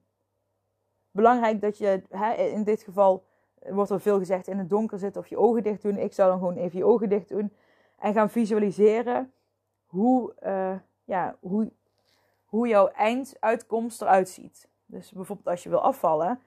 belangrijk 1.12 1.62
dat 1.62 1.78
je, 1.78 2.04
hè, 2.10 2.34
in 2.34 2.64
dit 2.64 2.84
geval 2.84 3.26
wordt 3.60 3.90
er 3.90 4.02
veel 4.02 4.18
gezegd, 4.18 4.48
in 4.48 4.58
het 4.58 4.70
donker 4.70 5.00
zitten 5.00 5.22
of 5.22 5.28
je 5.28 5.38
ogen 5.38 5.64
dicht 5.64 5.82
doen. 5.82 5.98
Ik 5.98 6.14
zou 6.14 6.30
dan 6.30 6.40
gewoon 6.40 6.56
even 6.56 6.78
je 6.78 6.86
ogen 6.86 7.10
dicht 7.10 7.30
doen 7.30 7.54
en 8.00 8.14
gaan 8.14 8.30
visualiseren 8.30 9.34
hoe, 9.86 10.34
uh, 10.46 10.76
ja, 11.04 11.38
hoe, 11.40 11.72
hoe 12.46 12.68
jouw 12.68 12.88
einduitkomst 12.88 14.02
eruit 14.02 14.30
ziet. 14.30 14.70
Dus 14.86 15.12
bijvoorbeeld 15.12 15.48
als 15.48 15.64
je 15.64 15.70
wil 15.70 15.82
afvallen, 15.82 16.40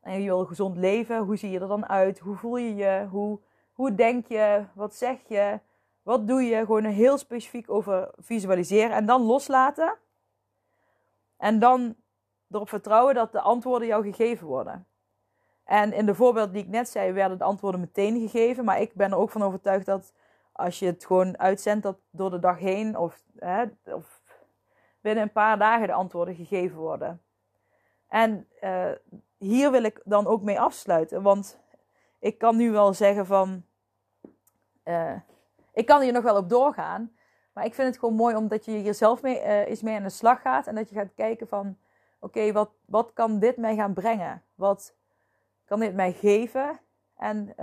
en 0.00 0.20
je 0.20 0.28
wil 0.28 0.44
gezond 0.44 0.76
leven, 0.76 1.18
hoe 1.18 1.36
zie 1.36 1.50
je 1.50 1.60
er 1.60 1.68
dan 1.68 1.88
uit? 1.88 2.18
Hoe 2.18 2.36
voel 2.36 2.56
je 2.56 2.74
je? 2.74 3.06
Hoe, 3.10 3.40
hoe 3.72 3.94
denk 3.94 4.26
je? 4.26 4.64
Wat 4.74 4.94
zeg 4.94 5.18
je? 5.28 5.60
Wat 6.02 6.26
doe 6.26 6.42
je? 6.42 6.56
Gewoon 6.56 6.84
heel 6.84 7.18
specifiek 7.18 7.70
over 7.70 8.10
visualiseren 8.16 8.96
en 8.96 9.06
dan 9.06 9.22
loslaten. 9.22 9.96
En 11.36 11.58
dan 11.58 11.96
erop 12.50 12.68
vertrouwen 12.68 13.14
dat 13.14 13.32
de 13.32 13.40
antwoorden 13.40 13.88
jou 13.88 14.02
gegeven 14.02 14.46
worden. 14.46 14.86
En 15.64 15.92
in 15.92 16.06
de 16.06 16.14
voorbeeld 16.14 16.52
die 16.52 16.62
ik 16.62 16.68
net 16.68 16.88
zei, 16.88 17.12
werden 17.12 17.38
de 17.38 17.44
antwoorden 17.44 17.80
meteen 17.80 18.20
gegeven. 18.20 18.64
Maar 18.64 18.80
ik 18.80 18.94
ben 18.94 19.10
er 19.10 19.16
ook 19.16 19.30
van 19.30 19.42
overtuigd 19.42 19.86
dat 19.86 20.12
als 20.52 20.78
je 20.78 20.86
het 20.86 21.04
gewoon 21.04 21.38
uitzendt, 21.38 21.82
dat 21.82 21.98
door 22.10 22.30
de 22.30 22.38
dag 22.38 22.58
heen 22.58 22.96
of, 22.96 23.22
hè, 23.36 23.64
of 23.84 24.22
binnen 25.00 25.22
een 25.22 25.32
paar 25.32 25.58
dagen 25.58 25.86
de 25.86 25.92
antwoorden 25.92 26.34
gegeven 26.34 26.78
worden. 26.78 27.22
En 28.10 28.48
uh, 28.60 28.90
hier 29.36 29.70
wil 29.70 29.82
ik 29.82 30.00
dan 30.04 30.26
ook 30.26 30.42
mee 30.42 30.60
afsluiten. 30.60 31.22
Want 31.22 31.60
ik 32.18 32.38
kan 32.38 32.56
nu 32.56 32.70
wel 32.70 32.94
zeggen 32.94 33.26
van. 33.26 33.64
Uh, 34.84 35.16
ik 35.72 35.86
kan 35.86 36.00
hier 36.00 36.12
nog 36.12 36.22
wel 36.22 36.36
op 36.36 36.48
doorgaan. 36.48 37.12
Maar 37.52 37.64
ik 37.64 37.74
vind 37.74 37.88
het 37.88 37.98
gewoon 37.98 38.14
mooi 38.14 38.36
omdat 38.36 38.64
je 38.64 38.82
jezelf 38.82 39.22
mee, 39.22 39.36
uh, 39.36 39.68
eens 39.68 39.82
mee 39.82 39.96
aan 39.96 40.02
de 40.02 40.08
slag 40.08 40.40
gaat. 40.40 40.66
En 40.66 40.74
dat 40.74 40.88
je 40.88 40.94
gaat 40.94 41.14
kijken 41.14 41.48
van. 41.48 41.78
Oké, 42.20 42.52
wat, 42.52 42.70
wat 42.86 43.12
kan 43.12 43.38
dit 43.38 43.56
mij 43.56 43.74
gaan 43.74 43.94
brengen? 43.94 44.42
Wat 44.54 44.94
kan 45.64 45.80
dit 45.80 45.94
mij 45.94 46.12
geven? 46.12 46.80
En 47.16 47.54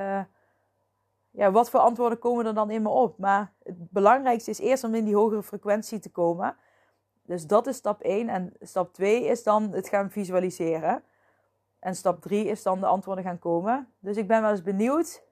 ja, 1.31 1.51
wat 1.51 1.69
voor 1.69 1.79
antwoorden 1.79 2.19
komen 2.19 2.45
er 2.45 2.53
dan 2.53 2.71
in 2.71 2.81
me 2.81 2.89
op? 2.89 3.17
Maar 3.17 3.53
het 3.63 3.91
belangrijkste 3.91 4.49
is 4.49 4.59
eerst 4.59 4.83
om 4.83 4.95
in 4.95 5.05
die 5.05 5.15
hogere 5.15 5.43
frequentie 5.43 5.99
te 5.99 6.11
komen. 6.11 6.55
Dus 7.27 7.47
dat 7.47 7.67
is 7.67 7.75
stap 7.75 8.01
1. 8.01 8.29
En 8.29 8.53
stap 8.61 8.93
2 8.93 9.25
is 9.25 9.43
dan 9.43 9.71
het 9.71 9.87
gaan 9.87 10.11
visualiseren. 10.11 11.03
En 11.79 11.95
stap 11.95 12.21
3 12.21 12.45
is 12.45 12.63
dan 12.63 12.79
de 12.79 12.85
antwoorden 12.85 13.23
gaan 13.23 13.39
komen. 13.39 13.87
Dus 13.99 14.17
ik 14.17 14.27
ben 14.27 14.41
wel 14.41 14.51
eens 14.51 14.61
benieuwd 14.61 15.23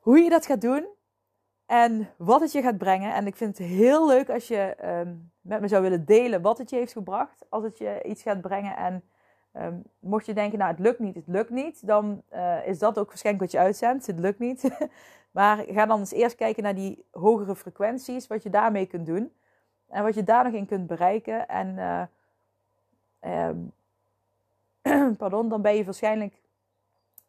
hoe 0.00 0.18
je 0.18 0.30
dat 0.30 0.46
gaat 0.46 0.60
doen 0.60 0.86
en 1.66 2.08
wat 2.16 2.40
het 2.40 2.52
je 2.52 2.62
gaat 2.62 2.78
brengen. 2.78 3.14
En 3.14 3.26
ik 3.26 3.36
vind 3.36 3.58
het 3.58 3.66
heel 3.66 4.06
leuk 4.06 4.30
als 4.30 4.48
je 4.48 4.76
um, 4.84 5.30
met 5.40 5.60
me 5.60 5.68
zou 5.68 5.82
willen 5.82 6.04
delen 6.04 6.42
wat 6.42 6.58
het 6.58 6.70
je 6.70 6.76
heeft 6.76 6.92
gebracht. 6.92 7.46
Als 7.48 7.64
het 7.64 7.78
je 7.78 8.02
iets 8.02 8.22
gaat 8.22 8.40
brengen. 8.40 8.76
En 8.76 9.02
um, 9.56 9.82
mocht 9.98 10.26
je 10.26 10.34
denken, 10.34 10.58
nou 10.58 10.70
het 10.70 10.80
lukt 10.80 10.98
niet, 10.98 11.14
het 11.14 11.26
lukt 11.26 11.50
niet. 11.50 11.86
Dan 11.86 12.22
uh, 12.32 12.66
is 12.66 12.78
dat 12.78 12.98
ook 12.98 13.08
waarschijnlijk 13.08 13.44
wat 13.44 13.52
je 13.52 13.66
uitzendt. 13.66 14.06
Het 14.06 14.18
lukt 14.18 14.38
niet. 14.38 14.70
maar 15.30 15.64
ga 15.68 15.86
dan 15.86 15.98
eens 15.98 16.12
eerst 16.12 16.36
kijken 16.36 16.62
naar 16.62 16.74
die 16.74 17.04
hogere 17.10 17.56
frequenties. 17.56 18.26
Wat 18.26 18.42
je 18.42 18.50
daarmee 18.50 18.86
kunt 18.86 19.06
doen. 19.06 19.32
En 19.90 20.02
wat 20.02 20.14
je 20.14 20.24
daar 20.24 20.44
nog 20.44 20.52
in 20.52 20.66
kunt 20.66 20.86
bereiken. 20.86 21.48
En 21.48 21.68
uh, 23.20 23.46
um, 23.48 23.72
pardon, 25.16 25.48
dan 25.48 25.62
ben 25.62 25.74
je 25.74 25.84
waarschijnlijk, 25.84 26.34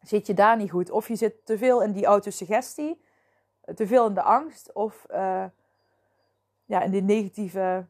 zit 0.00 0.26
je 0.26 0.34
daar 0.34 0.56
niet 0.56 0.70
goed. 0.70 0.90
Of 0.90 1.08
je 1.08 1.16
zit 1.16 1.46
te 1.46 1.58
veel 1.58 1.82
in 1.82 1.92
die 1.92 2.06
autosuggestie, 2.06 3.00
te 3.74 3.86
veel 3.86 4.06
in 4.06 4.14
de 4.14 4.22
angst, 4.22 4.72
of 4.72 5.06
uh, 5.10 5.44
ja, 6.64 6.82
in 6.82 6.90
die 6.90 7.02
negatieve, 7.02 7.86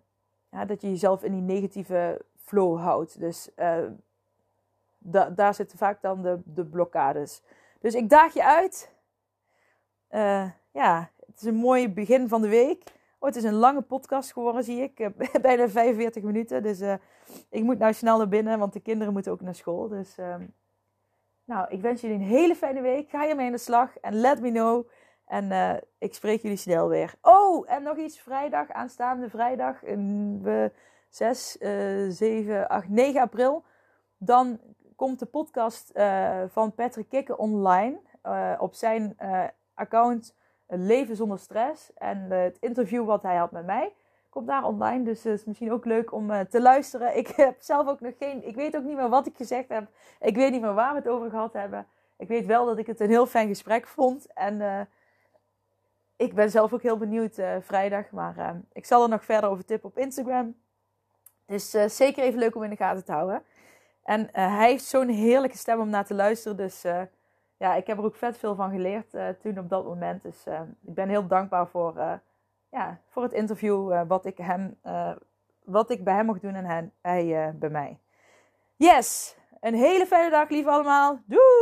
ja, 0.51 0.64
dat 0.64 0.81
je 0.81 0.91
jezelf 0.91 1.23
in 1.23 1.33
die 1.33 1.57
negatieve 1.57 2.25
flow 2.37 2.79
houdt. 2.79 3.20
Dus 3.20 3.51
da 4.99 5.31
daar 5.31 5.55
zitten 5.55 5.79
vaak 5.79 6.03
dan 6.03 6.23
de, 6.23 6.41
de 6.45 6.64
blokkades. 6.64 7.43
Dus 7.81 7.95
ik 7.95 8.09
daag 8.09 8.35
je 8.35 8.45
uit. 8.45 8.93
Ja, 10.73 11.11
het 11.27 11.41
is 11.41 11.47
een 11.47 11.55
mooi 11.55 11.93
begin 11.93 12.29
van 12.29 12.43
de 12.43 12.49
week. 12.49 13.01
Oh, 13.23 13.29
het 13.29 13.37
is 13.37 13.45
een 13.45 13.55
lange 13.55 13.81
podcast 13.81 14.33
geworden, 14.33 14.64
zie 14.64 14.83
ik. 14.83 15.11
Bijna 15.43 15.68
45 15.68 16.23
minuten. 16.23 16.62
Dus 16.62 16.81
uh, 16.81 16.95
ik 17.51 17.62
moet 17.62 17.79
nou 17.79 17.93
snel 17.93 18.18
naar 18.18 18.29
binnen, 18.29 18.59
want 18.59 18.73
de 18.73 18.81
kinderen 18.81 19.12
moeten 19.12 19.33
ook 19.33 19.41
naar 19.41 19.55
school. 19.55 19.89
Dus 19.89 20.18
uh, 20.18 20.35
nou, 21.45 21.66
ik 21.68 21.81
wens 21.81 22.01
jullie 22.01 22.16
een 22.16 22.23
hele 22.23 22.55
fijne 22.55 22.81
week. 22.81 23.09
Ga 23.09 23.25
je 23.25 23.35
mee 23.35 23.47
aan 23.47 23.53
de 23.53 23.59
slag 23.59 23.99
en 23.99 24.14
let 24.14 24.41
me 24.41 24.51
know. 24.51 24.89
En 25.27 25.45
uh, 25.45 25.75
ik 25.99 26.14
spreek 26.14 26.43
jullie 26.43 26.57
snel 26.57 26.89
weer. 26.89 27.14
Oh, 27.20 27.70
en 27.70 27.83
nog 27.83 27.97
iets. 27.97 28.20
Vrijdag, 28.20 28.70
aanstaande 28.70 29.29
vrijdag. 29.29 29.81
We 29.81 30.73
6, 31.09 31.57
7, 32.09 32.68
8, 32.68 32.89
9 32.89 33.20
april. 33.20 33.64
Dan 34.18 34.61
komt 34.97 35.18
de 35.18 35.27
podcast 35.27 35.93
van 36.49 36.75
Patrick 36.75 37.09
Kikken 37.09 37.39
online. 37.39 38.01
op 38.59 38.75
zijn 38.75 39.16
account 39.75 40.35
een 40.73 40.87
leven 40.87 41.16
zonder 41.16 41.39
stress. 41.39 41.93
En 41.95 42.31
het 42.31 42.57
interview 42.61 43.05
wat 43.05 43.23
hij 43.23 43.37
had 43.37 43.51
met 43.51 43.66
mij. 43.66 43.93
komt 44.29 44.47
daar 44.47 44.64
online. 44.64 45.05
Dus 45.05 45.23
het 45.23 45.39
is 45.39 45.45
misschien 45.45 45.73
ook 45.73 45.85
leuk 45.85 46.12
om 46.12 46.49
te 46.49 46.61
luisteren. 46.61 47.16
Ik 47.23 47.29
heb 47.29 47.57
zelf 47.59 47.89
ook 47.89 48.01
nog 48.01 48.12
geen. 48.18 48.47
Ik 48.47 48.55
weet 48.55 48.77
ook 48.77 48.85
niet 48.85 48.97
meer 48.97 49.09
wat 49.09 49.27
ik 49.27 49.37
gezegd 49.37 49.68
heb. 49.68 49.87
Ik 50.20 50.37
weet 50.37 50.51
niet 50.51 50.61
meer 50.61 50.75
waar 50.75 50.93
we 50.93 50.99
het 50.99 51.09
over 51.09 51.31
gehad 51.31 51.53
hebben. 51.53 51.87
Ik 52.16 52.29
weet 52.29 52.47
wel 52.47 52.66
dat 52.66 52.79
ik 52.79 52.87
het 52.87 53.01
een 53.01 53.09
heel 53.09 53.27
fijn 53.27 53.49
gesprek 53.49 53.87
vond. 53.87 54.33
En 54.33 54.89
ik 56.16 56.35
ben 56.35 56.51
zelf 56.51 56.73
ook 56.73 56.83
heel 56.83 56.97
benieuwd 56.97 57.35
vrijdag. 57.61 58.11
Maar 58.11 58.61
ik 58.73 58.87
zal 58.87 59.03
er 59.03 59.09
nog 59.09 59.25
verder 59.25 59.51
over 59.51 59.64
tippen 59.64 59.89
op 59.89 59.99
Instagram. 59.99 60.55
Dus 61.47 61.70
zeker 61.87 62.23
even 62.23 62.39
leuk 62.39 62.57
om 62.57 62.62
in 62.62 62.70
de 62.70 62.77
gaten 62.77 63.05
te 63.05 63.12
houden. 63.12 63.43
En 64.05 64.29
hij 64.33 64.70
heeft 64.70 64.85
zo'n 64.85 65.09
heerlijke 65.09 65.57
stem 65.57 65.81
om 65.81 65.89
naar 65.89 66.07
te 66.07 66.14
luisteren. 66.14 66.57
Dus 66.57 66.85
ja, 67.62 67.74
ik 67.74 67.86
heb 67.86 67.98
er 67.98 68.04
ook 68.04 68.16
vet 68.16 68.38
veel 68.38 68.54
van 68.54 68.70
geleerd 68.70 69.14
uh, 69.14 69.28
toen 69.28 69.58
op 69.58 69.68
dat 69.68 69.84
moment. 69.84 70.22
Dus 70.22 70.46
uh, 70.46 70.60
ik 70.60 70.94
ben 70.94 71.08
heel 71.08 71.26
dankbaar 71.26 71.68
voor, 71.68 71.96
uh, 71.96 72.12
ja, 72.70 73.00
voor 73.08 73.22
het 73.22 73.32
interview 73.32 74.06
wat, 74.06 74.26
ik 74.26 74.38
hem, 74.38 74.78
wat 75.64 75.90
ik 75.90 76.04
bij 76.04 76.14
hem 76.14 76.26
mocht 76.26 76.42
doen 76.42 76.54
en 76.54 76.64
hij, 76.64 76.90
hij 77.00 77.54
bij 77.58 77.70
mij. 77.70 77.98
Yes, 78.76 79.36
een 79.60 79.74
hele 79.74 80.06
fijne 80.06 80.30
dag 80.30 80.48
lief 80.48 80.66
allemaal. 80.66 81.18
Doeg! 81.26 81.61